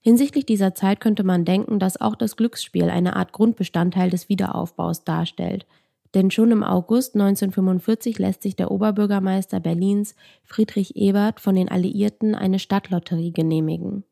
Hinsichtlich 0.00 0.46
dieser 0.46 0.74
Zeit 0.74 1.00
könnte 1.00 1.22
man 1.22 1.44
denken, 1.44 1.78
dass 1.78 2.00
auch 2.00 2.16
das 2.16 2.36
Glücksspiel 2.36 2.90
eine 2.90 3.14
Art 3.14 3.32
Grundbestandteil 3.32 4.10
des 4.10 4.28
Wiederaufbaus 4.28 5.04
darstellt, 5.04 5.66
denn 6.14 6.30
schon 6.30 6.50
im 6.50 6.62
August 6.62 7.14
1945 7.14 8.18
lässt 8.18 8.42
sich 8.42 8.56
der 8.56 8.70
Oberbürgermeister 8.70 9.60
Berlins 9.60 10.14
Friedrich 10.44 10.96
Ebert 10.96 11.40
von 11.40 11.54
den 11.54 11.68
Alliierten 11.68 12.34
eine 12.34 12.58
Stadtlotterie 12.58 13.32
genehmigen. 13.32 14.04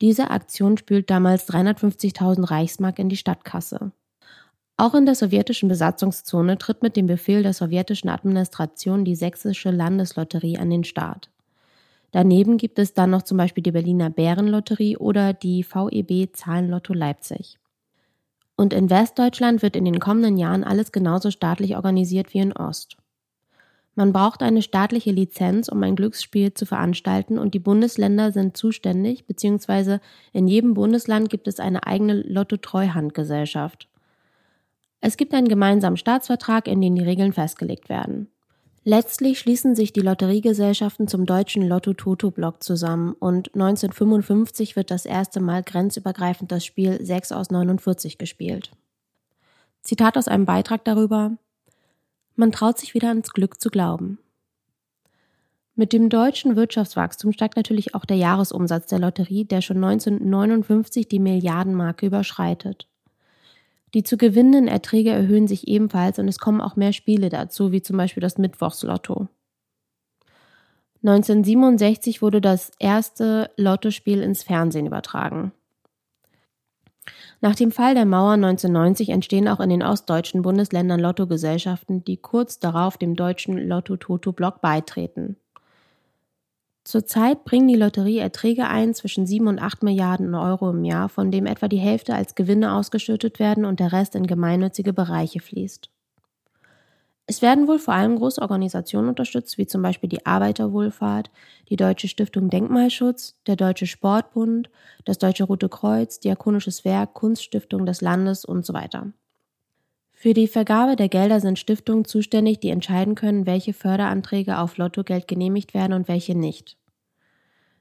Diese 0.00 0.30
Aktion 0.30 0.76
spült 0.76 1.10
damals 1.10 1.48
350.000 1.48 2.50
Reichsmark 2.50 2.98
in 2.98 3.08
die 3.08 3.16
Stadtkasse. 3.16 3.92
Auch 4.76 4.94
in 4.94 5.06
der 5.06 5.14
sowjetischen 5.14 5.70
Besatzungszone 5.70 6.58
tritt 6.58 6.82
mit 6.82 6.96
dem 6.96 7.06
Befehl 7.06 7.42
der 7.42 7.54
sowjetischen 7.54 8.10
Administration 8.10 9.06
die 9.06 9.14
sächsische 9.14 9.70
Landeslotterie 9.70 10.58
an 10.58 10.68
den 10.68 10.84
Start. 10.84 11.30
Daneben 12.12 12.58
gibt 12.58 12.78
es 12.78 12.92
dann 12.92 13.10
noch 13.10 13.22
zum 13.22 13.38
Beispiel 13.38 13.62
die 13.62 13.72
Berliner 13.72 14.10
Bärenlotterie 14.10 14.98
oder 14.98 15.32
die 15.32 15.64
VEB 15.64 16.34
Zahlenlotto 16.34 16.92
Leipzig. 16.92 17.58
Und 18.56 18.72
in 18.72 18.90
Westdeutschland 18.90 19.62
wird 19.62 19.76
in 19.76 19.84
den 19.84 20.00
kommenden 20.00 20.38
Jahren 20.38 20.64
alles 20.64 20.90
genauso 20.90 21.30
staatlich 21.30 21.76
organisiert 21.76 22.32
wie 22.32 22.38
in 22.38 22.52
Ost. 22.52 22.96
Man 23.94 24.12
braucht 24.12 24.42
eine 24.42 24.60
staatliche 24.60 25.10
Lizenz, 25.10 25.68
um 25.68 25.82
ein 25.82 25.96
Glücksspiel 25.96 26.52
zu 26.52 26.66
veranstalten 26.66 27.38
und 27.38 27.54
die 27.54 27.58
Bundesländer 27.58 28.30
sind 28.30 28.56
zuständig, 28.56 29.26
beziehungsweise 29.26 30.00
in 30.34 30.48
jedem 30.48 30.74
Bundesland 30.74 31.30
gibt 31.30 31.48
es 31.48 31.60
eine 31.60 31.86
eigene 31.86 32.14
Lotto-Treuhandgesellschaft. 32.14 33.88
Es 35.00 35.16
gibt 35.16 35.32
einen 35.32 35.48
gemeinsamen 35.48 35.96
Staatsvertrag, 35.96 36.68
in 36.68 36.80
dem 36.80 36.94
die 36.94 37.04
Regeln 37.04 37.32
festgelegt 37.32 37.88
werden. 37.88 38.28
Letztlich 38.88 39.40
schließen 39.40 39.74
sich 39.74 39.92
die 39.92 40.00
Lotteriegesellschaften 40.00 41.08
zum 41.08 41.26
deutschen 41.26 41.66
Lotto-Toto-Block 41.66 42.62
zusammen 42.62 43.14
und 43.18 43.52
1955 43.54 44.76
wird 44.76 44.92
das 44.92 45.06
erste 45.06 45.40
Mal 45.40 45.64
grenzübergreifend 45.64 46.52
das 46.52 46.64
Spiel 46.64 47.04
6 47.04 47.32
aus 47.32 47.50
49 47.50 48.16
gespielt. 48.16 48.70
Zitat 49.82 50.16
aus 50.16 50.28
einem 50.28 50.46
Beitrag 50.46 50.84
darüber 50.84 51.32
man 52.36 52.52
traut 52.52 52.78
sich 52.78 52.92
wieder 52.92 53.08
ans 53.08 53.30
Glück 53.32 53.60
zu 53.60 53.70
glauben. 53.70 54.18
Mit 55.74 55.92
dem 55.92 56.08
deutschen 56.08 56.54
Wirtschaftswachstum 56.54 57.32
steigt 57.32 57.56
natürlich 57.56 57.94
auch 57.94 58.04
der 58.04 58.18
Jahresumsatz 58.18 58.86
der 58.86 58.98
Lotterie, 58.98 59.44
der 59.44 59.62
schon 59.62 59.82
1959 59.82 61.08
die 61.08 61.18
Milliardenmarke 61.18 62.06
überschreitet. 62.06 62.88
Die 63.96 64.02
zu 64.02 64.18
gewinnenden 64.18 64.68
Erträge 64.68 65.08
erhöhen 65.08 65.48
sich 65.48 65.68
ebenfalls 65.68 66.18
und 66.18 66.28
es 66.28 66.38
kommen 66.38 66.60
auch 66.60 66.76
mehr 66.76 66.92
Spiele 66.92 67.30
dazu, 67.30 67.72
wie 67.72 67.80
zum 67.80 67.96
Beispiel 67.96 68.20
das 68.20 68.36
Mittwochslotto. 68.36 69.28
1967 71.02 72.20
wurde 72.20 72.42
das 72.42 72.72
erste 72.78 73.50
Lottospiel 73.56 74.20
ins 74.20 74.42
Fernsehen 74.42 74.84
übertragen. 74.84 75.52
Nach 77.40 77.54
dem 77.54 77.72
Fall 77.72 77.94
der 77.94 78.04
Mauer 78.04 78.32
1990 78.32 79.08
entstehen 79.08 79.48
auch 79.48 79.60
in 79.60 79.70
den 79.70 79.82
ostdeutschen 79.82 80.42
Bundesländern 80.42 81.00
Lottogesellschaften, 81.00 82.04
die 82.04 82.18
kurz 82.18 82.58
darauf 82.58 82.98
dem 82.98 83.16
deutschen 83.16 83.56
Lotto-Toto-Block 83.56 84.60
beitreten. 84.60 85.36
Zurzeit 86.86 87.42
bringen 87.42 87.66
die 87.66 87.74
Lotterie 87.74 88.18
Erträge 88.18 88.68
ein 88.68 88.94
zwischen 88.94 89.26
7 89.26 89.48
und 89.48 89.58
8 89.58 89.82
Milliarden 89.82 90.36
Euro 90.36 90.70
im 90.70 90.84
Jahr, 90.84 91.08
von 91.08 91.32
dem 91.32 91.44
etwa 91.44 91.66
die 91.66 91.78
Hälfte 91.78 92.14
als 92.14 92.36
Gewinne 92.36 92.74
ausgeschüttet 92.74 93.40
werden 93.40 93.64
und 93.64 93.80
der 93.80 93.90
Rest 93.90 94.14
in 94.14 94.28
gemeinnützige 94.28 94.92
Bereiche 94.92 95.40
fließt. 95.40 95.90
Es 97.26 97.42
werden 97.42 97.66
wohl 97.66 97.80
vor 97.80 97.94
allem 97.94 98.14
große 98.14 98.40
Organisationen 98.40 99.08
unterstützt, 99.08 99.58
wie 99.58 99.66
zum 99.66 99.82
Beispiel 99.82 100.08
die 100.08 100.24
Arbeiterwohlfahrt, 100.26 101.28
die 101.70 101.76
Deutsche 101.76 102.06
Stiftung 102.06 102.50
Denkmalschutz, 102.50 103.34
der 103.48 103.56
Deutsche 103.56 103.88
Sportbund, 103.88 104.70
das 105.04 105.18
Deutsche 105.18 105.42
Rote 105.42 105.68
Kreuz, 105.68 106.20
Diakonisches 106.20 106.84
Werk, 106.84 107.14
Kunststiftung 107.14 107.84
des 107.84 108.00
Landes 108.00 108.44
und 108.44 108.64
so 108.64 108.72
weiter. 108.74 109.08
Für 110.18 110.32
die 110.32 110.48
Vergabe 110.48 110.96
der 110.96 111.10
Gelder 111.10 111.40
sind 111.40 111.58
Stiftungen 111.58 112.06
zuständig, 112.06 112.58
die 112.58 112.70
entscheiden 112.70 113.14
können, 113.14 113.44
welche 113.44 113.74
Förderanträge 113.74 114.58
auf 114.58 114.78
Lottogeld 114.78 115.28
genehmigt 115.28 115.74
werden 115.74 115.92
und 115.92 116.08
welche 116.08 116.34
nicht. 116.34 116.78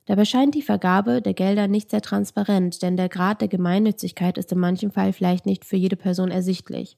Dabei 0.06 0.26
scheint 0.26 0.54
die 0.54 0.62
Vergabe 0.62 1.22
der 1.22 1.34
Gelder 1.34 1.70
nicht 1.70 1.92
sehr 1.92 2.02
transparent, 2.02 2.82
denn 2.82 2.98
der 2.98 3.08
Grad 3.08 3.40
der 3.40 3.48
Gemeinnützigkeit 3.48 4.38
ist 4.38 4.52
in 4.52 4.60
manchem 4.60 4.92
Fall 4.92 5.14
vielleicht 5.14 5.46
nicht 5.46 5.64
für 5.64 5.78
jede 5.78 5.96
Person 5.96 6.30
ersichtlich. 6.30 6.98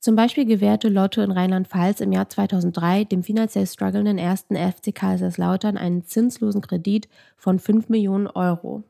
Zum 0.00 0.16
Beispiel 0.16 0.46
gewährte 0.46 0.88
Lotto 0.88 1.20
in 1.20 1.30
Rheinland-Pfalz 1.30 2.00
im 2.00 2.10
Jahr 2.10 2.30
2003 2.30 3.04
dem 3.04 3.22
finanziell 3.22 3.66
strugglenden 3.66 4.16
ersten 4.16 4.56
FC 4.56 4.94
Kaiserslautern 4.94 5.76
einen 5.76 6.06
zinslosen 6.06 6.62
Kredit 6.62 7.06
von 7.36 7.58
5 7.58 7.90
Millionen 7.90 8.28
Euro. 8.28 8.82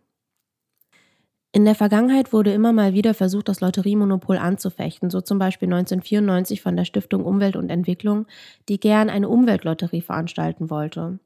In 1.54 1.66
der 1.66 1.74
Vergangenheit 1.74 2.32
wurde 2.32 2.54
immer 2.54 2.72
mal 2.72 2.94
wieder 2.94 3.12
versucht, 3.12 3.46
das 3.46 3.60
Lotteriemonopol 3.60 4.38
anzufechten, 4.38 5.10
so 5.10 5.20
zum 5.20 5.38
Beispiel 5.38 5.66
1994 5.66 6.62
von 6.62 6.76
der 6.76 6.86
Stiftung 6.86 7.24
Umwelt 7.24 7.56
und 7.56 7.68
Entwicklung, 7.68 8.24
die 8.70 8.80
gern 8.80 9.10
eine 9.10 9.28
Umweltlotterie 9.28 10.00
veranstalten 10.00 10.70
wollte. 10.70 11.18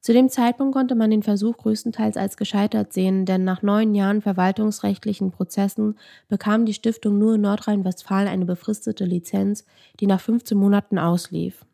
Zu 0.00 0.12
dem 0.12 0.28
Zeitpunkt 0.28 0.72
konnte 0.72 0.94
man 0.94 1.10
den 1.10 1.24
Versuch 1.24 1.56
größtenteils 1.56 2.16
als 2.16 2.36
gescheitert 2.36 2.92
sehen, 2.92 3.26
denn 3.26 3.42
nach 3.42 3.60
neun 3.62 3.92
Jahren 3.96 4.22
verwaltungsrechtlichen 4.22 5.32
Prozessen 5.32 5.98
bekam 6.28 6.64
die 6.64 6.72
Stiftung 6.72 7.18
nur 7.18 7.34
in 7.34 7.40
Nordrhein-Westfalen 7.40 8.28
eine 8.28 8.44
befristete 8.44 9.04
Lizenz, 9.04 9.66
die 9.98 10.06
nach 10.06 10.20
15 10.20 10.56
Monaten 10.56 10.96
auslief. 10.96 11.66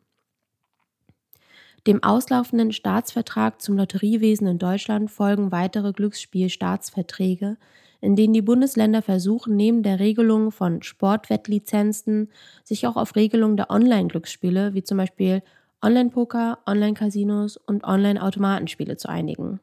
Dem 1.87 2.03
auslaufenden 2.03 2.73
Staatsvertrag 2.73 3.63
zum 3.63 3.77
Lotteriewesen 3.77 4.49
in 4.49 4.59
Deutschland 4.59 5.09
folgen 5.09 5.53
weitere 5.53 5.93
Glücksspielstaatsverträge, 5.93 7.59
in 8.01 8.17
denen 8.17 8.35
die 8.35 8.43
Bundesländer 8.43 9.03
versuchen, 9.03 9.55
neben 9.55 9.85
der 9.85 10.01
Regelung 10.01 10.51
von 10.51 10.83
Sportwettlizenzen 10.83 12.33
sich 12.65 12.89
auch 12.89 12.97
auf 12.97 13.15
Regelungen 13.15 13.57
der 13.57 13.71
Online-Glücksspiele, 13.71 14.75
wie 14.75 14.83
zum 14.83 14.99
Beispiel 14.99 15.45
Online-Poker, 15.81 16.59
Online-Casinos 16.67 17.57
und 17.57 17.85
Online-Automatenspiele 17.85 18.97
zu 18.97 19.09
einigen. 19.09 19.61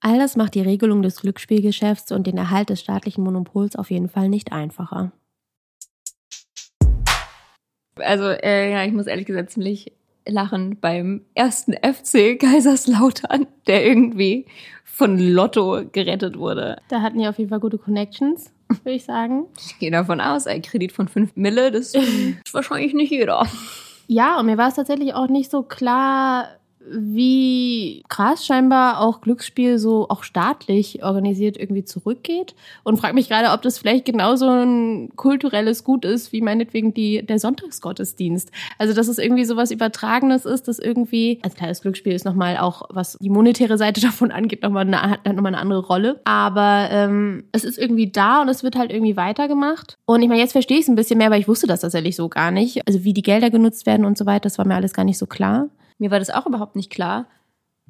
All 0.00 0.18
das 0.18 0.34
macht 0.34 0.56
die 0.56 0.62
Regelung 0.62 1.02
des 1.02 1.20
Glücksspielgeschäfts 1.20 2.10
und 2.10 2.26
den 2.26 2.38
Erhalt 2.38 2.70
des 2.70 2.80
staatlichen 2.80 3.22
Monopols 3.22 3.76
auf 3.76 3.92
jeden 3.92 4.08
Fall 4.08 4.28
nicht 4.28 4.50
einfacher. 4.50 5.12
Also, 7.96 8.24
äh, 8.24 8.72
ja, 8.72 8.84
ich 8.84 8.92
muss 8.92 9.06
ehrlich 9.06 9.26
gesagt 9.26 9.50
ziemlich 9.50 9.92
lachen 10.28 10.78
beim 10.80 11.22
ersten 11.34 11.72
FC 11.74 12.38
Kaiserslautern, 12.38 13.46
der 13.66 13.84
irgendwie 13.86 14.46
von 14.84 15.18
Lotto 15.18 15.82
gerettet 15.92 16.38
wurde. 16.38 16.78
Da 16.88 17.02
hatten 17.02 17.18
die 17.18 17.28
auf 17.28 17.38
jeden 17.38 17.50
Fall 17.50 17.60
gute 17.60 17.78
Connections, 17.78 18.52
würde 18.82 18.96
ich 18.96 19.04
sagen. 19.04 19.46
Ich 19.58 19.78
gehe 19.78 19.90
davon 19.90 20.20
aus, 20.20 20.46
ein 20.46 20.62
Kredit 20.62 20.92
von 20.92 21.08
5 21.08 21.36
Mille, 21.36 21.70
das 21.70 21.94
ist 21.94 22.52
wahrscheinlich 22.52 22.94
nicht 22.94 23.10
jeder. 23.10 23.46
Ja, 24.08 24.40
und 24.40 24.46
mir 24.46 24.58
war 24.58 24.68
es 24.68 24.74
tatsächlich 24.74 25.14
auch 25.14 25.28
nicht 25.28 25.50
so 25.50 25.62
klar, 25.62 26.48
wie 26.92 28.02
krass 28.08 28.44
scheinbar 28.44 29.00
auch 29.00 29.20
Glücksspiel 29.20 29.78
so 29.78 30.06
auch 30.08 30.22
staatlich 30.22 31.02
organisiert 31.02 31.56
irgendwie 31.56 31.84
zurückgeht 31.84 32.54
und 32.84 32.98
frage 32.98 33.14
mich 33.14 33.28
gerade, 33.28 33.52
ob 33.52 33.62
das 33.62 33.78
vielleicht 33.78 34.04
genauso 34.04 34.48
ein 34.48 35.10
kulturelles 35.16 35.84
Gut 35.84 36.04
ist 36.04 36.32
wie 36.32 36.40
meinetwegen 36.40 36.94
die 36.94 37.24
der 37.24 37.38
Sonntagsgottesdienst. 37.38 38.50
Also 38.78 38.94
dass 38.94 39.08
es 39.08 39.18
irgendwie 39.18 39.44
sowas 39.44 39.70
Übertragenes 39.70 40.44
ist, 40.44 40.68
dass 40.68 40.78
irgendwie 40.78 41.40
also 41.42 41.56
klar, 41.56 41.68
das 41.68 41.82
Glücksspiel 41.82 42.12
ist 42.12 42.24
nochmal 42.24 42.56
auch 42.58 42.82
was 42.90 43.16
die 43.20 43.30
monetäre 43.30 43.78
Seite 43.78 44.00
davon 44.08 44.30
angeht 44.30 44.62
nochmal 44.62 44.86
eine, 44.86 45.02
hat 45.02 45.26
nochmal 45.26 45.54
eine 45.54 45.58
andere 45.58 45.86
Rolle, 45.86 46.20
aber 46.24 46.88
ähm, 46.90 47.44
es 47.52 47.64
ist 47.64 47.78
irgendwie 47.78 48.10
da 48.10 48.42
und 48.42 48.48
es 48.48 48.62
wird 48.62 48.76
halt 48.76 48.92
irgendwie 48.92 49.16
weitergemacht 49.16 49.96
und 50.06 50.22
ich 50.22 50.28
meine 50.28 50.40
jetzt 50.40 50.52
verstehe 50.52 50.78
ich 50.78 50.84
es 50.84 50.88
ein 50.88 50.96
bisschen 50.96 51.18
mehr, 51.18 51.28
aber 51.28 51.38
ich 51.38 51.48
wusste 51.48 51.66
das 51.66 51.80
tatsächlich 51.80 52.16
so 52.16 52.28
gar 52.28 52.50
nicht. 52.50 52.86
Also 52.86 53.04
wie 53.04 53.12
die 53.12 53.22
Gelder 53.22 53.50
genutzt 53.50 53.86
werden 53.86 54.04
und 54.04 54.18
so 54.18 54.26
weiter, 54.26 54.40
das 54.40 54.58
war 54.58 54.66
mir 54.66 54.74
alles 54.74 54.92
gar 54.92 55.04
nicht 55.04 55.18
so 55.18 55.26
klar. 55.26 55.68
Mir 55.98 56.10
war 56.10 56.18
das 56.18 56.30
auch 56.30 56.46
überhaupt 56.46 56.76
nicht 56.76 56.90
klar. 56.90 57.26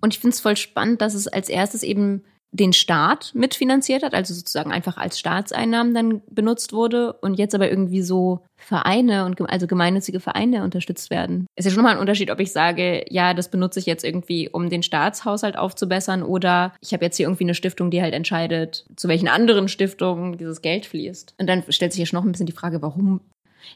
Und 0.00 0.14
ich 0.14 0.20
finde 0.20 0.34
es 0.34 0.40
voll 0.40 0.56
spannend, 0.56 1.00
dass 1.00 1.14
es 1.14 1.28
als 1.28 1.48
erstes 1.48 1.82
eben 1.82 2.22
den 2.50 2.72
Staat 2.72 3.32
mitfinanziert 3.34 4.02
hat, 4.02 4.14
also 4.14 4.32
sozusagen 4.32 4.72
einfach 4.72 4.96
als 4.96 5.18
Staatseinnahmen 5.18 5.92
dann 5.92 6.22
benutzt 6.30 6.72
wurde 6.72 7.12
und 7.12 7.34
jetzt 7.34 7.54
aber 7.54 7.68
irgendwie 7.68 8.00
so 8.00 8.40
Vereine 8.56 9.26
und 9.26 9.40
also 9.50 9.66
gemeinnützige 9.66 10.18
Vereine 10.18 10.64
unterstützt 10.64 11.10
werden. 11.10 11.46
Ist 11.56 11.66
ja 11.66 11.70
schon 11.70 11.82
mal 11.82 11.92
ein 11.92 12.00
Unterschied, 12.00 12.30
ob 12.30 12.40
ich 12.40 12.50
sage, 12.50 13.04
ja, 13.10 13.34
das 13.34 13.50
benutze 13.50 13.80
ich 13.80 13.86
jetzt 13.86 14.02
irgendwie, 14.02 14.48
um 14.48 14.70
den 14.70 14.82
Staatshaushalt 14.82 15.58
aufzubessern 15.58 16.22
oder 16.22 16.72
ich 16.80 16.94
habe 16.94 17.04
jetzt 17.04 17.18
hier 17.18 17.26
irgendwie 17.26 17.44
eine 17.44 17.54
Stiftung, 17.54 17.90
die 17.90 18.00
halt 18.00 18.14
entscheidet, 18.14 18.86
zu 18.96 19.08
welchen 19.08 19.28
anderen 19.28 19.68
Stiftungen 19.68 20.38
dieses 20.38 20.62
Geld 20.62 20.86
fließt. 20.86 21.34
Und 21.38 21.46
dann 21.48 21.64
stellt 21.68 21.92
sich 21.92 22.00
ja 22.00 22.06
schon 22.06 22.18
noch 22.18 22.24
ein 22.24 22.32
bisschen 22.32 22.46
die 22.46 22.52
Frage, 22.52 22.80
warum 22.80 23.20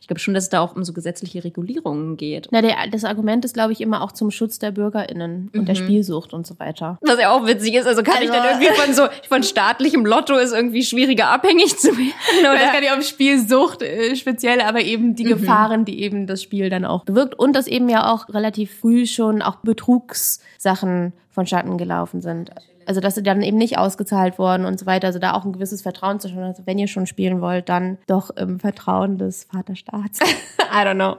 ich 0.01 0.07
glaube 0.07 0.21
schon, 0.21 0.35
dass 0.35 0.45
es 0.45 0.51
da 0.51 0.61
auch 0.61 0.75
um 0.75 0.85
so 0.85 0.93
gesetzliche 0.93 1.45
Regulierungen 1.45 2.17
geht. 2.17 2.49
Na, 2.51 2.63
der, 2.63 2.77
das 2.91 3.05
Argument 3.05 3.45
ist, 3.45 3.55
glaube 3.55 3.73
ich, 3.73 3.81
immer 3.81 4.03
auch 4.03 4.13
zum 4.13 4.31
Schutz 4.31 4.59
der 4.59 4.71
BürgerInnen 4.71 5.51
und 5.55 5.67
der 5.67 5.75
mhm. 5.75 5.81
Spielsucht 5.81 6.33
und 6.33 6.47
so 6.47 6.59
weiter. 6.59 6.99
Was 7.03 7.21
ja 7.21 7.31
auch 7.31 7.47
witzig 7.47 7.75
ist, 7.75 7.87
also 7.87 8.03
kann 8.03 8.17
also, 8.17 8.25
ich 8.27 8.31
dann 8.31 8.61
irgendwie 8.61 8.81
von 8.81 8.95
so, 8.95 9.03
von 9.29 9.43
staatlichem 9.43 10.05
Lotto 10.07 10.37
ist 10.37 10.53
irgendwie 10.53 10.83
schwieriger 10.83 11.29
abhängig 11.29 11.79
zu 11.79 11.89
werden. 11.89 12.13
Oder? 12.41 12.55
Ich 12.63 12.69
weiß 12.69 12.73
gar 12.73 12.81
nicht, 12.81 12.93
ob 12.93 13.03
Spielsucht 13.03 13.83
äh, 13.83 14.15
speziell, 14.17 14.61
aber 14.61 14.81
eben 14.81 15.15
die 15.15 15.25
mhm. 15.25 15.29
Gefahren, 15.29 15.85
die 15.85 16.03
eben 16.03 16.27
das 16.27 16.43
Spiel 16.43 16.71
dann 16.71 16.85
auch 16.85 17.05
bewirkt 17.05 17.39
und 17.39 17.55
dass 17.55 17.67
eben 17.67 17.89
ja 17.89 18.13
auch 18.13 18.29
relativ 18.29 18.79
früh 18.79 19.07
schon 19.07 19.43
auch 19.43 19.57
Betrugssachen 19.57 21.13
vonstatten 21.31 21.79
gelaufen 21.79 22.21
sind 22.21 22.51
also 22.87 23.01
dass 23.01 23.15
sie 23.15 23.23
dann 23.23 23.43
eben 23.43 23.59
nicht 23.59 23.79
ausgezahlt 23.79 24.39
worden 24.39 24.65
und 24.65 24.79
so 24.79 24.87
weiter. 24.87 25.09
Also 25.09 25.19
da 25.19 25.35
auch 25.35 25.45
ein 25.45 25.53
gewisses 25.53 25.83
Vertrauen 25.83 26.21
zu 26.21 26.29
schauen. 26.29 26.43
Also 26.43 26.63
wenn 26.67 26.79
ihr 26.79 26.89
schon 26.89 27.07
spielen 27.07 27.41
wollt, 27.41 27.69
dann 27.69 27.99
doch 28.07 28.31
im 28.31 28.61
Vertrauen 28.61 29.19
des 29.19 29.45
Vaterstaats. 29.45 30.21
I 30.73 30.85
don't 30.85 30.95
know. 30.95 31.17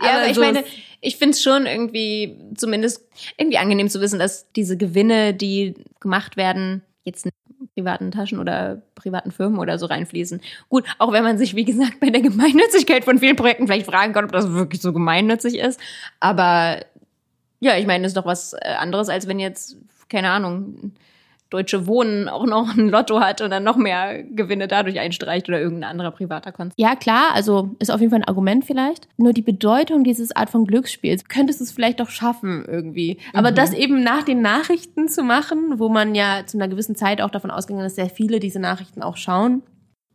Ja, 0.00 0.18
aber 0.18 0.28
ich 0.28 0.38
meine, 0.38 0.64
ich 1.00 1.16
finde 1.16 1.30
es 1.30 1.42
schon 1.42 1.66
irgendwie 1.66 2.38
zumindest 2.56 3.06
irgendwie 3.36 3.58
angenehm 3.58 3.88
zu 3.88 4.00
wissen, 4.00 4.18
dass 4.18 4.50
diese 4.52 4.76
Gewinne, 4.76 5.34
die 5.34 5.74
gemacht 6.00 6.36
werden, 6.36 6.82
jetzt 7.04 7.26
in 7.26 7.32
privaten 7.74 8.10
Taschen 8.10 8.38
oder 8.38 8.82
privaten 8.94 9.30
Firmen 9.30 9.58
oder 9.58 9.78
so 9.78 9.86
reinfließen. 9.86 10.40
Gut, 10.68 10.84
auch 10.98 11.12
wenn 11.12 11.24
man 11.24 11.38
sich, 11.38 11.54
wie 11.56 11.64
gesagt, 11.64 12.00
bei 12.00 12.10
der 12.10 12.20
Gemeinnützigkeit 12.20 13.04
von 13.04 13.18
vielen 13.18 13.36
Projekten 13.36 13.66
vielleicht 13.66 13.86
fragen 13.86 14.12
kann, 14.12 14.24
ob 14.24 14.32
das 14.32 14.52
wirklich 14.52 14.82
so 14.82 14.92
gemeinnützig 14.92 15.58
ist. 15.58 15.80
Aber 16.20 16.80
ja, 17.60 17.76
ich 17.78 17.86
meine, 17.86 18.02
das 18.02 18.10
ist 18.10 18.16
doch 18.16 18.26
was 18.26 18.54
äh, 18.54 18.74
anderes, 18.78 19.08
als 19.08 19.28
wenn 19.28 19.38
jetzt 19.38 19.76
keine 20.12 20.30
Ahnung, 20.30 20.92
Deutsche 21.52 21.86
Wohnen 21.86 22.30
auch 22.30 22.46
noch 22.46 22.76
ein 22.76 22.88
Lotto 22.88 23.20
hat 23.20 23.42
und 23.42 23.50
dann 23.50 23.62
noch 23.62 23.76
mehr 23.76 24.22
Gewinne 24.22 24.68
dadurch 24.68 24.98
einstreicht 24.98 25.48
oder 25.48 25.60
irgendein 25.60 25.90
anderer 25.90 26.10
privater 26.10 26.50
Konzern. 26.50 26.72
Ja, 26.78 26.96
klar, 26.96 27.34
also 27.34 27.76
ist 27.78 27.90
auf 27.90 28.00
jeden 28.00 28.10
Fall 28.10 28.20
ein 28.20 28.28
Argument 28.28 28.64
vielleicht. 28.64 29.06
Nur 29.18 29.34
die 29.34 29.42
Bedeutung 29.42 30.02
dieses 30.02 30.34
Art 30.34 30.48
von 30.48 30.66
Glücksspiels 30.66 31.26
könntest 31.26 31.60
du 31.60 31.64
es 31.64 31.72
vielleicht 31.72 32.00
doch 32.00 32.08
schaffen 32.08 32.64
irgendwie. 32.66 33.18
Aber 33.34 33.50
mhm. 33.50 33.56
das 33.56 33.74
eben 33.74 34.02
nach 34.02 34.22
den 34.22 34.40
Nachrichten 34.40 35.08
zu 35.08 35.22
machen, 35.22 35.74
wo 35.78 35.90
man 35.90 36.14
ja 36.14 36.46
zu 36.46 36.56
einer 36.56 36.68
gewissen 36.68 36.96
Zeit 36.96 37.20
auch 37.20 37.30
davon 37.30 37.50
ausgegangen 37.50 37.84
ist, 37.84 37.98
dass 37.98 38.06
sehr 38.06 38.14
viele 38.14 38.40
diese 38.40 38.58
Nachrichten 38.58 39.02
auch 39.02 39.18
schauen, 39.18 39.62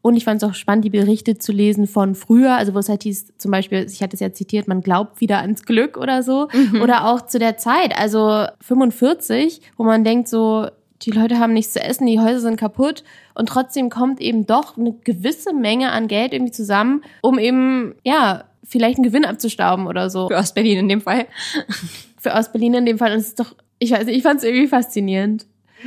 und 0.02 0.16
ich 0.16 0.24
fand 0.24 0.42
es 0.42 0.50
auch 0.50 0.54
spannend, 0.54 0.86
die 0.86 0.90
Berichte 0.90 1.38
zu 1.38 1.52
lesen 1.52 1.88
von 1.88 2.16
früher, 2.16 2.56
also 2.56 2.74
wo 2.74 2.80
es 2.80 2.90
halt 2.90 3.04
hieß, 3.04 3.38
zum 3.38 3.52
Beispiel, 3.52 3.86
ich 3.90 4.02
hatte 4.02 4.16
es 4.16 4.20
ja 4.20 4.32
zitiert, 4.32 4.68
man 4.68 4.82
glaubt 4.82 5.20
wieder 5.22 5.40
ans 5.40 5.66
Glück 5.66 5.98
oder 5.98 6.24
so. 6.24 6.48
Mhm. 6.54 6.82
Oder 6.82 7.08
auch 7.08 7.26
zu 7.26 7.40
der 7.40 7.58
Zeit, 7.58 7.98
also 7.98 8.46
45, 8.62 9.62
wo 9.76 9.84
man 9.84 10.04
denkt 10.04 10.28
so, 10.28 10.68
die 11.02 11.12
Leute 11.12 11.40
haben 11.40 11.54
nichts 11.54 11.74
zu 11.74 11.82
essen, 11.82 12.08
die 12.08 12.20
Häuser 12.20 12.40
sind 12.40 12.58
kaputt 12.58 13.04
und 13.36 13.50
trotzdem 13.50 13.90
kommt 13.90 14.20
eben 14.20 14.46
doch 14.46 14.78
eine 14.78 14.94
gewisse 15.04 15.54
Menge 15.54 15.92
an 15.92 16.08
Geld 16.08 16.34
irgendwie 16.34 16.54
zusammen, 16.54 17.04
um 17.22 17.38
eben, 17.38 17.96
ja, 18.04 18.46
vielleicht 18.64 18.98
einen 18.98 19.06
Gewinn 19.06 19.26
abzustauben 19.26 19.88
oder 19.88 20.10
so. 20.10 20.28
Für 20.28 20.38
Ostberlin 20.38 20.80
in 20.80 20.90
dem 20.90 21.02
Fall. 21.02 21.28
Für 22.18 22.34
Ostberlin 22.34 22.74
in 22.74 22.86
dem 22.86 22.98
Fall. 22.98 23.12
Und 23.12 23.20
es 23.20 23.28
ist 23.30 23.40
doch, 23.40 23.56
ich 23.80 23.92
weiß 23.92 24.06
nicht, 24.06 24.18
ich 24.18 24.24
fand 24.24 24.40
es 24.40 24.44
irgendwie 24.44 24.68
faszinierend. 24.68 25.46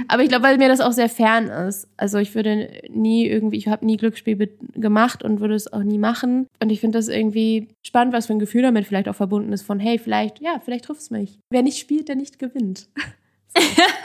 Aber 0.08 0.22
ich 0.22 0.28
glaube, 0.28 0.44
weil 0.44 0.58
mir 0.58 0.68
das 0.68 0.80
auch 0.80 0.92
sehr 0.92 1.08
fern 1.08 1.48
ist. 1.48 1.88
Also 1.96 2.18
ich 2.18 2.34
würde 2.34 2.82
nie 2.88 3.26
irgendwie, 3.26 3.56
ich 3.56 3.68
habe 3.68 3.84
nie 3.84 3.96
Glücksspiel 3.96 4.50
gemacht 4.74 5.22
und 5.22 5.40
würde 5.40 5.54
es 5.54 5.72
auch 5.72 5.82
nie 5.82 5.98
machen. 5.98 6.46
Und 6.60 6.70
ich 6.70 6.80
finde 6.80 6.98
das 6.98 7.08
irgendwie 7.08 7.68
spannend, 7.84 8.14
was 8.14 8.26
für 8.26 8.32
ein 8.32 8.38
Gefühl 8.38 8.62
damit 8.62 8.86
vielleicht 8.86 9.08
auch 9.08 9.14
verbunden 9.14 9.52
ist 9.52 9.62
von, 9.62 9.78
hey, 9.78 9.98
vielleicht, 9.98 10.40
ja, 10.40 10.60
vielleicht 10.64 10.84
trifft 10.84 11.00
es 11.00 11.10
mich. 11.10 11.38
Wer 11.50 11.62
nicht 11.62 11.78
spielt, 11.78 12.08
der 12.08 12.16
nicht 12.16 12.38
gewinnt. 12.38 12.88
so, 13.54 13.60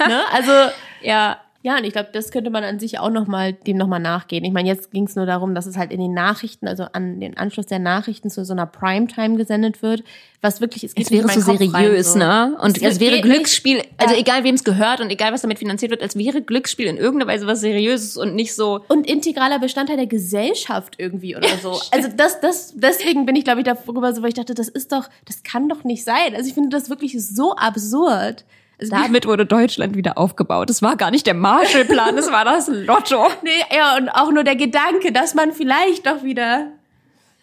ne? 0.08 0.22
Also 0.32 0.52
ja, 1.02 1.40
ja, 1.66 1.80
und 1.80 1.84
ich 1.84 1.94
glaube, 1.94 2.10
das 2.12 2.30
könnte 2.30 2.52
man 2.52 2.64
an 2.64 2.80
sich 2.80 3.00
auch 3.00 3.10
nochmal, 3.10 3.54
dem 3.54 3.76
nochmal 3.76 4.00
nachgehen. 4.00 4.46
Ich 4.46 4.52
meine, 4.52 4.70
jetzt 4.70 4.92
ging 4.92 5.06
es 5.08 5.16
nur 5.16 5.26
darum, 5.26 5.56
dass 5.56 5.66
es 5.66 5.78
halt 5.78 5.92
in 5.92 6.00
den 6.00 6.14
Nachrichten, 6.14 6.68
also 6.68 6.86
an 6.94 7.20
den 7.20 7.38
Anschluss 7.38 7.66
der 7.66 7.80
Nachrichten 7.80 8.30
zu 8.30 8.46
so 8.46 8.54
einer 8.54 8.68
Primetime 8.68 9.36
gesendet 9.36 9.82
wird, 9.82 10.04
was 10.42 10.62
wirklich, 10.62 10.84
es, 10.84 10.94
es 10.96 11.10
wäre 11.10 11.28
so 11.28 11.42
seriös, 11.42 11.74
rein, 11.74 12.04
so. 12.04 12.20
ne? 12.20 12.58
Und 12.62 12.78
es, 12.78 12.84
es 12.84 13.00
wäre 13.00 13.20
Glücksspiel, 13.20 13.78
nicht, 13.78 13.90
also 13.98 14.14
egal 14.14 14.44
wem 14.44 14.54
es 14.54 14.64
gehört 14.64 15.02
und 15.02 15.10
egal 15.10 15.34
was 15.34 15.42
damit 15.42 15.58
finanziert 15.58 15.90
wird, 15.90 16.04
als 16.04 16.16
wäre 16.16 16.44
Glücksspiel 16.44 16.86
in 16.86 16.98
irgendeiner 16.98 17.32
Weise 17.32 17.48
was 17.48 17.62
Seriöses 17.62 18.16
und 18.16 18.36
nicht 18.36 18.54
so. 18.54 18.82
Und 18.88 19.10
integraler 19.10 19.58
Bestandteil 19.58 19.98
der 19.98 20.06
Gesellschaft 20.06 20.98
irgendwie 21.00 21.36
oder 21.36 21.48
so. 21.64 21.80
also 21.90 22.10
das, 22.16 22.42
das, 22.42 22.74
deswegen 22.76 23.26
bin 23.26 23.36
ich, 23.36 23.44
glaube 23.44 23.62
ich, 23.62 23.66
darüber 23.66 24.14
so, 24.14 24.22
weil 24.22 24.30
ich 24.30 24.36
dachte, 24.36 24.54
das 24.54 24.68
ist 24.68 24.92
doch, 24.92 25.10
das 25.26 25.42
kann 25.42 25.68
doch 25.68 25.84
nicht 25.84 26.04
sein. 26.04 26.36
Also 26.36 26.48
ich 26.48 26.54
finde 26.54 26.70
das 26.70 26.92
wirklich 26.92 27.20
so 27.26 27.56
absurd. 27.56 28.46
Damit 28.80 29.26
wurde 29.26 29.46
Deutschland 29.46 29.96
wieder 29.96 30.18
aufgebaut. 30.18 30.70
Es 30.70 30.82
war 30.82 30.98
gar 30.98 31.12
nicht 31.12 31.26
der 31.26 31.34
Marshallplan, 31.34 32.18
es 32.18 32.32
war 32.32 32.46
das 32.46 32.68
Lotto. 32.68 33.28
Nee, 33.44 33.52
ja, 33.76 33.96
und 33.98 34.10
auch 34.10 34.32
nur 34.32 34.44
der 34.44 34.56
Gedanke, 34.56 35.12
dass 35.12 35.34
man 35.34 35.54
vielleicht 35.54 36.06
doch 36.06 36.24
wieder 36.24 36.72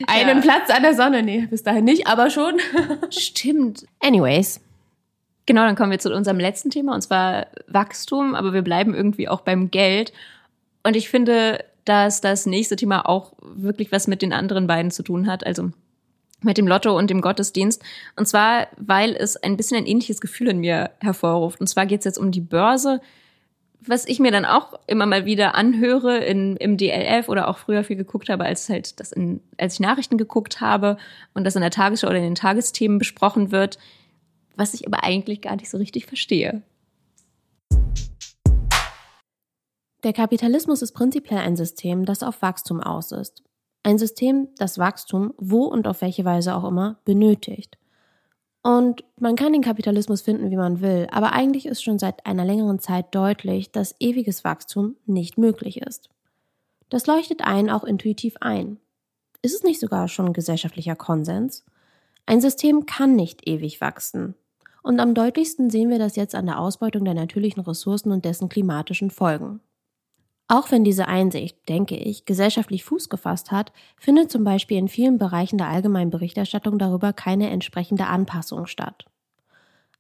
einen 0.07 0.39
ja. 0.39 0.43
Platz 0.43 0.71
an 0.71 0.83
der 0.83 0.95
Sonne, 0.95 1.23
nee, 1.23 1.47
bis 1.49 1.63
dahin 1.63 1.85
nicht, 1.85 2.07
aber 2.07 2.29
schon. 2.31 2.59
Stimmt. 3.11 3.87
Anyways. 4.01 4.61
Genau, 5.47 5.65
dann 5.65 5.77
kommen 5.77 5.91
wir 5.91 5.99
zu 5.99 6.13
unserem 6.13 6.39
letzten 6.39 6.71
Thema, 6.71 6.95
und 6.95 7.03
zwar 7.03 7.47
Wachstum, 7.67 8.35
aber 8.35 8.53
wir 8.53 8.63
bleiben 8.63 8.95
irgendwie 8.95 9.29
auch 9.29 9.41
beim 9.41 9.71
Geld. 9.71 10.13
Und 10.85 10.97
ich 10.97 11.09
finde, 11.09 11.65
dass 11.85 12.21
das 12.21 12.47
nächste 12.47 12.77
Thema 12.77 13.09
auch 13.09 13.33
wirklich 13.41 13.91
was 13.91 14.07
mit 14.07 14.23
den 14.23 14.33
anderen 14.33 14.67
beiden 14.67 14.91
zu 14.91 15.03
tun 15.03 15.27
hat. 15.27 15.45
Also 15.45 15.71
mit 16.43 16.59
dem 16.59 16.67
Lotto 16.67 16.97
und 16.97 17.11
dem 17.11 17.21
Gottesdienst. 17.21 17.83
Und 18.17 18.27
zwar, 18.27 18.69
weil 18.77 19.15
es 19.15 19.37
ein 19.37 19.57
bisschen 19.57 19.79
ein 19.79 19.87
ähnliches 19.87 20.21
Gefühl 20.21 20.49
in 20.49 20.59
mir 20.59 20.91
hervorruft. 21.01 21.61
Und 21.61 21.67
zwar 21.67 21.87
geht 21.87 22.01
es 22.01 22.05
jetzt 22.05 22.19
um 22.19 22.31
die 22.31 22.41
Börse, 22.41 23.01
was 23.85 24.07
ich 24.07 24.21
mir 24.21 24.31
dann 24.31 24.45
auch 24.45 24.79
immer 24.87 25.07
mal 25.07 25.25
wieder 25.25 25.55
anhöre 25.55 26.19
in, 26.19 26.57
im 26.57 26.77
DLF 26.77 27.29
oder 27.29 27.49
auch 27.49 27.59
früher 27.59 27.83
viel 27.83 27.97
geguckt 27.97 28.29
habe, 28.29 28.45
als 28.45 28.69
halt 28.69 29.01
das 29.01 29.11
in, 29.13 29.41
als 29.59 29.75
ich 29.75 29.81
Nachrichten 29.81 30.19
geguckt 30.19 30.61
habe 30.61 30.99
und 31.35 31.45
das 31.45 31.57
in 31.57 31.63
der 31.63 31.71
Tagesschau 31.71 32.09
oder 32.09 32.19
in 32.19 32.25
den 32.25 32.35
Tagesthemen 32.35 32.99
besprochen 32.99 33.51
wird. 33.51 33.79
was 34.55 34.75
ich 34.75 34.87
aber 34.87 35.03
eigentlich 35.03 35.41
gar 35.41 35.57
nicht 35.57 35.71
so 35.71 35.79
richtig 35.79 36.05
verstehe. 36.07 36.63
Der 40.05 40.13
Kapitalismus 40.13 40.83
ist 40.83 40.93
prinzipiell 40.93 41.39
ein 41.39 41.57
System, 41.57 42.05
das 42.05 42.23
auf 42.23 42.43
Wachstum 42.43 42.81
aus 42.81 43.13
ist. 43.13 43.43
Ein 43.83 43.99
System, 43.99 44.49
das 44.59 44.79
Wachstum, 44.79 45.35
wo 45.39 45.65
und 45.65 45.87
auf 45.87 46.03
welche 46.03 46.25
Weise 46.25 46.55
auch 46.55 46.65
immer, 46.65 46.99
benötigt. 47.05 47.79
Und 48.63 49.03
man 49.19 49.35
kann 49.35 49.53
den 49.53 49.63
Kapitalismus 49.63 50.23
finden, 50.23 50.51
wie 50.51 50.57
man 50.57 50.81
will, 50.81 51.09
aber 51.11 51.33
eigentlich 51.33 51.67
ist 51.67 51.83
schon 51.83 51.99
seit 51.99 52.25
einer 52.27 52.45
längeren 52.45 52.79
Zeit 52.79 53.13
deutlich, 53.13 53.73
dass 53.73 53.97
ewiges 53.99 54.45
Wachstum 54.45 54.97
nicht 55.05 55.37
möglich 55.37 55.81
ist. 55.83 56.11
Das 56.89 57.07
leuchtet 57.07 57.43
einen 57.43 57.71
auch 57.71 57.83
intuitiv 57.83 58.37
ein. 58.41 58.79
Ist 59.41 59.57
es 59.57 59.65
nicht 59.65 59.81
sogar 59.81 60.07
schon 60.07 60.33
gesellschaftlicher 60.33 60.95
Konsens? 60.95 61.65
Ein 62.27 62.41
System 62.41 62.87
kann 62.87 63.17
nicht 63.17 63.49
ewig 63.49 63.81
wachsen. 63.81 64.37
Und 64.85 65.01
am 65.01 65.15
deutlichsten 65.15 65.71
sehen 65.71 65.91
wir 65.91 65.99
das 65.99 66.15
jetzt 66.15 66.35
an 66.37 66.47
der 66.47 66.61
Ausbeutung 66.61 67.05
der 67.05 67.15
natürlichen 67.15 67.63
Ressourcen 67.63 68.13
und 68.13 68.25
dessen 68.25 68.49
klimatischen 68.49 69.11
Folgen. 69.11 69.61
Auch 70.53 70.71
wenn 70.71 70.85
diese 70.85 71.09
Einsicht, 71.09 71.67
denke 71.71 71.97
ich, 71.97 72.27
gesellschaftlich 72.27 72.85
Fuß 72.85 73.09
gefasst 73.09 73.53
hat, 73.53 73.73
findet 73.97 74.31
zum 74.31 74.45
Beispiel 74.45 74.77
in 74.77 74.89
vielen 74.89 75.17
Bereichen 75.17 75.57
der 75.57 75.69
allgemeinen 75.69 76.11
Berichterstattung 76.11 76.79
darüber 76.79 77.15
keine 77.15 77.49
entsprechende 77.49 78.05
Anpassung 78.05 78.67
statt. 78.67 79.07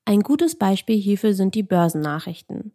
Ein 0.04 0.20
gutes 0.20 0.58
Beispiel 0.58 1.00
hierfür 1.00 1.32
sind 1.32 1.54
die 1.54 1.62
Börsennachrichten. 1.62 2.72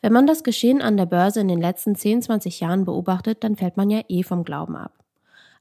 Wenn 0.00 0.12
man 0.12 0.28
das 0.28 0.44
Geschehen 0.44 0.80
an 0.80 0.96
der 0.96 1.06
Börse 1.06 1.40
in 1.40 1.48
den 1.48 1.60
letzten 1.60 1.96
10, 1.96 2.22
20 2.22 2.60
Jahren 2.60 2.84
beobachtet, 2.84 3.42
dann 3.42 3.56
fällt 3.56 3.76
man 3.76 3.90
ja 3.90 4.02
eh 4.08 4.22
vom 4.22 4.44
Glauben 4.44 4.76
ab. 4.76 4.92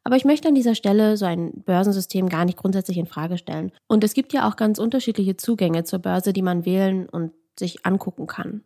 Aber 0.03 0.17
ich 0.17 0.25
möchte 0.25 0.47
an 0.47 0.53
dieser 0.53 0.75
Stelle 0.75 1.17
so 1.17 1.25
ein 1.25 1.63
Börsensystem 1.65 2.29
gar 2.29 2.45
nicht 2.45 2.59
grundsätzlich 2.59 2.99
in 2.99 3.07
Frage 3.07 3.39
stellen. 3.39 3.71
Und 3.87 4.03
es 4.03 4.13
gibt 4.13 4.31
ja 4.33 4.47
auch 4.47 4.57
ganz 4.57 4.77
unterschiedliche 4.77 5.37
Zugänge 5.37 5.85
zur 5.85 5.97
Börse, 5.97 6.33
die 6.33 6.43
man 6.43 6.65
wählen 6.65 7.09
und 7.09 7.31
sich 7.57 7.83
angucken 7.83 8.27
kann. 8.27 8.61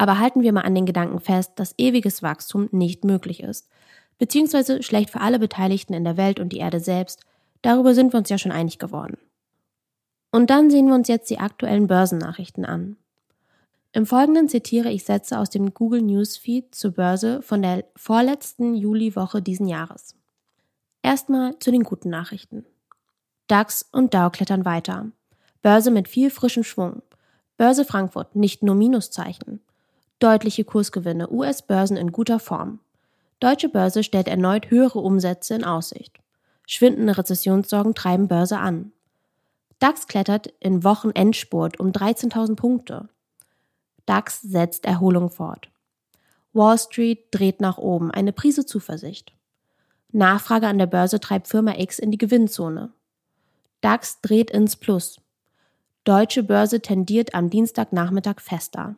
Aber 0.00 0.18
halten 0.18 0.40
wir 0.40 0.54
mal 0.54 0.62
an 0.62 0.74
den 0.74 0.86
Gedanken 0.86 1.20
fest, 1.20 1.52
dass 1.56 1.74
ewiges 1.76 2.22
Wachstum 2.22 2.70
nicht 2.72 3.04
möglich 3.04 3.42
ist. 3.42 3.68
Beziehungsweise 4.16 4.82
schlecht 4.82 5.10
für 5.10 5.20
alle 5.20 5.38
Beteiligten 5.38 5.92
in 5.92 6.04
der 6.04 6.16
Welt 6.16 6.40
und 6.40 6.54
die 6.54 6.56
Erde 6.56 6.80
selbst. 6.80 7.20
Darüber 7.60 7.92
sind 7.92 8.14
wir 8.14 8.18
uns 8.18 8.30
ja 8.30 8.38
schon 8.38 8.50
einig 8.50 8.78
geworden. 8.78 9.18
Und 10.32 10.48
dann 10.48 10.70
sehen 10.70 10.86
wir 10.86 10.94
uns 10.94 11.08
jetzt 11.08 11.28
die 11.28 11.38
aktuellen 11.38 11.86
Börsennachrichten 11.86 12.64
an. 12.64 12.96
Im 13.92 14.06
Folgenden 14.06 14.48
zitiere 14.48 14.90
ich 14.90 15.04
Sätze 15.04 15.38
aus 15.38 15.50
dem 15.50 15.74
Google 15.74 16.00
Newsfeed 16.00 16.74
zur 16.74 16.92
Börse 16.92 17.42
von 17.42 17.60
der 17.60 17.84
vorletzten 17.94 18.74
Juliwoche 18.74 19.42
diesen 19.42 19.68
Jahres. 19.68 20.14
Erstmal 21.02 21.58
zu 21.58 21.70
den 21.70 21.82
guten 21.82 22.08
Nachrichten. 22.08 22.64
DAX 23.48 23.86
und 23.92 24.14
Dow 24.14 24.30
klettern 24.30 24.64
weiter. 24.64 25.10
Börse 25.60 25.90
mit 25.90 26.08
viel 26.08 26.30
frischem 26.30 26.64
Schwung. 26.64 27.02
Börse 27.58 27.84
Frankfurt 27.84 28.34
nicht 28.34 28.62
nur 28.62 28.74
Minuszeichen. 28.74 29.60
Deutliche 30.20 30.64
Kursgewinne, 30.64 31.30
US-Börsen 31.30 31.96
in 31.96 32.12
guter 32.12 32.38
Form. 32.38 32.78
Deutsche 33.40 33.70
Börse 33.70 34.04
stellt 34.04 34.28
erneut 34.28 34.70
höhere 34.70 34.98
Umsätze 34.98 35.54
in 35.54 35.64
Aussicht. 35.64 36.20
Schwindende 36.66 37.16
Rezessionssorgen 37.16 37.94
treiben 37.94 38.28
Börse 38.28 38.58
an. 38.58 38.92
DAX 39.78 40.06
klettert 40.06 40.52
in 40.60 40.84
Wochenendspurt 40.84 41.80
um 41.80 41.88
13.000 41.90 42.54
Punkte. 42.54 43.08
DAX 44.04 44.42
setzt 44.42 44.84
Erholung 44.84 45.30
fort. 45.30 45.70
Wall 46.52 46.78
Street 46.78 47.28
dreht 47.30 47.62
nach 47.62 47.78
oben, 47.78 48.10
eine 48.10 48.32
Prise 48.32 48.66
Zuversicht. 48.66 49.32
Nachfrage 50.12 50.66
an 50.66 50.76
der 50.76 50.86
Börse 50.86 51.18
treibt 51.18 51.48
Firma 51.48 51.78
X 51.78 51.98
in 51.98 52.10
die 52.10 52.18
Gewinnzone. 52.18 52.92
DAX 53.80 54.20
dreht 54.20 54.50
ins 54.50 54.76
Plus. 54.76 55.18
Deutsche 56.04 56.42
Börse 56.42 56.82
tendiert 56.82 57.34
am 57.34 57.48
Dienstagnachmittag 57.48 58.40
fester. 58.40 58.96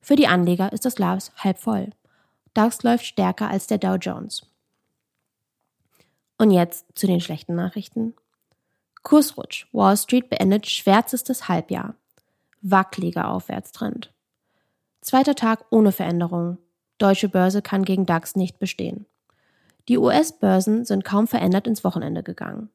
Für 0.00 0.16
die 0.16 0.26
Anleger 0.26 0.72
ist 0.72 0.84
das 0.84 0.94
Glas 0.94 1.32
halb 1.36 1.58
voll. 1.58 1.90
DAX 2.54 2.82
läuft 2.82 3.04
stärker 3.04 3.48
als 3.48 3.66
der 3.66 3.78
Dow 3.78 3.96
Jones. 3.96 4.46
Und 6.38 6.50
jetzt 6.50 6.86
zu 6.94 7.06
den 7.06 7.20
schlechten 7.20 7.54
Nachrichten. 7.54 8.14
Kursrutsch. 9.02 9.66
Wall 9.72 9.96
Street 9.96 10.28
beendet 10.30 10.68
schwärzestes 10.68 11.48
Halbjahr. 11.48 11.94
Wackeliger 12.62 13.28
Aufwärtstrend. 13.28 14.12
Zweiter 15.00 15.34
Tag 15.34 15.64
ohne 15.70 15.92
Veränderung. 15.92 16.58
Deutsche 16.98 17.28
Börse 17.28 17.62
kann 17.62 17.84
gegen 17.84 18.06
DAX 18.06 18.36
nicht 18.36 18.58
bestehen. 18.58 19.06
Die 19.88 19.98
US-Börsen 19.98 20.84
sind 20.84 21.04
kaum 21.04 21.26
verändert 21.26 21.66
ins 21.66 21.82
Wochenende 21.84 22.22
gegangen. 22.22 22.68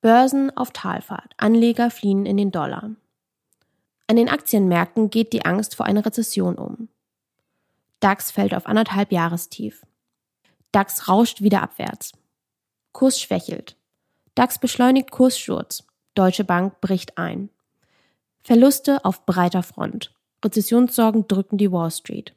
Börsen 0.00 0.56
auf 0.56 0.70
Talfahrt. 0.70 1.34
Anleger 1.36 1.90
fliehen 1.90 2.26
in 2.26 2.36
den 2.36 2.50
Dollar. 2.50 2.90
An 4.06 4.16
den 4.16 4.28
Aktienmärkten 4.28 5.10
geht 5.10 5.32
die 5.32 5.44
Angst 5.44 5.76
vor 5.76 5.86
einer 5.86 6.04
Rezession 6.04 6.56
um. 6.56 6.88
DAX 8.00 8.30
fällt 8.30 8.54
auf 8.54 8.66
anderthalb 8.66 9.12
Jahrestief. 9.12 9.86
DAX 10.72 11.08
rauscht 11.08 11.40
wieder 11.40 11.62
abwärts. 11.62 12.12
Kurs 12.92 13.20
schwächelt. 13.20 13.76
DAX 14.34 14.58
beschleunigt 14.58 15.10
Kurssturz. 15.10 15.86
Deutsche 16.14 16.44
Bank 16.44 16.80
bricht 16.80 17.16
ein. 17.16 17.48
Verluste 18.42 19.04
auf 19.04 19.24
breiter 19.24 19.62
Front. 19.62 20.14
Rezessionssorgen 20.44 21.26
drücken 21.26 21.56
die 21.56 21.72
Wall 21.72 21.90
Street. 21.90 22.34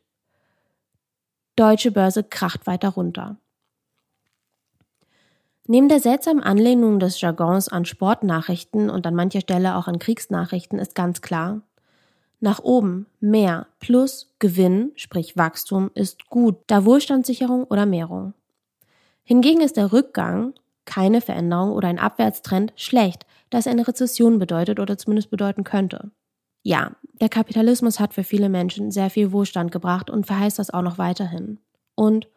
Deutsche 1.58 1.92
Börse 1.92 2.24
kracht 2.24 2.66
weiter 2.66 2.90
runter. 2.90 3.38
Neben 5.70 5.90
der 5.90 6.00
seltsamen 6.00 6.42
Anlehnung 6.42 6.98
des 7.00 7.20
Jargons 7.20 7.68
an 7.68 7.84
Sportnachrichten 7.84 8.90
und 8.90 9.06
an 9.06 9.16
mancher 9.16 9.42
Stelle 9.42 9.76
auch 9.76 9.88
an 9.88 10.00
Kriegsnachrichten 10.00 10.80
ist 10.80 10.96
ganz 10.96 11.22
klar, 11.22 11.62
nach 12.40 12.60
oben, 12.60 13.08
mehr, 13.20 13.68
plus 13.80 14.32
Gewinn, 14.40 14.92
sprich 14.96 15.36
Wachstum, 15.36 15.92
ist 15.94 16.30
gut, 16.30 16.56
da 16.68 16.86
Wohlstandssicherung 16.86 17.66
oder 17.66 17.86
Mehrung. 17.86 18.34
Hingegen 19.24 19.62
ist 19.62 19.76
der 19.76 19.92
Rückgang, 19.92 20.54
keine 20.86 21.20
Veränderung 21.20 21.72
oder 21.72 21.90
ein 21.90 22.00
Abwärtstrend 22.00 22.72
schlecht, 22.76 23.26
da 23.50 23.58
es 23.58 23.68
eine 23.68 23.88
Rezession 23.88 24.40
bedeutet 24.40 24.80
oder 24.80 24.98
zumindest 24.98 25.32
bedeuten 25.32 25.64
könnte. 25.64 26.12
Ja, 26.64 26.92
der 27.20 27.30
Kapitalismus 27.30 28.00
hat 28.00 28.14
für 28.14 28.24
viele 28.24 28.50
Menschen 28.50 28.92
sehr 28.92 29.10
viel 29.10 29.32
Wohlstand 29.32 29.72
gebracht 29.72 30.10
und 30.10 30.28
verheißt 30.28 30.60
das 30.60 30.70
auch 30.70 30.82
noch 30.82 30.98
weiterhin. 30.98 31.60
Und 31.96 32.30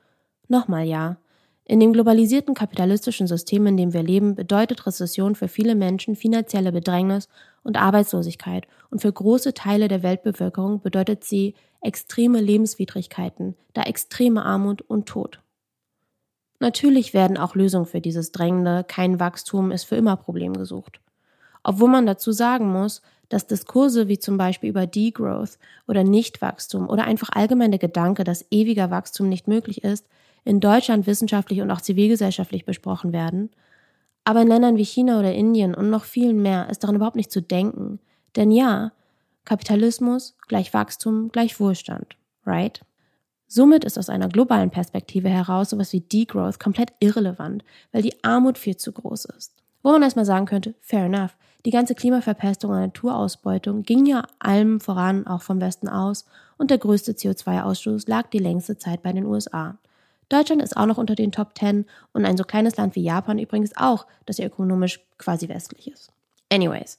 nochmal 0.48 0.84
ja, 0.84 1.18
in 1.64 1.78
dem 1.78 1.92
globalisierten 1.92 2.54
kapitalistischen 2.54 3.26
System, 3.26 3.66
in 3.66 3.76
dem 3.76 3.92
wir 3.92 4.02
leben, 4.02 4.34
bedeutet 4.34 4.86
Rezession 4.86 5.34
für 5.34 5.48
viele 5.48 5.74
Menschen 5.74 6.16
finanzielle 6.16 6.72
Bedrängnis 6.72 7.28
und 7.62 7.76
Arbeitslosigkeit 7.76 8.66
und 8.90 9.00
für 9.00 9.12
große 9.12 9.54
Teile 9.54 9.88
der 9.88 10.02
Weltbevölkerung 10.02 10.80
bedeutet 10.80 11.24
sie 11.24 11.54
extreme 11.80 12.40
Lebenswidrigkeiten, 12.40 13.56
da 13.72 13.82
extreme 13.82 14.44
Armut 14.44 14.82
und 14.82 15.06
Tod. 15.06 15.40
Natürlich 16.58 17.14
werden 17.14 17.38
auch 17.38 17.54
Lösungen 17.54 17.86
für 17.86 18.00
dieses 18.00 18.32
drängende, 18.32 18.84
kein 18.84 19.18
Wachstum 19.18 19.70
ist 19.70 19.84
für 19.84 19.96
immer 19.96 20.16
Problem 20.16 20.52
gesucht. 20.52 21.00
Obwohl 21.62 21.88
man 21.88 22.06
dazu 22.06 22.32
sagen 22.32 22.70
muss, 22.70 23.00
dass 23.30 23.46
Diskurse 23.46 24.08
wie 24.08 24.18
zum 24.18 24.36
Beispiel 24.36 24.68
über 24.68 24.86
Degrowth 24.86 25.58
oder 25.86 26.04
Nichtwachstum 26.04 26.88
oder 26.88 27.04
einfach 27.04 27.30
allgemein 27.32 27.70
Gedanke, 27.70 28.24
dass 28.24 28.44
ewiger 28.50 28.90
Wachstum 28.90 29.28
nicht 29.28 29.48
möglich 29.48 29.84
ist, 29.84 30.06
in 30.44 30.60
Deutschland 30.60 31.06
wissenschaftlich 31.06 31.60
und 31.60 31.70
auch 31.70 31.80
zivilgesellschaftlich 31.80 32.64
besprochen 32.64 33.12
werden. 33.12 33.50
Aber 34.24 34.42
in 34.42 34.48
Ländern 34.48 34.76
wie 34.76 34.84
China 34.84 35.18
oder 35.18 35.32
Indien 35.32 35.74
und 35.74 35.90
noch 35.90 36.04
vielen 36.04 36.42
mehr 36.42 36.68
ist 36.70 36.82
daran 36.82 36.96
überhaupt 36.96 37.16
nicht 37.16 37.32
zu 37.32 37.42
denken. 37.42 38.00
Denn 38.36 38.50
ja, 38.50 38.92
Kapitalismus 39.44 40.36
gleich 40.46 40.72
Wachstum 40.74 41.30
gleich 41.32 41.58
Wohlstand, 41.58 42.16
right? 42.44 42.80
Somit 43.46 43.84
ist 43.84 43.98
aus 43.98 44.08
einer 44.08 44.28
globalen 44.28 44.70
Perspektive 44.70 45.28
heraus 45.28 45.70
sowas 45.70 45.92
wie 45.92 46.00
Degrowth 46.00 46.60
komplett 46.60 46.92
irrelevant, 47.00 47.64
weil 47.90 48.02
die 48.02 48.22
Armut 48.22 48.58
viel 48.58 48.76
zu 48.76 48.92
groß 48.92 49.24
ist. 49.24 49.54
Wo 49.82 49.90
man 49.90 50.02
erstmal 50.02 50.24
sagen 50.24 50.46
könnte, 50.46 50.74
fair 50.80 51.06
enough, 51.06 51.36
die 51.66 51.70
ganze 51.70 51.94
Klimaverpestung 51.94 52.70
und 52.70 52.80
Naturausbeutung 52.80 53.82
ging 53.82 54.06
ja 54.06 54.24
allem 54.38 54.80
voran 54.80 55.26
auch 55.26 55.42
vom 55.42 55.60
Westen 55.60 55.88
aus 55.88 56.26
und 56.58 56.70
der 56.70 56.78
größte 56.78 57.12
CO2-Ausstoß 57.12 58.08
lag 58.08 58.28
die 58.30 58.38
längste 58.38 58.78
Zeit 58.78 59.02
bei 59.02 59.12
den 59.12 59.26
USA. 59.26 59.78
Deutschland 60.30 60.62
ist 60.62 60.76
auch 60.76 60.86
noch 60.86 60.96
unter 60.96 61.14
den 61.14 61.32
Top 61.32 61.58
10 61.58 61.84
und 62.12 62.24
ein 62.24 62.38
so 62.38 62.44
kleines 62.44 62.76
Land 62.76 62.94
wie 62.94 63.02
Japan 63.02 63.38
übrigens 63.38 63.76
auch, 63.76 64.06
das 64.24 64.38
ja 64.38 64.46
ökonomisch 64.46 65.00
quasi 65.18 65.48
westlich 65.48 65.90
ist. 65.90 66.12
Anyways, 66.50 66.98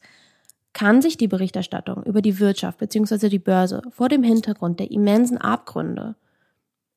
kann 0.73 1.01
sich 1.01 1.17
die 1.17 1.27
Berichterstattung 1.27 2.03
über 2.03 2.21
die 2.21 2.39
Wirtschaft 2.39 2.77
bzw. 2.77 3.29
die 3.29 3.39
Börse 3.39 3.81
vor 3.89 4.09
dem 4.09 4.23
Hintergrund 4.23 4.79
der 4.79 4.91
immensen 4.91 5.37
Abgründe 5.37 6.15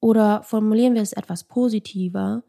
oder 0.00 0.42
formulieren 0.42 0.94
wir 0.94 1.02
es 1.02 1.12
etwas 1.12 1.44
positiver, 1.44 2.42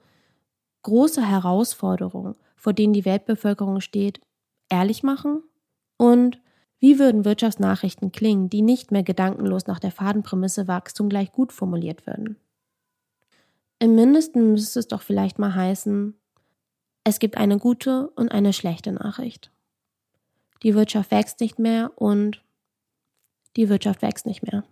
große 0.81 1.25
Herausforderungen, 1.25 2.35
vor 2.55 2.73
denen 2.73 2.93
die 2.93 3.05
Weltbevölkerung 3.05 3.81
steht, 3.81 4.19
ehrlich 4.69 5.03
machen? 5.03 5.41
Und 5.97 6.39
wie 6.79 6.99
würden 6.99 7.23
Wirtschaftsnachrichten 7.23 8.11
klingen, 8.11 8.49
die 8.49 8.61
nicht 8.61 8.91
mehr 8.91 9.03
gedankenlos 9.03 9.67
nach 9.67 9.79
der 9.79 9.91
Fadenprämisse 9.91 10.67
Wachstum 10.67 11.07
gleich 11.07 11.31
gut 11.31 11.53
formuliert 11.53 12.05
würden? 12.05 12.37
Im 13.85 13.93
Mindesten 13.93 14.53
müsste 14.53 14.79
es 14.79 14.87
doch 14.87 15.03
vielleicht 15.03 15.37
mal 15.37 15.53
heißen, 15.53 16.19
es 17.03 17.19
gibt 17.19 17.37
eine 17.37 17.59
gute 17.59 18.09
und 18.15 18.31
eine 18.31 18.51
schlechte 18.51 18.91
Nachricht. 18.91 19.51
die 20.63 20.73
Wirtschaft 20.73 21.11
wächst 21.11 21.39
nicht 21.39 21.59
mehr 21.59 21.91
und 21.93 22.41
die 23.55 23.69
Wirtschaft 23.69 24.01
wächst 24.01 24.25
nicht 24.25 24.41
mehr. 24.41 24.63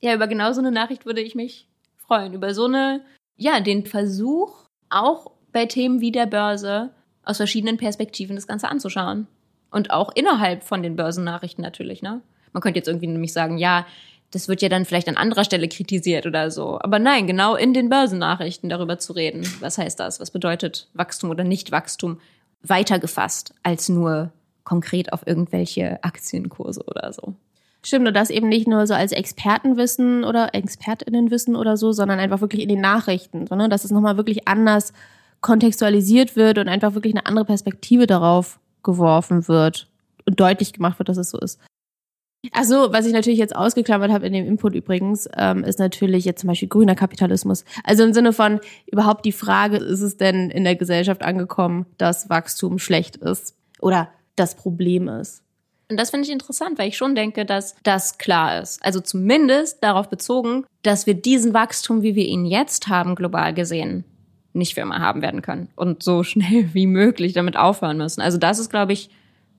Ja, 0.00 0.16
über 0.16 0.26
genau 0.26 0.52
so 0.52 0.58
eine 0.58 0.72
Nachricht 0.72 1.06
würde 1.06 1.20
ich 1.20 1.36
mich 1.36 1.68
freuen. 1.96 2.34
Über 2.34 2.52
so 2.54 2.64
eine, 2.64 3.04
ja, 3.36 3.60
den 3.60 3.86
Versuch, 3.86 4.66
auch 4.90 5.30
bei 5.52 5.66
Themen 5.66 6.00
wie 6.00 6.10
der 6.10 6.26
Börse 6.26 6.90
aus 7.22 7.36
verschiedenen 7.36 7.76
Perspektiven 7.76 8.34
das 8.34 8.48
Ganze 8.48 8.66
anzuschauen. 8.66 9.28
Und 9.70 9.92
auch 9.92 10.10
innerhalb 10.16 10.64
von 10.64 10.82
den 10.82 10.96
Börsennachrichten 10.96 11.62
natürlich, 11.62 12.02
ne? 12.02 12.20
Man 12.52 12.62
könnte 12.62 12.80
jetzt 12.80 12.88
irgendwie 12.88 13.06
nämlich 13.06 13.32
sagen, 13.32 13.58
ja, 13.58 13.86
das 14.30 14.48
wird 14.48 14.60
ja 14.60 14.68
dann 14.68 14.84
vielleicht 14.84 15.08
an 15.08 15.16
anderer 15.16 15.44
Stelle 15.44 15.68
kritisiert 15.68 16.26
oder 16.26 16.50
so. 16.50 16.78
Aber 16.80 16.98
nein, 16.98 17.26
genau 17.26 17.54
in 17.54 17.72
den 17.72 17.88
Börsennachrichten 17.88 18.68
darüber 18.68 18.98
zu 18.98 19.12
reden. 19.12 19.46
Was 19.60 19.78
heißt 19.78 19.98
das? 19.98 20.20
Was 20.20 20.30
bedeutet 20.30 20.88
Wachstum 20.94 21.30
oder 21.30 21.44
Nicht-Wachstum? 21.44 22.20
Weitergefasst 22.62 23.54
als 23.62 23.88
nur 23.88 24.32
konkret 24.64 25.12
auf 25.12 25.26
irgendwelche 25.26 26.02
Aktienkurse 26.02 26.84
oder 26.84 27.12
so. 27.12 27.34
Stimmt, 27.82 28.08
und 28.08 28.14
das 28.14 28.30
eben 28.30 28.48
nicht 28.48 28.66
nur 28.66 28.86
so 28.86 28.94
als 28.94 29.12
Expertenwissen 29.12 30.24
oder 30.24 30.54
Expertinnenwissen 30.54 31.56
oder 31.56 31.76
so, 31.76 31.92
sondern 31.92 32.18
einfach 32.18 32.40
wirklich 32.40 32.62
in 32.62 32.68
den 32.68 32.80
Nachrichten, 32.80 33.46
sondern 33.46 33.70
dass 33.70 33.84
es 33.84 33.92
nochmal 33.92 34.16
wirklich 34.16 34.48
anders 34.48 34.92
kontextualisiert 35.40 36.36
wird 36.36 36.58
und 36.58 36.68
einfach 36.68 36.94
wirklich 36.94 37.14
eine 37.14 37.24
andere 37.26 37.44
Perspektive 37.44 38.06
darauf 38.06 38.58
geworfen 38.82 39.46
wird 39.46 39.86
und 40.26 40.40
deutlich 40.40 40.72
gemacht 40.72 40.98
wird, 40.98 41.08
dass 41.08 41.16
es 41.16 41.30
so 41.30 41.38
ist. 41.38 41.60
Also, 42.52 42.92
was 42.92 43.04
ich 43.04 43.12
natürlich 43.12 43.38
jetzt 43.38 43.54
ausgeklammert 43.54 44.12
habe 44.12 44.26
in 44.26 44.32
dem 44.32 44.46
Input 44.46 44.74
übrigens, 44.74 45.28
ähm, 45.36 45.64
ist 45.64 45.78
natürlich 45.78 46.24
jetzt 46.24 46.40
zum 46.40 46.48
Beispiel 46.48 46.68
grüner 46.68 46.94
Kapitalismus. 46.94 47.64
Also 47.82 48.04
im 48.04 48.12
Sinne 48.12 48.32
von 48.32 48.60
überhaupt 48.86 49.24
die 49.24 49.32
Frage, 49.32 49.78
ist 49.78 50.02
es 50.02 50.16
denn 50.16 50.50
in 50.50 50.64
der 50.64 50.76
Gesellschaft 50.76 51.22
angekommen, 51.22 51.86
dass 51.98 52.30
Wachstum 52.30 52.78
schlecht 52.78 53.16
ist 53.16 53.56
oder 53.80 54.08
das 54.36 54.54
Problem 54.54 55.08
ist? 55.08 55.42
Und 55.90 55.98
das 55.98 56.10
finde 56.10 56.26
ich 56.26 56.32
interessant, 56.32 56.78
weil 56.78 56.88
ich 56.88 56.96
schon 56.96 57.14
denke, 57.14 57.44
dass 57.46 57.74
das 57.82 58.18
klar 58.18 58.60
ist. 58.60 58.84
Also 58.84 59.00
zumindest 59.00 59.82
darauf 59.82 60.08
bezogen, 60.08 60.64
dass 60.82 61.06
wir 61.06 61.14
diesen 61.14 61.54
Wachstum, 61.54 62.02
wie 62.02 62.14
wir 62.14 62.26
ihn 62.26 62.44
jetzt 62.44 62.88
haben, 62.88 63.14
global 63.14 63.54
gesehen, 63.54 64.04
nicht 64.52 64.74
für 64.74 64.82
immer 64.82 65.00
haben 65.00 65.22
werden 65.22 65.42
können 65.42 65.68
und 65.76 66.02
so 66.02 66.22
schnell 66.22 66.70
wie 66.72 66.86
möglich 66.86 67.32
damit 67.32 67.56
aufhören 67.56 67.96
müssen. 67.96 68.20
Also 68.20 68.38
das 68.38 68.58
ist, 68.58 68.70
glaube 68.70 68.92
ich, 68.92 69.10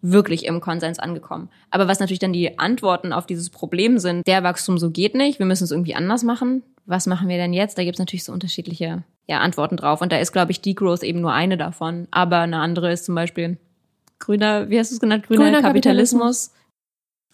wirklich 0.01 0.45
im 0.45 0.61
Konsens 0.61 0.99
angekommen. 0.99 1.49
Aber 1.71 1.87
was 1.87 1.99
natürlich 1.99 2.19
dann 2.19 2.33
die 2.33 2.57
Antworten 2.57 3.13
auf 3.13 3.25
dieses 3.25 3.49
Problem 3.49 3.99
sind, 3.99 4.25
der 4.27 4.43
Wachstum 4.43 4.77
so 4.77 4.89
geht 4.89 5.15
nicht, 5.15 5.39
wir 5.39 5.45
müssen 5.45 5.63
es 5.63 5.71
irgendwie 5.71 5.95
anders 5.95 6.23
machen. 6.23 6.63
Was 6.85 7.05
machen 7.05 7.27
wir 7.27 7.37
denn 7.37 7.53
jetzt? 7.53 7.77
Da 7.77 7.83
gibt 7.83 7.95
es 7.95 7.99
natürlich 7.99 8.23
so 8.23 8.31
unterschiedliche 8.31 9.03
ja, 9.27 9.39
Antworten 9.39 9.77
drauf. 9.77 10.01
Und 10.01 10.11
da 10.11 10.17
ist, 10.17 10.31
glaube 10.31 10.51
ich, 10.51 10.61
Degrowth 10.61 11.03
eben 11.03 11.21
nur 11.21 11.33
eine 11.33 11.57
davon. 11.57 12.07
Aber 12.09 12.39
eine 12.39 12.57
andere 12.57 12.91
ist 12.91 13.05
zum 13.05 13.15
Beispiel 13.15 13.57
grüner, 14.17 14.69
wie 14.69 14.79
hast 14.79 14.91
du 14.91 14.95
es 14.95 14.99
genannt? 14.99 15.27
Grüner, 15.27 15.45
grüner 15.45 15.61
Kapitalismus. 15.61 16.49
Kapitalismus. 16.49 16.59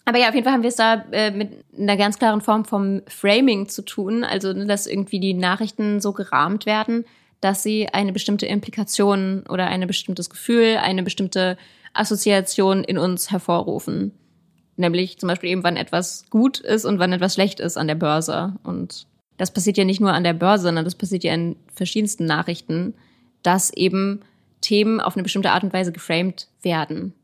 Aber 0.04 0.18
ja, 0.18 0.28
auf 0.28 0.34
jeden 0.34 0.44
Fall 0.44 0.52
haben 0.52 0.62
wir 0.62 0.68
es 0.68 0.76
da 0.76 1.04
äh, 1.10 1.32
mit 1.32 1.64
einer 1.76 1.96
ganz 1.96 2.18
klaren 2.18 2.40
Form 2.40 2.64
vom 2.64 3.02
Framing 3.08 3.68
zu 3.68 3.82
tun. 3.82 4.22
Also, 4.22 4.52
ne, 4.52 4.66
dass 4.66 4.86
irgendwie 4.86 5.18
die 5.18 5.34
Nachrichten 5.34 6.00
so 6.00 6.12
gerahmt 6.12 6.64
werden, 6.64 7.04
dass 7.40 7.64
sie 7.64 7.88
eine 7.88 8.12
bestimmte 8.12 8.46
Implikation 8.46 9.44
oder 9.48 9.66
ein 9.66 9.84
bestimmtes 9.86 10.30
Gefühl, 10.30 10.76
eine 10.76 11.02
bestimmte 11.02 11.58
Assoziation 11.98 12.84
in 12.84 12.98
uns 12.98 13.30
hervorrufen. 13.30 14.12
Nämlich 14.76 15.18
zum 15.18 15.28
Beispiel 15.28 15.50
eben, 15.50 15.64
wann 15.64 15.76
etwas 15.76 16.24
gut 16.30 16.60
ist 16.60 16.84
und 16.84 16.98
wann 16.98 17.12
etwas 17.12 17.34
schlecht 17.34 17.60
ist 17.60 17.76
an 17.76 17.86
der 17.86 17.94
Börse. 17.94 18.54
Und 18.62 19.06
das 19.38 19.52
passiert 19.52 19.78
ja 19.78 19.84
nicht 19.84 20.00
nur 20.00 20.12
an 20.12 20.24
der 20.24 20.34
Börse, 20.34 20.64
sondern 20.64 20.84
das 20.84 20.94
passiert 20.94 21.24
ja 21.24 21.32
in 21.32 21.56
verschiedensten 21.74 22.26
Nachrichten, 22.26 22.94
dass 23.42 23.72
eben 23.72 24.20
Themen 24.60 25.00
auf 25.00 25.16
eine 25.16 25.22
bestimmte 25.22 25.50
Art 25.50 25.64
und 25.64 25.72
Weise 25.72 25.92
geframed 25.92 26.48
werden. 26.62 27.14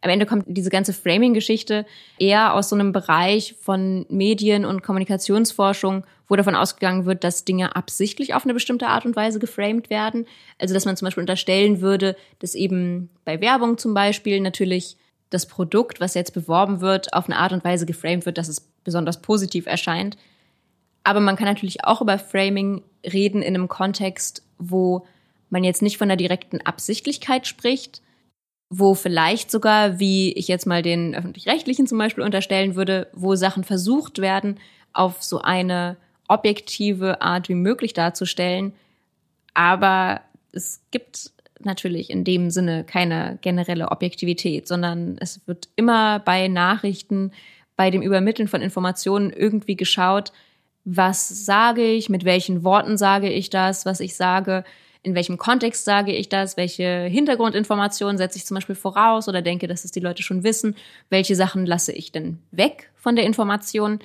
Am 0.00 0.10
Ende 0.10 0.26
kommt 0.26 0.44
diese 0.46 0.70
ganze 0.70 0.92
Framing-Geschichte 0.92 1.86
eher 2.18 2.54
aus 2.54 2.68
so 2.68 2.76
einem 2.76 2.92
Bereich 2.92 3.54
von 3.60 4.06
Medien- 4.08 4.64
und 4.64 4.82
Kommunikationsforschung, 4.82 6.04
wo 6.28 6.36
davon 6.36 6.54
ausgegangen 6.54 7.06
wird, 7.06 7.24
dass 7.24 7.44
Dinge 7.44 7.76
absichtlich 7.76 8.34
auf 8.34 8.44
eine 8.44 8.54
bestimmte 8.54 8.88
Art 8.88 9.06
und 9.06 9.16
Weise 9.16 9.38
geframed 9.38 9.90
werden. 9.90 10.26
Also 10.58 10.74
dass 10.74 10.84
man 10.84 10.96
zum 10.96 11.06
Beispiel 11.06 11.22
unterstellen 11.22 11.80
würde, 11.80 12.16
dass 12.40 12.54
eben 12.54 13.10
bei 13.24 13.40
Werbung 13.40 13.78
zum 13.78 13.94
Beispiel 13.94 14.40
natürlich 14.40 14.96
das 15.30 15.46
Produkt, 15.46 16.00
was 16.00 16.14
jetzt 16.14 16.34
beworben 16.34 16.80
wird, 16.80 17.12
auf 17.12 17.26
eine 17.26 17.38
Art 17.38 17.52
und 17.52 17.64
Weise 17.64 17.86
geframed 17.86 18.26
wird, 18.26 18.38
dass 18.38 18.48
es 18.48 18.60
besonders 18.84 19.22
positiv 19.22 19.66
erscheint. 19.66 20.16
Aber 21.04 21.20
man 21.20 21.36
kann 21.36 21.46
natürlich 21.46 21.84
auch 21.84 22.00
über 22.00 22.18
Framing 22.18 22.82
reden 23.04 23.42
in 23.42 23.54
einem 23.54 23.68
Kontext, 23.68 24.42
wo 24.58 25.06
man 25.50 25.64
jetzt 25.64 25.82
nicht 25.82 25.98
von 25.98 26.08
der 26.08 26.16
direkten 26.16 26.60
Absichtlichkeit 26.60 27.46
spricht, 27.46 28.02
wo 28.68 28.94
vielleicht 28.94 29.50
sogar, 29.50 30.00
wie 30.00 30.32
ich 30.32 30.48
jetzt 30.48 30.66
mal 30.66 30.82
den 30.82 31.14
öffentlich-rechtlichen 31.14 31.86
zum 31.86 31.98
Beispiel 31.98 32.24
unterstellen 32.24 32.74
würde, 32.74 33.08
wo 33.12 33.34
Sachen 33.36 33.64
versucht 33.64 34.18
werden, 34.18 34.58
auf 34.92 35.22
so 35.22 35.40
eine 35.40 35.96
objektive 36.28 37.20
Art 37.22 37.48
wie 37.48 37.54
möglich 37.54 37.92
darzustellen. 37.92 38.72
Aber 39.54 40.20
es 40.52 40.80
gibt 40.90 41.30
natürlich 41.60 42.10
in 42.10 42.24
dem 42.24 42.50
Sinne 42.50 42.84
keine 42.84 43.38
generelle 43.40 43.90
Objektivität, 43.90 44.66
sondern 44.66 45.16
es 45.20 45.46
wird 45.46 45.68
immer 45.76 46.18
bei 46.18 46.48
Nachrichten, 46.48 47.32
bei 47.76 47.90
dem 47.90 48.02
Übermitteln 48.02 48.48
von 48.48 48.62
Informationen 48.62 49.30
irgendwie 49.30 49.76
geschaut, 49.76 50.32
was 50.84 51.28
sage 51.28 51.84
ich, 51.84 52.08
mit 52.08 52.24
welchen 52.24 52.64
Worten 52.64 52.96
sage 52.96 53.30
ich 53.30 53.50
das, 53.50 53.86
was 53.86 54.00
ich 54.00 54.14
sage, 54.16 54.64
in 55.06 55.14
welchem 55.14 55.38
Kontext 55.38 55.84
sage 55.84 56.12
ich 56.12 56.28
das, 56.28 56.56
welche 56.56 57.04
Hintergrundinformationen 57.04 58.18
setze 58.18 58.38
ich 58.38 58.44
zum 58.44 58.56
Beispiel 58.56 58.74
voraus 58.74 59.28
oder 59.28 59.40
denke, 59.40 59.68
dass 59.68 59.84
es 59.84 59.92
die 59.92 60.00
Leute 60.00 60.24
schon 60.24 60.42
wissen, 60.42 60.74
welche 61.10 61.36
Sachen 61.36 61.64
lasse 61.64 61.92
ich 61.92 62.10
denn 62.10 62.40
weg 62.50 62.90
von 62.96 63.14
der 63.14 63.24
Information. 63.24 64.00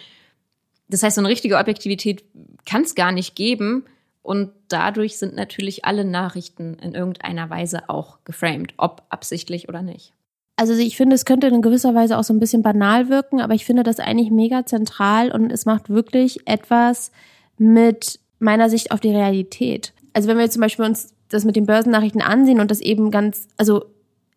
Das 0.90 1.02
heißt, 1.02 1.16
so 1.16 1.22
eine 1.22 1.30
richtige 1.30 1.58
Objektivität 1.58 2.24
kann 2.68 2.84
es 2.84 2.94
gar 2.94 3.12
nicht 3.12 3.36
geben. 3.36 3.86
Und 4.22 4.52
dadurch 4.68 5.18
sind 5.18 5.36
natürlich 5.36 5.86
alle 5.86 6.06
Nachrichten 6.06 6.76
in 6.76 6.94
irgendeiner 6.94 7.50
Weise 7.50 7.90
auch 7.90 8.20
geframed, 8.24 8.76
ob 8.78 9.02
absichtlich 9.10 9.68
oder 9.68 9.82
nicht. 9.82 10.14
Also 10.56 10.76
ich 10.76 10.96
finde, 10.96 11.16
es 11.16 11.26
könnte 11.26 11.48
in 11.48 11.64
gewisser 11.64 11.96
Weise 11.96 12.20
auch 12.20 12.24
so 12.24 12.32
ein 12.32 12.40
bisschen 12.40 12.62
banal 12.62 13.10
wirken, 13.10 13.42
aber 13.42 13.56
ich 13.56 13.66
finde 13.66 13.82
das 13.82 14.00
eigentlich 14.00 14.30
mega 14.30 14.68
zentral 14.68 15.32
und 15.32 15.52
es 15.52 15.66
macht 15.66 15.90
wirklich 15.90 16.48
etwas 16.48 17.12
mit 17.58 18.20
meiner 18.38 18.70
Sicht 18.70 18.92
auf 18.92 19.00
die 19.00 19.10
Realität. 19.10 19.94
Also 20.14 20.28
wenn 20.28 20.38
wir 20.38 20.50
zum 20.50 20.62
Beispiel 20.62 20.86
uns 20.86 21.14
das 21.30 21.46
mit 21.46 21.56
den 21.56 21.66
Börsennachrichten 21.66 22.22
ansehen 22.22 22.60
und 22.60 22.72
das 22.72 22.82
eben 22.82 23.12
ganz, 23.12 23.48
also 23.58 23.86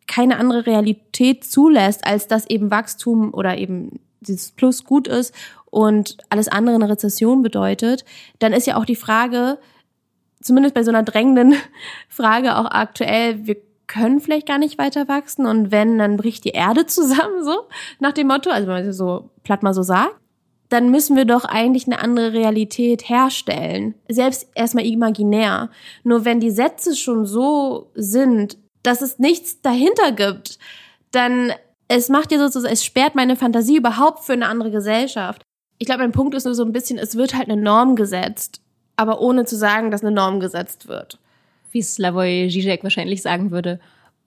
keine 0.06 0.38
andere 0.38 0.66
Realität 0.66 1.44
zulässt, 1.44 2.06
als 2.06 2.28
dass 2.28 2.48
eben 2.48 2.70
Wachstum 2.70 3.32
oder 3.32 3.56
eben 3.56 4.00
dieses 4.20 4.52
Plus 4.52 4.84
gut 4.84 5.08
ist 5.08 5.34
und 5.66 6.18
alles 6.30 6.48
andere 6.48 6.76
eine 6.76 6.88
Rezession 6.88 7.42
bedeutet, 7.42 8.04
dann 8.38 8.52
ist 8.52 8.66
ja 8.66 8.76
auch 8.76 8.84
die 8.84 8.96
Frage, 8.96 9.58
zumindest 10.40 10.74
bei 10.74 10.82
so 10.82 10.90
einer 10.90 11.02
drängenden 11.02 11.54
Frage 12.08 12.56
auch 12.56 12.66
aktuell, 12.66 13.46
wir 13.46 13.56
können 13.86 14.20
vielleicht 14.20 14.46
gar 14.46 14.58
nicht 14.58 14.78
weiter 14.78 15.08
wachsen 15.08 15.46
und 15.46 15.70
wenn, 15.70 15.98
dann 15.98 16.16
bricht 16.16 16.44
die 16.44 16.50
Erde 16.50 16.86
zusammen, 16.86 17.44
so 17.44 17.64
nach 17.98 18.12
dem 18.12 18.28
Motto, 18.28 18.50
also 18.50 18.68
wenn 18.68 18.84
man 18.84 18.92
so 18.92 19.30
platt 19.42 19.62
mal 19.62 19.74
so 19.74 19.82
sagt, 19.82 20.14
dann 20.74 20.90
müssen 20.90 21.16
wir 21.16 21.24
doch 21.24 21.46
eigentlich 21.46 21.86
eine 21.86 22.00
andere 22.00 22.34
Realität 22.34 23.08
herstellen. 23.08 23.94
Selbst 24.08 24.48
erstmal 24.54 24.84
imaginär. 24.84 25.70
Nur 26.02 26.24
wenn 26.26 26.40
die 26.40 26.50
Sätze 26.50 26.94
schon 26.94 27.24
so 27.24 27.90
sind, 27.94 28.58
dass 28.82 29.00
es 29.00 29.18
nichts 29.18 29.62
dahinter 29.62 30.12
gibt, 30.12 30.58
dann 31.10 31.52
es 31.88 32.08
macht 32.08 32.32
ja 32.32 32.38
sozusagen, 32.38 32.72
es 32.72 32.84
sperrt 32.84 33.14
meine 33.14 33.36
Fantasie 33.36 33.76
überhaupt 33.76 34.24
für 34.24 34.32
eine 34.32 34.46
andere 34.46 34.70
Gesellschaft 34.70 35.42
ich 35.78 35.86
glaube, 35.86 36.02
mein 36.02 36.12
Punkt 36.12 36.34
ist 36.34 36.44
nur 36.44 36.54
so 36.54 36.64
ein 36.64 36.72
bisschen, 36.72 36.98
es 36.98 37.16
wird 37.16 37.34
halt 37.34 37.50
eine 37.50 37.60
Norm 37.60 37.96
gesetzt, 37.96 38.60
aber 38.96 39.20
ohne 39.20 39.44
zu 39.44 39.56
sagen, 39.56 39.90
dass 39.90 40.02
eine 40.02 40.12
Norm 40.12 40.40
gesetzt 40.40 40.88
wird. 40.88 41.18
Wie 41.72 41.82
Slavoj 41.82 42.48
Žižek 42.48 42.82
wahrscheinlich 42.84 43.22
sagen 43.22 43.50
würde, 43.50 43.80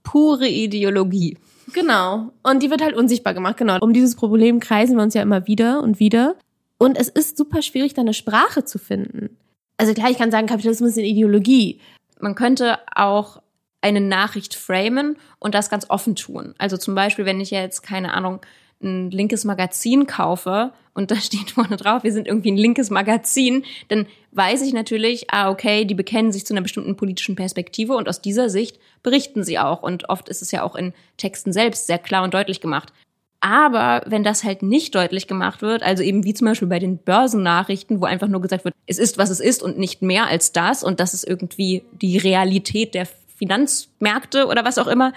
pure 0.03 0.47
Ideologie. 0.47 1.37
Genau. 1.73 2.31
Und 2.43 2.63
die 2.63 2.69
wird 2.69 2.81
halt 2.81 2.95
unsichtbar 2.95 3.33
gemacht, 3.33 3.57
genau. 3.57 3.77
Um 3.79 3.93
dieses 3.93 4.15
Problem 4.15 4.59
kreisen 4.59 4.95
wir 4.95 5.03
uns 5.03 5.13
ja 5.13 5.21
immer 5.21 5.47
wieder 5.47 5.81
und 5.81 5.99
wieder. 5.99 6.35
Und 6.77 6.97
es 6.97 7.09
ist 7.09 7.37
super 7.37 7.61
schwierig, 7.61 7.93
da 7.93 8.01
eine 8.01 8.13
Sprache 8.13 8.63
zu 8.63 8.79
finden. 8.79 9.37
Also 9.77 9.93
klar, 9.93 10.09
ich 10.09 10.17
kann 10.17 10.31
sagen, 10.31 10.47
Kapitalismus 10.47 10.91
ist 10.91 10.97
eine 10.97 11.07
Ideologie. 11.07 11.79
Man 12.19 12.35
könnte 12.35 12.79
auch 12.95 13.41
eine 13.81 14.01
Nachricht 14.01 14.55
framen 14.55 15.17
und 15.39 15.53
das 15.53 15.69
ganz 15.69 15.89
offen 15.89 16.15
tun. 16.15 16.55
Also 16.57 16.77
zum 16.77 16.95
Beispiel, 16.95 17.25
wenn 17.25 17.39
ich 17.39 17.51
jetzt, 17.51 17.83
keine 17.83 18.13
Ahnung, 18.13 18.39
ein 18.81 19.11
linkes 19.11 19.43
Magazin 19.45 20.07
kaufe 20.07 20.71
und 20.93 21.11
da 21.11 21.15
steht 21.21 21.51
vorne 21.51 21.77
drauf, 21.77 22.03
wir 22.03 22.11
sind 22.11 22.27
irgendwie 22.27 22.51
ein 22.51 22.57
linkes 22.57 22.89
Magazin, 22.89 23.63
dann 23.87 24.07
weiß 24.31 24.61
ich 24.61 24.73
natürlich, 24.73 25.31
ah, 25.31 25.49
okay, 25.49 25.85
die 25.85 25.95
bekennen 25.95 26.31
sich 26.31 26.45
zu 26.45 26.53
einer 26.53 26.61
bestimmten 26.61 26.95
politischen 26.95 27.35
Perspektive 27.35 27.95
und 27.95 28.07
aus 28.07 28.21
dieser 28.21 28.49
Sicht 28.49 28.79
berichten 29.03 29.43
sie 29.43 29.59
auch. 29.59 29.81
Und 29.81 30.09
oft 30.09 30.29
ist 30.29 30.41
es 30.41 30.51
ja 30.51 30.63
auch 30.63 30.75
in 30.75 30.93
Texten 31.17 31.53
selbst 31.53 31.87
sehr 31.87 31.97
klar 31.97 32.23
und 32.23 32.33
deutlich 32.33 32.61
gemacht. 32.61 32.93
Aber 33.39 34.01
wenn 34.07 34.23
das 34.23 34.43
halt 34.43 34.63
nicht 34.63 34.95
deutlich 34.95 35.27
gemacht 35.27 35.61
wird, 35.61 35.83
also 35.83 36.01
eben 36.01 36.23
wie 36.23 36.33
zum 36.33 36.47
Beispiel 36.47 36.67
bei 36.67 36.79
den 36.79 36.97
Börsennachrichten, 36.97 38.01
wo 38.01 38.05
einfach 38.05 38.27
nur 38.27 38.41
gesagt 38.41 38.65
wird, 38.65 38.73
es 38.87 38.97
ist, 38.97 39.17
was 39.17 39.29
es 39.29 39.39
ist 39.39 39.61
und 39.61 39.77
nicht 39.77 40.01
mehr 40.01 40.27
als 40.27 40.51
das 40.51 40.83
und 40.83 40.99
das 40.99 41.13
ist 41.13 41.23
irgendwie 41.23 41.83
die 42.01 42.17
Realität 42.17 42.95
der 42.95 43.07
Finanzmärkte 43.35 44.47
oder 44.47 44.65
was 44.65 44.79
auch 44.79 44.87
immer, 44.87 45.13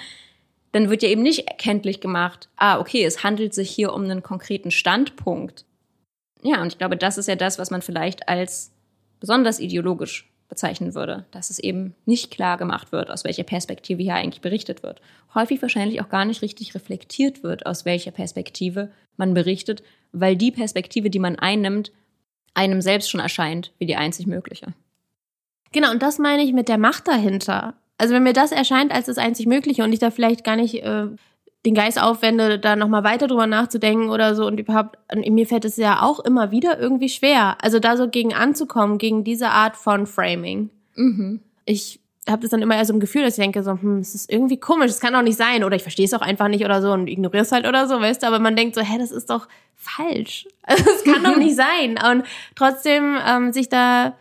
dann 0.73 0.91
wird 0.91 1.03
ja 1.03 1.09
eben 1.09 1.23
nicht 1.23 1.49
erkenntlich 1.49 2.01
gemacht, 2.01 2.49
ah, 2.57 2.79
okay, 2.79 3.05
es 3.05 3.25
handelt 3.25 3.55
sich 3.55 3.71
hier 3.71 3.93
um 3.93 4.05
einen 4.05 4.23
konkreten 4.23 4.71
Standpunkt. 4.71 5.65
Ja, 6.43 6.63
und 6.63 6.69
ich 6.69 6.79
glaube, 6.79 6.97
das 6.97 7.19
ist 7.19 7.29
ja 7.29 7.37
das, 7.37 7.59
was 7.59 7.71
man 7.71 7.83
vielleicht 7.83 8.29
als 8.29 8.73
besonders 9.19 9.61
ideologisch 9.61 10.31
bezeichnen 10.49 10.95
würde, 10.95 11.27
dass 11.31 11.51
es 11.51 11.59
eben 11.59 11.95
nicht 12.07 12.31
klar 12.31 12.59
gemacht 12.59 12.93
wird, 12.93 13.11
aus 13.11 13.25
welcher 13.25 13.45
Perspektive 13.45 14.03
hier 14.03 14.15
eigentlich 14.15 14.41
berichtet 14.41 14.83
wird. 14.83 15.01
Häufig 15.35 15.63
wahrscheinlich 15.63 16.01
auch 16.01 16.09
gar 16.09 16.25
nicht 16.25 16.43
richtig 16.43 16.75
reflektiert 16.75 17.43
wird, 17.43 17.67
aus 17.67 17.85
welcher 17.85 18.11
Perspektive 18.11 18.91
man 19.17 19.33
berichtet, 19.33 19.83
weil 20.13 20.37
die 20.37 20.51
Perspektive, 20.51 21.09
die 21.09 21.21
man 21.21 21.39
einnimmt, 21.39 21.93
einem 22.53 22.81
selbst 22.81 23.11
schon 23.11 23.21
erscheint 23.21 23.73
wie 23.79 23.87
die 23.87 23.97
einzig 23.97 24.27
mögliche. 24.27 24.75
Genau, 25.73 25.93
und 25.93 26.03
das 26.03 26.19
meine 26.19 26.43
ich 26.43 26.53
mit 26.53 26.69
der 26.69 26.79
Macht 26.79 27.07
dahinter. 27.07 27.75
Also 28.01 28.15
wenn 28.15 28.23
mir 28.23 28.33
das 28.33 28.51
erscheint 28.51 28.93
als 28.93 29.07
das 29.07 29.19
einzig 29.19 29.45
Mögliche 29.45 29.85
und 29.85 29.93
ich 29.93 29.99
da 29.99 30.11
vielleicht 30.11 30.43
gar 30.43 30.57
nicht 30.57 30.83
äh, 30.83 31.09
den 31.67 31.75
Geist 31.75 32.01
aufwende, 32.03 32.59
da 32.59 32.75
nochmal 32.75 33.05
weiter 33.05 33.27
drüber 33.27 33.47
nachzudenken 33.47 34.09
oder 34.09 34.35
so 34.35 34.47
und 34.47 34.59
überhaupt, 34.59 34.99
mir 35.15 35.47
fällt 35.47 35.67
es 35.67 35.77
ja 35.77 36.01
auch 36.01 36.19
immer 36.21 36.51
wieder 36.51 36.79
irgendwie 36.79 37.11
schwer. 37.11 37.59
Also 37.61 37.79
da 37.79 37.99
so 37.99 38.09
gegen 38.09 38.33
anzukommen, 38.33 38.97
gegen 38.97 39.23
diese 39.23 39.51
Art 39.51 39.77
von 39.77 40.07
Framing. 40.07 40.71
Mhm. 40.95 41.41
Ich 41.67 42.01
habe 42.27 42.41
das 42.41 42.51
dann 42.51 42.63
immer 42.63 42.75
eher 42.77 42.87
so 42.87 42.95
ein 42.95 43.01
Gefühl, 43.01 43.23
dass 43.23 43.37
ich 43.37 43.43
denke 43.43 43.63
so, 43.63 43.73
hm, 43.73 43.99
es 43.99 44.15
ist 44.15 44.33
irgendwie 44.33 44.59
komisch, 44.59 44.89
es 44.89 45.01
kann 45.01 45.15
auch 45.15 45.21
nicht 45.21 45.37
sein 45.37 45.63
oder 45.63 45.77
ich 45.77 45.83
verstehe 45.83 46.07
es 46.07 46.15
auch 46.15 46.23
einfach 46.23 46.49
nicht 46.49 46.65
oder 46.65 46.81
so 46.81 46.93
und 46.93 47.07
ignoriere 47.07 47.43
es 47.43 47.53
halt 47.53 47.67
oder 47.67 47.87
so, 47.87 48.01
weißt 48.01 48.23
du, 48.23 48.29
aber 48.29 48.39
man 48.39 48.57
denkt 48.57 48.77
so, 48.77 48.81
hä, 48.81 48.97
das 48.99 49.11
ist 49.11 49.29
doch 49.29 49.47
falsch. 49.77 50.49
Also, 50.63 50.85
es 50.89 51.05
kann 51.05 51.25
doch 51.25 51.37
nicht 51.37 51.57
sein. 51.57 51.99
Und 52.11 52.25
trotzdem 52.55 53.19
ähm, 53.27 53.53
sich 53.53 53.69
da 53.69 54.17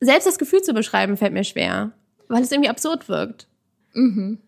selbst 0.00 0.26
das 0.26 0.38
Gefühl 0.38 0.60
zu 0.60 0.74
beschreiben, 0.74 1.16
fällt 1.16 1.32
mir 1.32 1.44
schwer 1.44 1.92
weil 2.34 2.42
es 2.42 2.50
irgendwie 2.50 2.68
absurd 2.68 3.08
wirkt. 3.08 3.46
Mhm. 3.92 4.40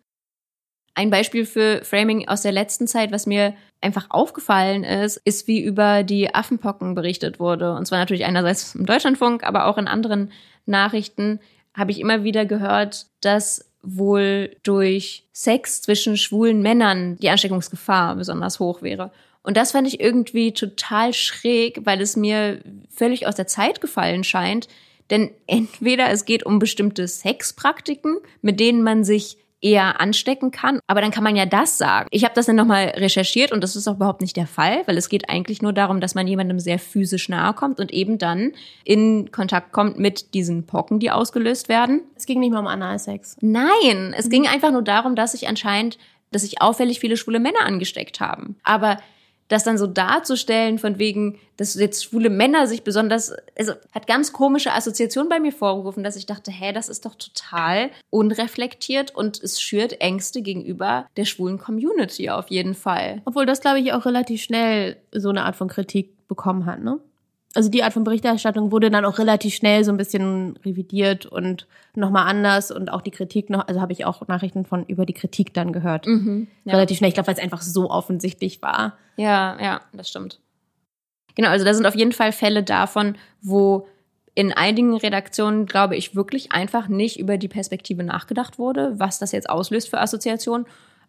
Ein 0.95 1.11
Beispiel 1.11 1.47
für 1.47 1.84
Framing 1.84 2.26
aus 2.26 2.43
der 2.43 2.53
letzten 2.53 2.89
Zeit, 2.89 3.12
was 3.12 3.26
mir 3.26 3.55
einfach 3.80 4.07
aufgefallen 4.09 4.82
ist, 4.82 5.18
ist, 5.18 5.47
wie 5.47 5.62
über 5.62 6.03
die 6.03 6.34
Affenpocken 6.34 6.95
berichtet 6.95 7.39
wurde. 7.39 7.74
Und 7.74 7.87
zwar 7.87 7.99
natürlich 7.99 8.24
einerseits 8.24 8.74
im 8.74 8.87
Deutschlandfunk, 8.87 9.45
aber 9.45 9.66
auch 9.66 9.78
in 9.78 9.87
anderen 9.87 10.32
Nachrichten 10.64 11.39
habe 11.74 11.93
ich 11.93 12.01
immer 12.01 12.24
wieder 12.24 12.45
gehört, 12.45 13.07
dass 13.20 13.70
wohl 13.82 14.57
durch 14.64 15.28
Sex 15.32 15.82
zwischen 15.82 16.16
schwulen 16.16 16.62
Männern 16.62 17.18
die 17.18 17.30
Ansteckungsgefahr 17.30 18.16
besonders 18.16 18.59
hoch 18.59 18.82
wäre. 18.82 19.12
Und 19.45 19.57
das 19.57 19.72
fand 19.72 19.87
ich 19.87 20.01
irgendwie 20.01 20.53
total 20.53 21.12
schräg, 21.12 21.82
weil 21.84 22.01
es 22.01 22.16
mir 22.16 22.62
völlig 22.91 23.28
aus 23.28 23.37
der 23.37 23.47
Zeit 23.47 23.80
gefallen 23.80 24.24
scheint, 24.24 24.66
denn 25.11 25.30
entweder 25.46 26.11
es 26.11 26.24
geht 26.24 26.44
um 26.44 26.59
bestimmte 26.59 27.07
Sexpraktiken, 27.07 28.18
mit 28.42 28.61
denen 28.61 28.82
man 28.82 29.04
sich 29.04 29.38
eher 29.61 30.00
anstecken 30.00 30.50
kann. 30.50 30.80
Aber 30.86 31.00
dann 31.00 31.11
kann 31.11 31.24
man 31.24 31.34
ja 31.34 31.46
das 31.46 31.78
sagen. 31.78 32.09
Ich 32.11 32.24
habe 32.24 32.34
das 32.34 32.46
dann 32.46 32.57
nochmal 32.57 32.92
recherchiert 32.96 33.52
und 33.52 33.62
das 33.62 33.74
ist 33.74 33.88
auch 33.88 33.94
überhaupt 33.94 34.20
nicht 34.20 34.36
der 34.36 34.46
Fall, 34.46 34.82
weil 34.86 34.96
es 34.98 35.09
geht 35.09 35.28
eigentlich 35.30 35.62
nur 35.62 35.72
darum, 35.72 36.00
dass 36.00 36.14
man 36.14 36.26
jemandem 36.26 36.61
sehr 36.61 36.78
physisch 36.78 37.28
nahe 37.28 37.54
kommt 37.54 37.80
und 37.80 37.90
eben 37.92 38.18
dann 38.18 38.52
in 38.84 39.32
Kontakt 39.32 39.72
kommt 39.72 39.98
mit 39.98 40.34
diesen 40.34 40.66
Pocken, 40.66 41.00
die 41.00 41.11
ausgelöst 41.11 41.68
werden. 41.68 42.02
Es 42.16 42.26
ging 42.26 42.40
nicht 42.40 42.52
mal 42.52 42.61
um 42.61 42.66
Analsex. 42.66 43.36
Nein, 43.40 44.14
es 44.16 44.28
ging 44.28 44.46
einfach 44.46 44.72
nur 44.72 44.82
darum, 44.82 45.16
dass 45.16 45.32
sich 45.32 45.48
anscheinend, 45.48 45.98
dass 46.32 46.42
sich 46.42 46.61
auffällig 46.61 47.00
viele 47.00 47.16
schwule 47.16 47.40
Männer 47.40 47.64
angesteckt 47.64 48.20
haben. 48.20 48.57
Aber 48.62 48.98
das 49.49 49.64
dann 49.64 49.78
so 49.78 49.86
darzustellen, 49.86 50.78
von 50.78 50.99
wegen, 50.99 51.38
dass 51.57 51.74
jetzt 51.74 52.05
schwule 52.05 52.30
Männer 52.30 52.66
sich 52.66 52.82
besonders, 52.82 53.32
also 53.57 53.72
hat 53.92 54.07
ganz 54.07 54.32
komische 54.32 54.72
Assoziationen 54.72 55.28
bei 55.28 55.40
mir 55.40 55.53
vorgerufen, 55.53 56.03
dass 56.03 56.16
ich 56.16 56.26
dachte, 56.26 56.51
hä, 56.51 56.72
das 56.72 56.88
ist 56.88 57.07
doch 57.07 57.14
total 57.14 57.90
unreflektiert 58.11 59.14
und 59.14 59.42
es 59.42 59.61
schürt 59.61 60.01
Ängste 60.01 60.42
gegenüber 60.42 61.07
der 61.16 61.24
schwulen 61.24 61.59
Community 61.59 62.30
auf 62.30 62.51
jeden 62.51 62.74
Fall. 62.74 63.22
Obwohl 63.24 63.47
das, 63.47 63.61
glaube 63.61 63.80
ich, 63.80 63.92
auch 63.92 64.05
relativ 64.05 64.42
schnell 64.42 64.97
so 65.12 65.28
eine 65.28 65.44
Art 65.44 65.57
von 65.57 65.68
Kritik 65.68 66.26
bekommen 66.28 66.66
hat, 66.66 66.82
ne? 66.82 66.99
Also 67.57 67.70
die 67.70 67.82
Art 67.82 67.92
von 67.92 68.04
Berichterstattung 68.04 68.70
wurde 68.70 68.90
dann 68.90 69.04
auch 69.04 69.18
relativ 69.18 69.54
schnell 69.54 69.82
so 69.82 69.90
ein 69.90 69.96
bisschen 69.96 70.57
revidiert 70.64 71.24
und 71.26 71.66
nochmal 71.94 72.28
anders 72.28 72.70
und 72.70 72.92
auch 72.92 73.00
die 73.00 73.11
Kritik 73.11 73.48
noch, 73.48 73.66
also 73.66 73.80
habe 73.80 73.92
ich 73.92 74.04
auch 74.04 74.28
Nachrichten 74.28 74.64
von 74.64 74.84
über 74.84 75.07
die 75.07 75.14
Kritik 75.14 75.54
dann 75.54 75.72
gehört. 75.72 76.07
Mhm, 76.07 76.48
ja. 76.64 76.74
Relativ 76.74 76.98
schnell, 76.98 77.09
ich 77.09 77.14
glaube, 77.14 77.28
weil 77.28 77.34
es 77.34 77.42
einfach 77.42 77.62
so 77.62 77.90
offensichtlich 77.90 78.61
war. 78.61 78.98
Ja, 79.16 79.57
ja, 79.61 79.80
das 79.92 80.11
stimmt. 80.11 80.40
Genau, 81.34 81.48
also 81.48 81.64
da 81.64 81.74
sind 81.74 81.86
auf 81.86 81.96
jeden 81.96 82.12
Fall 82.12 82.32
Fälle 82.32 82.62
davon, 82.62 83.16
wo 83.40 83.86
in 84.34 84.52
einigen 84.52 84.94
Redaktionen, 84.94 85.64
glaube 85.64 85.96
ich, 85.96 86.14
wirklich 86.14 86.52
einfach 86.52 86.88
nicht 86.88 87.18
über 87.18 87.38
die 87.38 87.48
Perspektive 87.48 88.02
nachgedacht 88.02 88.59
wurde, 88.59 88.92
was 88.98 89.18
das 89.18 89.32
jetzt 89.32 89.48
auslöst 89.48 89.88
für 89.88 89.98
Assoziationen. 89.98 90.66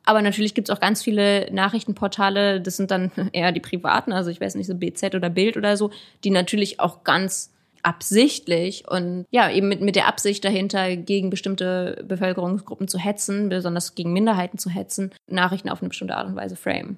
Aber 0.08 0.22
natürlich 0.22 0.55
gibt 0.55 0.70
es 0.70 0.76
auch 0.76 0.80
ganz 0.80 1.03
viele 1.03 1.51
Nachrichtenportale, 1.51 2.62
das 2.62 2.78
sind 2.78 2.91
dann 2.91 3.12
eher 3.34 3.51
die 3.51 3.60
privaten, 3.60 4.14
also 4.14 4.30
ich 4.30 4.39
weiß 4.39 4.55
nicht, 4.55 4.68
so 4.68 4.74
BZ 4.74 5.16
oder 5.16 5.30
Bild 5.30 5.58
oder 5.58 5.76
so, 5.76 5.91
die 6.24 6.30
natürlich 6.30 6.80
auch 6.80 7.03
ganz 7.03 7.53
absichtlich 7.84 8.86
und 8.89 9.26
ja, 9.32 9.51
eben 9.51 9.68
mit, 9.68 9.82
mit 9.82 9.97
der 9.97 10.08
Absicht 10.08 10.45
dahinter, 10.45 10.95
gegen 10.95 11.30
bestimmte 11.30 12.05
Bevölkerungsgruppen 12.08 12.88
zu 12.88 12.97
hetzen, 12.97 13.49
besonders 13.49 13.95
gegen 13.95 14.14
Minderheiten 14.14 14.58
zu 14.58 14.70
hetzen, 14.70 15.12
Nachrichten 15.30 15.70
auf 15.70 15.82
eine 15.82 15.89
bestimmte 15.89 16.16
Art 16.16 16.28
und 16.28 16.38
Weise 16.38 16.55
frame. 16.55 16.97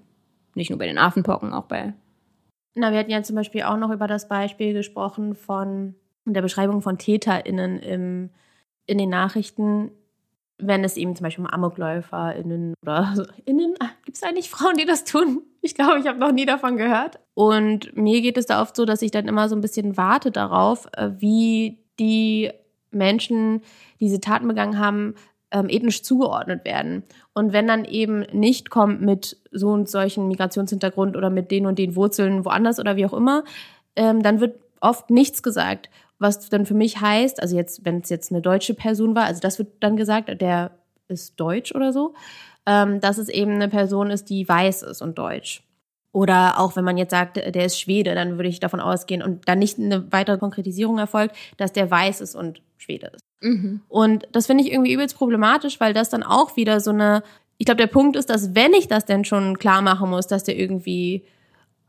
Nicht 0.53 0.69
nur 0.69 0.77
bei 0.77 0.85
den 0.85 0.99
Affenpocken, 0.99 1.51
auch 1.51 1.65
bei. 1.65 1.93
Na, 2.75 2.91
wir 2.91 2.99
hatten 2.99 3.11
ja 3.11 3.23
zum 3.23 3.35
Beispiel 3.35 3.63
auch 3.63 3.77
noch 3.77 3.89
über 3.89 4.07
das 4.07 4.27
Beispiel 4.27 4.73
gesprochen 4.73 5.33
von 5.33 5.95
der 6.25 6.43
Beschreibung 6.43 6.83
von 6.83 6.99
TäterInnen 6.99 7.79
im, 7.79 8.29
in 8.85 8.99
den 8.99 9.09
Nachrichten, 9.09 9.91
wenn 10.59 10.83
es 10.83 10.97
eben 10.97 11.15
zum 11.15 11.23
Beispiel 11.23 11.45
um 11.45 11.49
AmokläuferInnen 11.49 12.73
oder 12.81 13.13
so, 13.15 13.23
innen, 13.45 13.75
ah, 13.79 13.89
gibt 14.05 14.17
es 14.17 14.23
eigentlich 14.23 14.49
Frauen, 14.49 14.75
die 14.77 14.85
das 14.85 15.05
tun? 15.05 15.41
Ich 15.61 15.75
glaube, 15.75 15.99
ich 15.99 16.07
habe 16.07 16.19
noch 16.19 16.31
nie 16.31 16.45
davon 16.45 16.77
gehört. 16.77 17.19
Und 17.33 17.95
mir 17.97 18.21
geht 18.21 18.37
es 18.37 18.45
da 18.45 18.61
oft 18.61 18.75
so, 18.75 18.85
dass 18.85 19.01
ich 19.01 19.11
dann 19.11 19.27
immer 19.27 19.49
so 19.49 19.55
ein 19.55 19.61
bisschen 19.61 19.97
warte 19.97 20.31
darauf, 20.31 20.87
äh, 20.95 21.11
wie 21.17 21.79
die 21.99 22.51
Menschen, 22.91 23.61
die 23.99 24.05
diese 24.05 24.21
Taten 24.21 24.47
begangen 24.47 24.79
haben, 24.79 25.15
ähm, 25.51 25.67
ethnisch 25.69 26.03
zugeordnet 26.03 26.65
werden. 26.65 27.03
Und 27.33 27.53
wenn 27.53 27.67
dann 27.67 27.85
eben 27.85 28.21
nicht 28.31 28.69
kommt 28.69 29.01
mit 29.01 29.37
so 29.51 29.69
und 29.69 29.89
solchen 29.89 30.27
Migrationshintergrund 30.27 31.17
oder 31.17 31.29
mit 31.29 31.51
den 31.51 31.65
und 31.65 31.79
den 31.79 31.95
Wurzeln 31.95 32.45
woanders 32.45 32.79
oder 32.79 32.95
wie 32.95 33.05
auch 33.05 33.13
immer, 33.13 33.43
ähm, 33.95 34.21
dann 34.21 34.39
wird 34.39 34.59
oft 34.81 35.09
nichts 35.09 35.43
gesagt 35.43 35.89
was 36.19 36.49
dann 36.49 36.65
für 36.65 36.73
mich 36.73 36.99
heißt, 36.99 37.41
also 37.41 37.55
jetzt, 37.55 37.85
wenn 37.85 38.01
es 38.01 38.09
jetzt 38.09 38.31
eine 38.31 38.41
deutsche 38.41 38.73
Person 38.73 39.15
war, 39.15 39.25
also 39.25 39.39
das 39.39 39.57
wird 39.57 39.69
dann 39.79 39.95
gesagt, 39.97 40.29
der 40.41 40.71
ist 41.07 41.39
deutsch 41.39 41.73
oder 41.73 41.91
so, 41.91 42.13
ähm, 42.65 42.99
dass 42.99 43.17
es 43.17 43.29
eben 43.29 43.53
eine 43.53 43.69
Person 43.69 44.11
ist, 44.11 44.29
die 44.29 44.47
weiß 44.47 44.83
ist 44.83 45.01
und 45.01 45.17
deutsch. 45.17 45.63
Oder 46.11 46.59
auch 46.59 46.75
wenn 46.75 46.83
man 46.83 46.97
jetzt 46.97 47.11
sagt, 47.11 47.37
der 47.37 47.65
ist 47.65 47.79
Schwede, 47.79 48.15
dann 48.15 48.37
würde 48.37 48.49
ich 48.49 48.59
davon 48.59 48.79
ausgehen 48.79 49.21
und 49.21 49.47
dann 49.47 49.59
nicht 49.59 49.77
eine 49.77 50.11
weitere 50.11 50.37
Konkretisierung 50.37 50.97
erfolgt, 50.97 51.35
dass 51.57 51.71
der 51.71 51.89
weiß 51.89 52.21
ist 52.21 52.35
und 52.35 52.61
Schwede 52.77 53.11
ist. 53.13 53.23
Mhm. 53.41 53.81
Und 53.87 54.27
das 54.31 54.47
finde 54.47 54.63
ich 54.63 54.71
irgendwie 54.71 54.93
übelst 54.93 55.15
problematisch, 55.15 55.79
weil 55.79 55.93
das 55.93 56.09
dann 56.09 56.23
auch 56.23 56.57
wieder 56.57 56.79
so 56.79 56.89
eine, 56.89 57.23
ich 57.57 57.65
glaube, 57.65 57.77
der 57.77 57.87
Punkt 57.87 58.15
ist, 58.15 58.29
dass 58.29 58.55
wenn 58.55 58.73
ich 58.73 58.87
das 58.87 59.05
denn 59.05 59.23
schon 59.23 59.59
klar 59.59 59.81
machen 59.81 60.09
muss, 60.09 60.25
dass 60.25 60.43
der 60.43 60.57
irgendwie 60.57 61.25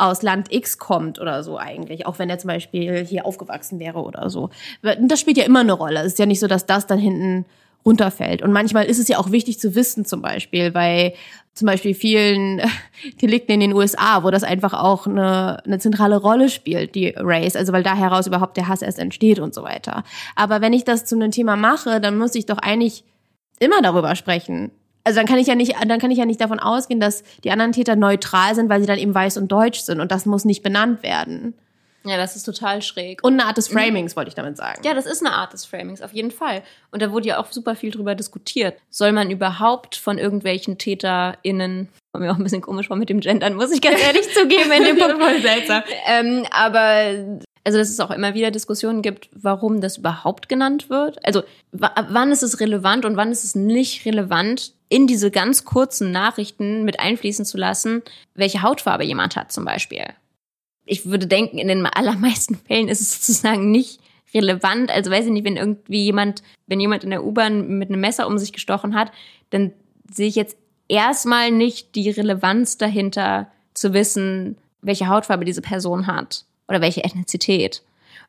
aus 0.00 0.22
Land 0.22 0.52
X 0.52 0.78
kommt 0.78 1.20
oder 1.20 1.42
so 1.42 1.58
eigentlich, 1.58 2.06
auch 2.06 2.18
wenn 2.18 2.30
er 2.30 2.38
zum 2.38 2.48
Beispiel 2.48 3.04
hier 3.04 3.26
aufgewachsen 3.26 3.78
wäre 3.78 4.00
oder 4.02 4.30
so. 4.30 4.50
Das 4.82 5.20
spielt 5.20 5.36
ja 5.36 5.44
immer 5.44 5.60
eine 5.60 5.72
Rolle. 5.72 6.00
Es 6.00 6.06
ist 6.06 6.18
ja 6.18 6.26
nicht 6.26 6.40
so, 6.40 6.46
dass 6.46 6.66
das 6.66 6.86
dann 6.86 6.98
hinten 6.98 7.44
runterfällt. 7.84 8.42
Und 8.42 8.52
manchmal 8.52 8.84
ist 8.84 8.98
es 8.98 9.08
ja 9.08 9.18
auch 9.18 9.30
wichtig 9.30 9.58
zu 9.58 9.74
wissen, 9.74 10.04
zum 10.04 10.20
Beispiel, 10.22 10.70
bei 10.70 11.14
zum 11.54 11.66
Beispiel 11.66 11.94
vielen 11.94 12.60
Delikten 13.22 13.52
in 13.52 13.60
den 13.60 13.72
USA, 13.72 14.22
wo 14.22 14.30
das 14.30 14.42
einfach 14.42 14.74
auch 14.74 15.06
eine, 15.06 15.64
eine 15.64 15.78
zentrale 15.78 16.16
Rolle 16.16 16.48
spielt, 16.48 16.94
die 16.94 17.14
Race, 17.16 17.56
also 17.56 17.72
weil 17.72 17.82
da 17.82 17.94
heraus 17.94 18.26
überhaupt 18.26 18.56
der 18.56 18.68
Hass 18.68 18.82
erst 18.82 18.98
entsteht 18.98 19.38
und 19.38 19.54
so 19.54 19.62
weiter. 19.62 20.04
Aber 20.36 20.60
wenn 20.60 20.72
ich 20.72 20.84
das 20.84 21.04
zu 21.04 21.14
einem 21.14 21.30
Thema 21.30 21.56
mache, 21.56 22.00
dann 22.00 22.18
muss 22.18 22.34
ich 22.34 22.46
doch 22.46 22.58
eigentlich 22.58 23.04
immer 23.58 23.82
darüber 23.82 24.14
sprechen 24.14 24.70
also 25.04 25.18
dann 25.18 25.26
kann 25.26 25.38
ich 25.38 25.46
ja 25.46 25.54
nicht, 25.54 25.74
dann 25.86 25.98
kann 25.98 26.10
ich 26.10 26.18
ja 26.18 26.26
nicht 26.26 26.40
davon 26.40 26.58
ausgehen, 26.58 27.00
dass 27.00 27.22
die 27.44 27.50
anderen 27.50 27.72
Täter 27.72 27.96
neutral 27.96 28.54
sind, 28.54 28.68
weil 28.68 28.80
sie 28.80 28.86
dann 28.86 28.98
eben 28.98 29.14
weiß 29.14 29.36
und 29.38 29.50
deutsch 29.50 29.80
sind 29.80 30.00
und 30.00 30.12
das 30.12 30.26
muss 30.26 30.44
nicht 30.44 30.62
benannt 30.62 31.02
werden. 31.02 31.54
Ja, 32.04 32.16
das 32.16 32.34
ist 32.34 32.44
total 32.44 32.80
schräg. 32.80 33.22
Und 33.22 33.34
eine 33.34 33.44
Art 33.44 33.58
des 33.58 33.70
mhm. 33.70 33.78
Framings, 33.78 34.14
mhm. 34.14 34.16
wollte 34.16 34.28
ich 34.30 34.34
damit 34.34 34.56
sagen. 34.56 34.80
Ja, 34.84 34.94
das 34.94 35.06
ist 35.06 35.24
eine 35.24 35.34
Art 35.34 35.52
des 35.52 35.66
Framings, 35.66 36.00
auf 36.00 36.12
jeden 36.12 36.30
Fall. 36.30 36.62
Und 36.90 37.02
da 37.02 37.12
wurde 37.12 37.28
ja 37.28 37.38
auch 37.38 37.52
super 37.52 37.76
viel 37.76 37.90
drüber 37.90 38.14
diskutiert. 38.14 38.78
Soll 38.88 39.12
man 39.12 39.30
überhaupt 39.30 39.96
von 39.96 40.16
irgendwelchen 40.16 40.78
TäterInnen, 40.78 41.88
war 42.12 42.20
mir 42.20 42.32
auch 42.32 42.38
ein 42.38 42.42
bisschen 42.42 42.62
komisch 42.62 42.88
vor 42.88 42.96
mit 42.96 43.10
dem 43.10 43.20
Gendern, 43.20 43.54
muss 43.54 43.70
ich 43.70 43.82
ganz 43.82 44.02
ehrlich 44.02 44.28
zugeben, 44.34 44.72
in 44.72 44.84
dem 44.84 44.96
Punkt 44.96 45.22
voll 45.22 45.42
seltsam. 45.42 45.82
Ähm, 46.06 46.46
aber 46.50 47.40
also 47.62 47.78
dass 47.78 47.90
es 47.90 48.00
auch 48.00 48.10
immer 48.10 48.32
wieder 48.32 48.50
Diskussionen 48.50 49.02
gibt, 49.02 49.28
warum 49.34 49.82
das 49.82 49.98
überhaupt 49.98 50.48
genannt 50.48 50.88
wird. 50.88 51.24
Also 51.26 51.42
wann 51.72 52.32
ist 52.32 52.42
es 52.42 52.60
relevant 52.60 53.04
und 53.04 53.16
wann 53.16 53.30
ist 53.30 53.44
es 53.44 53.54
nicht 53.54 54.06
relevant, 54.06 54.72
in 54.90 55.06
diese 55.06 55.30
ganz 55.30 55.64
kurzen 55.64 56.10
Nachrichten 56.10 56.84
mit 56.84 57.00
einfließen 57.00 57.46
zu 57.46 57.56
lassen, 57.56 58.02
welche 58.34 58.60
Hautfarbe 58.60 59.04
jemand 59.04 59.36
hat 59.36 59.52
zum 59.52 59.64
Beispiel. 59.64 60.04
Ich 60.84 61.06
würde 61.06 61.28
denken, 61.28 61.56
in 61.58 61.68
den 61.68 61.86
allermeisten 61.86 62.56
Fällen 62.66 62.88
ist 62.88 63.00
es 63.00 63.14
sozusagen 63.14 63.70
nicht 63.70 64.00
relevant. 64.34 64.90
Also 64.90 65.10
weiß 65.10 65.26
ich 65.26 65.32
nicht, 65.32 65.44
wenn 65.46 65.56
irgendwie 65.56 66.04
jemand, 66.04 66.42
wenn 66.66 66.80
jemand 66.80 67.04
in 67.04 67.10
der 67.10 67.24
U-Bahn 67.24 67.78
mit 67.78 67.88
einem 67.88 68.00
Messer 68.00 68.26
um 68.26 68.36
sich 68.36 68.52
gestochen 68.52 68.94
hat, 68.94 69.12
dann 69.50 69.72
sehe 70.12 70.28
ich 70.28 70.34
jetzt 70.34 70.56
erstmal 70.88 71.52
nicht 71.52 71.94
die 71.94 72.10
Relevanz 72.10 72.76
dahinter 72.76 73.50
zu 73.74 73.94
wissen, 73.94 74.56
welche 74.82 75.08
Hautfarbe 75.08 75.44
diese 75.44 75.62
Person 75.62 76.08
hat 76.08 76.44
oder 76.68 76.80
welche 76.80 77.04
Ethnizität. 77.04 77.82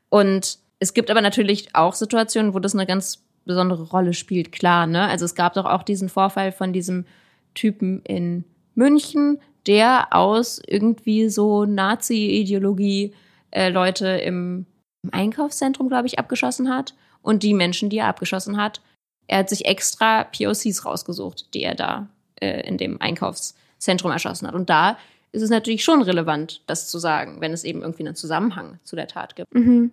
Und 0.10 0.60
es 0.80 0.94
gibt 0.94 1.10
aber 1.10 1.22
natürlich 1.22 1.74
auch 1.74 1.96
Situationen, 1.96 2.54
wo 2.54 2.60
das 2.60 2.76
eine 2.76 2.86
ganz 2.86 3.24
besondere 3.46 3.84
Rolle 3.84 4.14
spielt, 4.14 4.52
klar, 4.52 4.88
ne? 4.88 5.08
Also 5.08 5.26
es 5.26 5.36
gab 5.36 5.54
doch 5.54 5.66
auch 5.66 5.84
diesen 5.84 6.10
Vorfall 6.10 6.52
von 6.52 6.74
diesem 6.74 7.06
Typen 7.54 8.02
in 8.04 8.44
München, 8.76 9.40
der 9.68 10.08
aus 10.12 10.62
irgendwie 10.66 11.30
so 11.30 11.66
Nazi-Ideologie 11.66 13.14
äh, 13.52 13.70
Leute 13.70 14.08
im, 14.08 14.66
im 15.04 15.14
Einkaufszentrum, 15.14 15.90
glaube 15.90 16.08
ich, 16.08 16.20
abgeschossen 16.20 16.70
hat. 16.70 16.96
Und 17.22 17.44
die 17.44 17.54
Menschen, 17.54 17.90
die 17.90 18.00
er 18.00 18.08
abgeschossen 18.08 18.58
hat, 18.58 18.82
er 19.28 19.40
hat 19.40 19.50
sich 19.50 19.66
extra 19.66 20.24
POCs 20.24 20.86
rausgesucht, 20.86 21.54
die 21.54 21.64
er 21.64 21.76
da 21.76 22.10
äh, 22.42 22.68
in 22.68 22.78
dem 22.78 23.00
Einkaufszentrum 23.00 24.12
erschossen 24.12 24.48
hat. 24.48 24.56
Und 24.56 24.70
da 24.70 24.98
ist 25.32 25.42
es 25.42 25.50
natürlich 25.50 25.84
schon 25.84 26.02
relevant, 26.02 26.62
das 26.68 26.90
zu 26.90 27.00
sagen, 27.00 27.40
wenn 27.40 27.54
es 27.54 27.64
eben 27.64 27.82
irgendwie 27.82 28.06
einen 28.06 28.16
Zusammenhang 28.16 28.80
zu 28.84 28.96
der 28.96 29.08
Tat 29.08 29.36
gibt. 29.36 29.54
Mhm. 29.54 29.92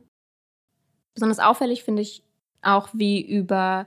Besonders 1.15 1.39
auffällig 1.39 1.85
finde 1.85 2.03
ich 2.03 2.23
auch, 2.63 2.89
wie 2.93 3.21
über 3.21 3.87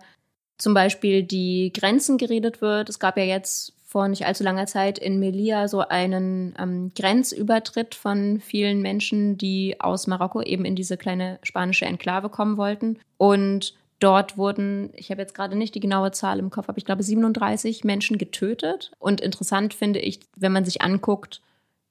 zum 0.57 0.74
Beispiel 0.74 1.24
die 1.24 1.72
Grenzen 1.74 2.17
geredet 2.17 2.61
wird. 2.61 2.89
Es 2.89 2.99
gab 2.99 3.17
ja 3.17 3.24
jetzt 3.24 3.74
vor 3.91 4.07
nicht 4.07 4.26
allzu 4.26 4.43
langer 4.43 4.67
Zeit 4.67 4.99
in 4.99 5.19
Melilla 5.19 5.67
so 5.67 5.82
einen 5.82 6.55
ähm, 6.57 6.91
Grenzübertritt 6.95 7.93
von 7.93 8.39
vielen 8.39 8.82
Menschen, 8.82 9.38
die 9.38 9.76
aus 9.82 10.07
Marokko 10.07 10.41
eben 10.41 10.63
in 10.63 10.76
diese 10.76 10.95
kleine 10.95 11.39
spanische 11.43 11.86
Enklave 11.86 12.30
kommen 12.30 12.55
wollten. 12.55 12.99
Und 13.17 13.74
dort 13.99 14.38
wurden, 14.38 14.91
ich 14.95 15.11
habe 15.11 15.22
jetzt 15.22 15.36
gerade 15.36 15.57
nicht 15.57 15.76
die 15.76 15.82
genaue 15.82 16.11
Zahl 16.11 16.39
im 16.39 16.49
Kopf, 16.49 16.69
aber 16.69 16.78
ich 16.78 16.86
glaube 16.86 17.03
37 17.03 17.84
Menschen 17.84 18.17
getötet. 18.17 18.91
Und 18.97 19.19
interessant 19.19 19.74
finde 19.74 19.99
ich, 19.99 20.22
wenn 20.38 20.53
man 20.53 20.63
sich 20.63 20.82
anguckt, 20.82 21.41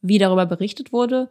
wie 0.00 0.18
darüber 0.18 0.46
berichtet 0.46 0.92
wurde. 0.92 1.28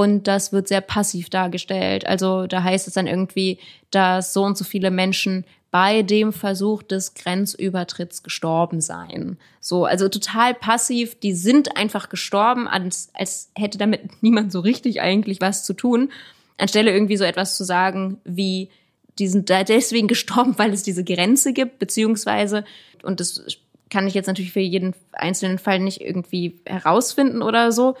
Und 0.00 0.28
das 0.28 0.50
wird 0.50 0.66
sehr 0.66 0.80
passiv 0.80 1.28
dargestellt. 1.28 2.06
Also 2.06 2.46
da 2.46 2.62
heißt 2.62 2.88
es 2.88 2.94
dann 2.94 3.06
irgendwie, 3.06 3.58
dass 3.90 4.32
so 4.32 4.44
und 4.44 4.56
so 4.56 4.64
viele 4.64 4.90
Menschen 4.90 5.44
bei 5.70 6.00
dem 6.00 6.32
Versuch 6.32 6.82
des 6.82 7.12
Grenzübertritts 7.12 8.22
gestorben 8.22 8.80
sein. 8.80 9.36
So, 9.60 9.84
also 9.84 10.08
total 10.08 10.54
passiv. 10.54 11.20
Die 11.20 11.34
sind 11.34 11.76
einfach 11.76 12.08
gestorben, 12.08 12.66
als, 12.66 13.10
als 13.12 13.50
hätte 13.54 13.76
damit 13.76 14.22
niemand 14.22 14.52
so 14.52 14.60
richtig 14.60 15.02
eigentlich 15.02 15.42
was 15.42 15.66
zu 15.66 15.74
tun. 15.74 16.10
Anstelle 16.56 16.92
irgendwie 16.92 17.18
so 17.18 17.24
etwas 17.24 17.58
zu 17.58 17.64
sagen 17.64 18.22
wie, 18.24 18.70
die 19.18 19.28
sind 19.28 19.50
da 19.50 19.64
deswegen 19.64 20.08
gestorben, 20.08 20.54
weil 20.56 20.72
es 20.72 20.82
diese 20.82 21.04
Grenze 21.04 21.52
gibt, 21.52 21.78
beziehungsweise, 21.78 22.64
und 23.02 23.20
das 23.20 23.44
kann 23.90 24.06
ich 24.06 24.14
jetzt 24.14 24.28
natürlich 24.28 24.52
für 24.52 24.60
jeden 24.60 24.94
einzelnen 25.12 25.58
Fall 25.58 25.78
nicht 25.78 26.00
irgendwie 26.00 26.58
herausfinden 26.64 27.42
oder 27.42 27.70
so, 27.70 27.96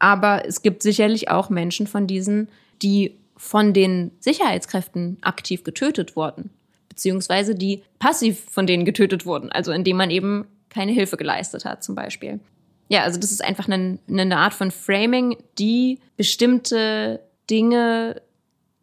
aber 0.00 0.44
es 0.46 0.62
gibt 0.62 0.82
sicherlich 0.82 1.30
auch 1.30 1.48
Menschen 1.48 1.86
von 1.86 2.06
diesen, 2.08 2.48
die 2.82 3.16
von 3.36 3.72
den 3.72 4.10
Sicherheitskräften 4.18 5.18
aktiv 5.22 5.62
getötet 5.62 6.16
wurden 6.16 6.50
beziehungsweise 7.00 7.54
die 7.54 7.82
passiv 7.98 8.44
von 8.50 8.66
denen 8.66 8.84
getötet 8.84 9.24
wurden, 9.24 9.50
also 9.50 9.72
indem 9.72 9.96
man 9.96 10.10
eben 10.10 10.44
keine 10.68 10.92
Hilfe 10.92 11.16
geleistet 11.16 11.64
hat 11.64 11.82
zum 11.82 11.94
Beispiel. 11.94 12.40
Ja, 12.88 13.04
also 13.04 13.18
das 13.18 13.32
ist 13.32 13.42
einfach 13.42 13.68
eine, 13.68 13.98
eine 14.06 14.36
Art 14.36 14.52
von 14.52 14.70
Framing, 14.70 15.38
die 15.58 15.98
bestimmte 16.18 17.20
Dinge 17.48 18.20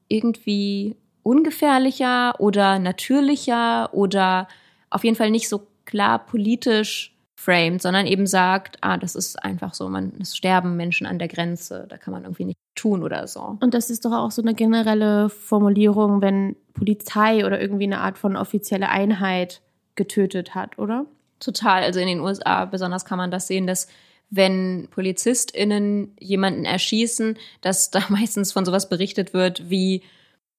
irgendwie 0.08 0.96
ungefährlicher 1.22 2.40
oder 2.40 2.80
natürlicher 2.80 3.94
oder 3.94 4.48
auf 4.90 5.04
jeden 5.04 5.16
Fall 5.16 5.30
nicht 5.30 5.48
so 5.48 5.68
klar 5.86 6.26
politisch 6.26 7.14
framed, 7.48 7.82
sondern 7.82 8.06
eben 8.06 8.28
sagt, 8.28 8.78
ah, 8.82 8.98
das 8.98 9.16
ist 9.16 9.42
einfach 9.42 9.74
so, 9.74 9.88
man, 9.88 10.12
es 10.22 10.36
sterben 10.36 10.76
Menschen 10.76 11.08
an 11.08 11.18
der 11.18 11.30
Grenze, 11.30 11.86
da 11.88 11.98
kann 11.98 12.12
man 12.12 12.24
irgendwie 12.24 12.44
nicht 12.44 12.60
tun 12.76 13.04
oder 13.04 13.26
so. 13.26 13.58
Und 13.62 13.74
das 13.74 13.90
ist 13.90 14.04
doch 14.04 14.12
auch 14.12 14.32
so 14.32 14.42
eine 14.42 14.54
generelle 14.54 15.30
Formulierung, 15.30 16.22
wenn 16.22 16.58
Polizei 16.74 17.46
oder 17.46 17.62
irgendwie 17.62 17.86
eine 17.86 18.02
Art 18.02 18.18
von 18.18 18.36
offizielle 18.36 18.90
Einheit 18.90 19.62
getötet 19.96 20.56
hat, 20.56 20.78
oder? 20.78 21.06
Total. 21.40 21.84
Also 21.84 22.02
in 22.02 22.08
den 22.08 22.20
USA 22.20 22.66
besonders 22.66 23.06
kann 23.06 23.18
man 23.18 23.32
das 23.32 23.48
sehen, 23.48 23.66
dass 23.66 23.88
wenn 24.30 24.90
PolizistInnen 24.92 26.18
jemanden 26.20 26.66
erschießen, 26.66 27.38
dass 27.62 27.92
da 27.92 28.04
meistens 28.10 28.52
von 28.52 28.66
sowas 28.66 28.90
berichtet 28.90 29.34
wird 29.34 29.70
wie 29.70 30.04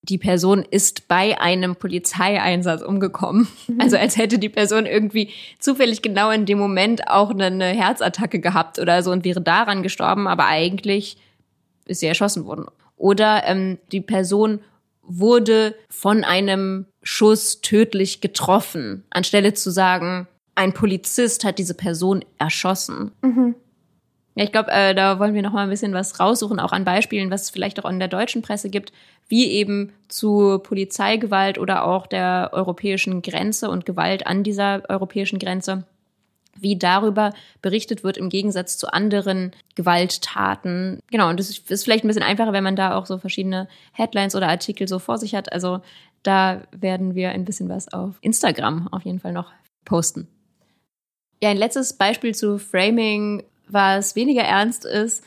die 0.02 0.18
Person 0.18 0.64
ist 0.70 1.08
bei 1.08 1.40
einem 1.40 1.76
Polizeieinsatz 1.76 2.82
umgekommen. 2.82 3.48
Mhm. 3.66 3.80
Also 3.80 3.96
als 3.96 4.16
hätte 4.16 4.38
die 4.38 4.48
Person 4.48 4.86
irgendwie 4.86 5.30
zufällig 5.58 6.02
genau 6.02 6.30
in 6.30 6.46
dem 6.46 6.58
Moment 6.58 7.08
auch 7.08 7.30
eine 7.30 7.66
Herzattacke 7.66 8.40
gehabt 8.40 8.78
oder 8.78 9.02
so 9.02 9.10
und 9.10 9.24
wäre 9.24 9.40
daran 9.40 9.82
gestorben, 9.82 10.28
aber 10.28 10.46
eigentlich 10.46 11.16
ist 11.86 12.00
sie 12.00 12.06
erschossen 12.06 12.44
worden. 12.44 12.66
Oder 12.96 13.44
ähm, 13.46 13.78
die 13.92 14.00
Person 14.00 14.60
wurde 15.02 15.74
von 15.88 16.24
einem 16.24 16.86
Schuss 17.02 17.60
tödlich 17.60 18.20
getroffen, 18.20 19.04
anstelle 19.10 19.54
zu 19.54 19.70
sagen, 19.70 20.28
ein 20.54 20.74
Polizist 20.74 21.44
hat 21.44 21.58
diese 21.58 21.74
Person 21.74 22.24
erschossen. 22.38 23.12
Mhm. 23.22 23.54
Ja, 24.38 24.44
ich 24.44 24.52
glaube, 24.52 24.70
äh, 24.70 24.94
da 24.94 25.18
wollen 25.18 25.34
wir 25.34 25.42
noch 25.42 25.52
mal 25.52 25.64
ein 25.64 25.68
bisschen 25.68 25.92
was 25.94 26.20
raussuchen, 26.20 26.60
auch 26.60 26.70
an 26.70 26.84
Beispielen, 26.84 27.28
was 27.28 27.42
es 27.42 27.50
vielleicht 27.50 27.84
auch 27.84 27.90
in 27.90 27.98
der 27.98 28.06
deutschen 28.06 28.40
Presse 28.40 28.70
gibt, 28.70 28.92
wie 29.26 29.50
eben 29.50 29.92
zu 30.06 30.60
Polizeigewalt 30.60 31.58
oder 31.58 31.84
auch 31.84 32.06
der 32.06 32.50
europäischen 32.52 33.20
Grenze 33.20 33.68
und 33.68 33.84
Gewalt 33.84 34.28
an 34.28 34.44
dieser 34.44 34.84
europäischen 34.88 35.40
Grenze 35.40 35.82
wie 36.60 36.76
darüber 36.76 37.34
berichtet 37.62 38.04
wird 38.04 38.16
im 38.16 38.28
Gegensatz 38.28 38.78
zu 38.78 38.92
anderen 38.92 39.52
Gewalttaten. 39.74 41.00
Genau, 41.10 41.28
und 41.28 41.38
das 41.38 41.50
ist 41.50 41.84
vielleicht 41.84 42.04
ein 42.04 42.08
bisschen 42.08 42.24
einfacher, 42.24 42.52
wenn 42.52 42.64
man 42.64 42.74
da 42.74 42.96
auch 42.96 43.06
so 43.06 43.18
verschiedene 43.18 43.68
Headlines 43.92 44.34
oder 44.34 44.48
Artikel 44.48 44.88
so 44.88 44.98
vor 44.98 45.18
sich 45.18 45.36
hat. 45.36 45.52
Also 45.52 45.80
da 46.24 46.62
werden 46.72 47.14
wir 47.14 47.30
ein 47.30 47.44
bisschen 47.44 47.68
was 47.68 47.92
auf 47.92 48.16
Instagram 48.22 48.88
auf 48.88 49.04
jeden 49.04 49.20
Fall 49.20 49.32
noch 49.32 49.52
posten. 49.84 50.26
Ja, 51.40 51.50
ein 51.50 51.56
letztes 51.56 51.92
Beispiel 51.92 52.34
zu 52.34 52.58
Framing, 52.58 53.44
was 53.68 54.16
weniger 54.16 54.42
ernst 54.42 54.84
ist, 54.84 55.22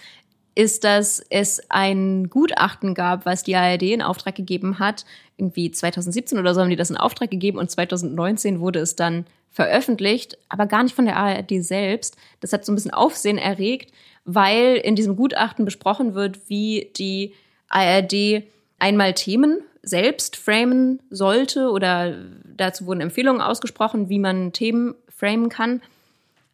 ist, 0.55 0.83
dass 0.83 1.23
es 1.29 1.61
ein 1.69 2.29
Gutachten 2.29 2.93
gab, 2.93 3.25
was 3.25 3.43
die 3.43 3.55
ARD 3.55 3.83
in 3.83 4.01
Auftrag 4.01 4.35
gegeben 4.35 4.79
hat. 4.79 5.05
Irgendwie 5.37 5.71
2017 5.71 6.37
oder 6.37 6.53
so 6.53 6.61
haben 6.61 6.69
die 6.69 6.75
das 6.75 6.89
in 6.89 6.97
Auftrag 6.97 7.31
gegeben 7.31 7.57
und 7.57 7.71
2019 7.71 8.59
wurde 8.59 8.79
es 8.79 8.95
dann 8.95 9.25
veröffentlicht, 9.49 10.37
aber 10.49 10.65
gar 10.65 10.83
nicht 10.83 10.95
von 10.95 11.05
der 11.05 11.17
ARD 11.17 11.63
selbst. 11.63 12.17
Das 12.39 12.53
hat 12.53 12.65
so 12.65 12.71
ein 12.71 12.75
bisschen 12.75 12.93
Aufsehen 12.93 13.37
erregt, 13.37 13.91
weil 14.25 14.75
in 14.75 14.95
diesem 14.95 15.15
Gutachten 15.15 15.65
besprochen 15.65 16.15
wird, 16.15 16.49
wie 16.49 16.91
die 16.97 17.33
ARD 17.69 18.43
einmal 18.79 19.13
Themen 19.13 19.61
selbst 19.83 20.37
framen 20.37 21.01
sollte 21.09 21.69
oder 21.71 22.15
dazu 22.45 22.85
wurden 22.85 23.01
Empfehlungen 23.01 23.41
ausgesprochen, 23.41 24.09
wie 24.09 24.19
man 24.19 24.53
Themen 24.53 24.95
framen 25.09 25.49
kann. 25.49 25.81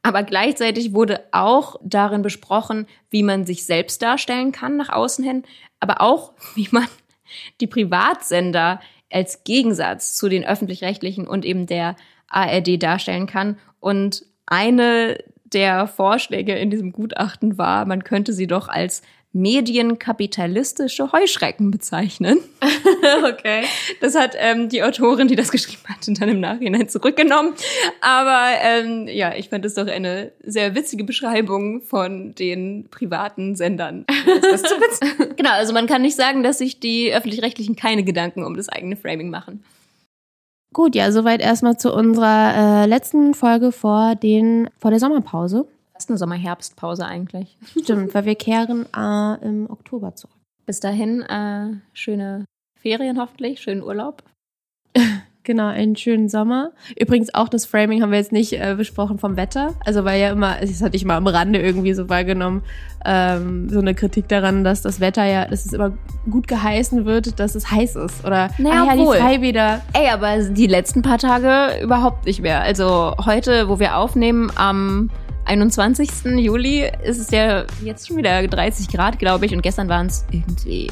Aber 0.07 0.23
gleichzeitig 0.23 0.93
wurde 0.93 1.25
auch 1.33 1.75
darin 1.83 2.21
besprochen, 2.21 2.87
wie 3.09 3.23
man 3.23 3.45
sich 3.45 3.65
selbst 3.65 4.01
darstellen 4.01 4.53
kann 4.53 4.77
nach 4.77 4.87
außen 4.87 5.21
hin, 5.21 5.43
aber 5.81 5.99
auch, 5.99 6.31
wie 6.55 6.69
man 6.71 6.87
die 7.59 7.67
Privatsender 7.67 8.79
als 9.11 9.43
Gegensatz 9.43 10.15
zu 10.15 10.29
den 10.29 10.45
öffentlich-rechtlichen 10.45 11.27
und 11.27 11.43
eben 11.43 11.65
der 11.65 11.97
ARD 12.29 12.81
darstellen 12.81 13.27
kann. 13.27 13.57
Und 13.81 14.25
eine 14.45 15.17
der 15.43 15.87
Vorschläge 15.87 16.55
in 16.55 16.69
diesem 16.69 16.93
Gutachten 16.93 17.57
war, 17.57 17.85
man 17.85 18.05
könnte 18.05 18.31
sie 18.31 18.47
doch 18.47 18.69
als 18.69 19.01
medienkapitalistische 19.37 21.11
Heuschrecken 21.11 21.71
bezeichnen. 21.71 22.39
okay. 23.29 23.63
Das 24.01 24.15
hat 24.15 24.35
ähm, 24.37 24.67
die 24.67 24.83
Autorin, 24.83 25.27
die 25.27 25.35
das 25.35 25.51
geschrieben 25.51 25.83
hat, 25.87 25.99
dann 26.19 26.29
im 26.29 26.39
Nachhinein 26.39 26.89
zurückgenommen. 26.89 27.53
Aber 28.01 28.47
ähm, 28.61 29.07
ja, 29.07 29.33
ich 29.35 29.49
fand 29.49 29.63
es 29.65 29.75
doch 29.75 29.87
eine 29.87 30.31
sehr 30.43 30.75
witzige 30.75 31.03
Beschreibung 31.03 31.81
von 31.81 32.33
den 32.35 32.87
privaten 32.89 33.55
Sendern. 33.55 34.05
Das 34.51 34.61
zu 34.61 34.75
genau, 35.35 35.51
also 35.51 35.73
man 35.73 35.87
kann 35.87 36.01
nicht 36.01 36.15
sagen, 36.15 36.43
dass 36.43 36.57
sich 36.59 36.79
die 36.79 37.13
öffentlich-rechtlichen 37.13 37.75
keine 37.75 38.03
Gedanken 38.03 38.43
um 38.43 38.55
das 38.55 38.69
eigene 38.69 38.95
Framing 38.95 39.29
machen. 39.29 39.63
Gut, 40.73 40.95
ja, 40.95 41.11
soweit 41.11 41.41
erstmal 41.41 41.77
zu 41.77 41.93
unserer 41.93 42.83
äh, 42.83 42.85
letzten 42.85 43.33
Folge 43.33 43.71
vor, 43.71 44.15
den, 44.15 44.69
vor 44.77 44.91
der 44.91 44.99
Sommerpause. 44.99 45.67
Fast 45.97 46.11
eine 46.11 46.19
Sommer-Herbstpause 46.19 47.07
eigentlich. 47.07 47.57
Stimmt, 47.81 48.13
weil 48.13 48.25
wir 48.25 48.35
kehren 48.35 48.85
äh, 48.95 49.43
im 49.43 49.67
Oktober 49.67 50.13
zurück. 50.13 50.35
Bis 50.67 50.79
dahin, 50.79 51.23
äh, 51.23 51.71
schöne 51.91 52.45
Ferien 52.79 53.19
hoffentlich, 53.19 53.61
schönen 53.61 53.81
Urlaub. 53.81 54.21
Genau, 55.43 55.67
einen 55.67 55.95
schönen 55.95 56.27
Sommer. 56.27 56.71
Übrigens 56.99 57.33
auch 57.33 57.47
das 57.47 57.65
Framing 57.65 58.01
haben 58.01 58.11
wir 58.11 58.17
jetzt 58.17 58.33
nicht 58.33 58.51
äh, 58.51 58.75
besprochen 58.75 59.17
vom 59.17 59.37
Wetter. 59.37 59.75
Also 59.85 60.03
weil 60.03 60.19
ja 60.19 60.29
immer, 60.31 60.57
das 60.59 60.81
hatte 60.81 60.97
ich 60.97 61.05
mal 61.05 61.15
am 61.15 61.25
Rande 61.25 61.61
irgendwie 61.61 61.93
so 61.93 62.09
wahrgenommen, 62.09 62.63
ähm, 63.05 63.69
so 63.69 63.79
eine 63.79 63.95
Kritik 63.95 64.27
daran, 64.27 64.65
dass 64.65 64.81
das 64.81 64.99
Wetter 64.99 65.23
ja, 65.23 65.45
dass 65.45 65.65
es 65.65 65.71
immer 65.71 65.97
gut 66.29 66.49
geheißen 66.49 67.05
wird, 67.05 67.39
dass 67.39 67.55
es 67.55 67.71
heiß 67.71 67.95
ist. 67.95 68.25
Oder 68.25 68.49
Naja, 68.57 68.83
ah 68.83 68.85
ja, 68.87 68.99
obwohl. 68.99 69.15
die 69.15 69.21
Freibäder. 69.21 69.81
Ey, 69.93 70.09
aber 70.09 70.37
die 70.49 70.67
letzten 70.67 71.01
paar 71.01 71.17
Tage 71.17 71.81
überhaupt 71.81 72.25
nicht 72.25 72.41
mehr. 72.41 72.59
Also 72.59 73.15
heute, 73.25 73.69
wo 73.69 73.79
wir 73.79 73.95
aufnehmen, 73.95 74.51
am 74.57 75.09
21. 75.47 76.09
Juli, 76.37 76.89
ist 77.03 77.19
es 77.19 77.31
ja 77.31 77.65
jetzt 77.83 78.07
schon 78.07 78.17
wieder 78.17 78.45
30 78.47 78.87
Grad, 78.89 79.19
glaube 79.19 79.45
ich. 79.45 79.53
Und 79.53 79.61
gestern 79.61 79.89
waren 79.89 80.07
es 80.07 80.25
irgendwie 80.31 80.89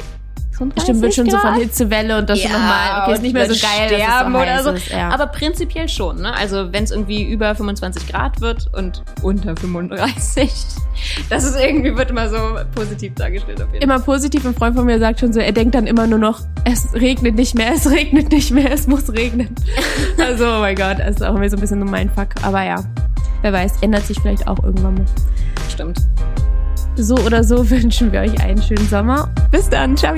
35 0.55 0.83
Stimmt, 0.83 1.01
wird 1.01 1.13
schon 1.13 1.29
so 1.29 1.37
von 1.37 1.51
Grad. 1.51 1.61
Hitzewelle 1.61 2.17
und 2.17 2.29
das 2.29 2.39
schon 2.39 2.51
nochmal, 2.51 3.03
okay, 3.03 3.13
ist 3.13 3.21
nicht 3.21 3.33
mehr 3.33 3.53
so 3.53 3.67
geil, 3.67 3.87
sterben 3.87 4.33
so 4.33 4.39
oder 4.39 4.63
so. 4.63 4.69
ist. 4.71 4.89
Ja. 4.89 5.09
Aber 5.09 5.27
prinzipiell 5.27 5.89
schon, 5.89 6.21
ne? 6.21 6.33
Also 6.33 6.71
wenn 6.71 6.85
es 6.85 6.91
irgendwie 6.91 7.23
über 7.23 7.53
25 7.53 8.07
Grad 8.07 8.39
wird 8.41 8.69
und 8.73 9.03
unter 9.21 9.55
35, 9.55 10.49
das 11.29 11.43
ist 11.43 11.59
irgendwie, 11.59 11.95
wird 11.95 12.09
immer 12.09 12.29
so 12.29 12.37
positiv 12.73 13.13
dargestellt 13.15 13.61
auf 13.61 13.73
jeden 13.73 13.89
Fall. 13.89 13.97
immer 13.97 13.99
positiv. 13.99 14.45
Ein 14.45 14.55
Freund 14.55 14.75
von 14.75 14.85
mir 14.85 14.99
sagt 14.99 15.19
schon 15.19 15.33
so, 15.33 15.39
er 15.39 15.51
denkt 15.51 15.75
dann 15.75 15.87
immer 15.87 16.07
nur 16.07 16.19
noch, 16.19 16.41
es 16.63 16.93
regnet 16.93 17.35
nicht 17.35 17.55
mehr, 17.55 17.73
es 17.75 17.89
regnet 17.89 18.31
nicht 18.31 18.51
mehr, 18.51 18.71
es 18.71 18.87
muss 18.87 19.11
regnen. 19.11 19.53
also, 20.17 20.45
oh 20.45 20.59
mein 20.59 20.75
Gott, 20.75 20.99
das 20.99 21.17
ist 21.17 21.23
auch 21.23 21.35
immer 21.35 21.49
so 21.49 21.57
ein 21.57 21.61
bisschen 21.61 21.79
nur 21.79 21.89
mein 21.89 22.09
Fuck. 22.09 22.29
Aber 22.43 22.63
ja, 22.63 22.83
Wer 23.45 23.53
weiß, 23.53 23.73
ändert 23.81 24.07
sich 24.07 24.19
vielleicht 24.19 24.47
auch 24.47 24.57
irgendwann 24.63 24.95
mal. 24.95 25.05
Stimmt. 25.69 25.99
So 26.95 27.13
oder 27.13 27.43
so 27.43 27.69
wünschen 27.69 28.11
wir 28.11 28.21
euch 28.21 28.41
einen 28.41 28.59
schönen 28.59 28.89
Sommer. 28.89 29.29
Bis 29.51 29.69
dann, 29.69 29.95
ciao. 29.95 30.15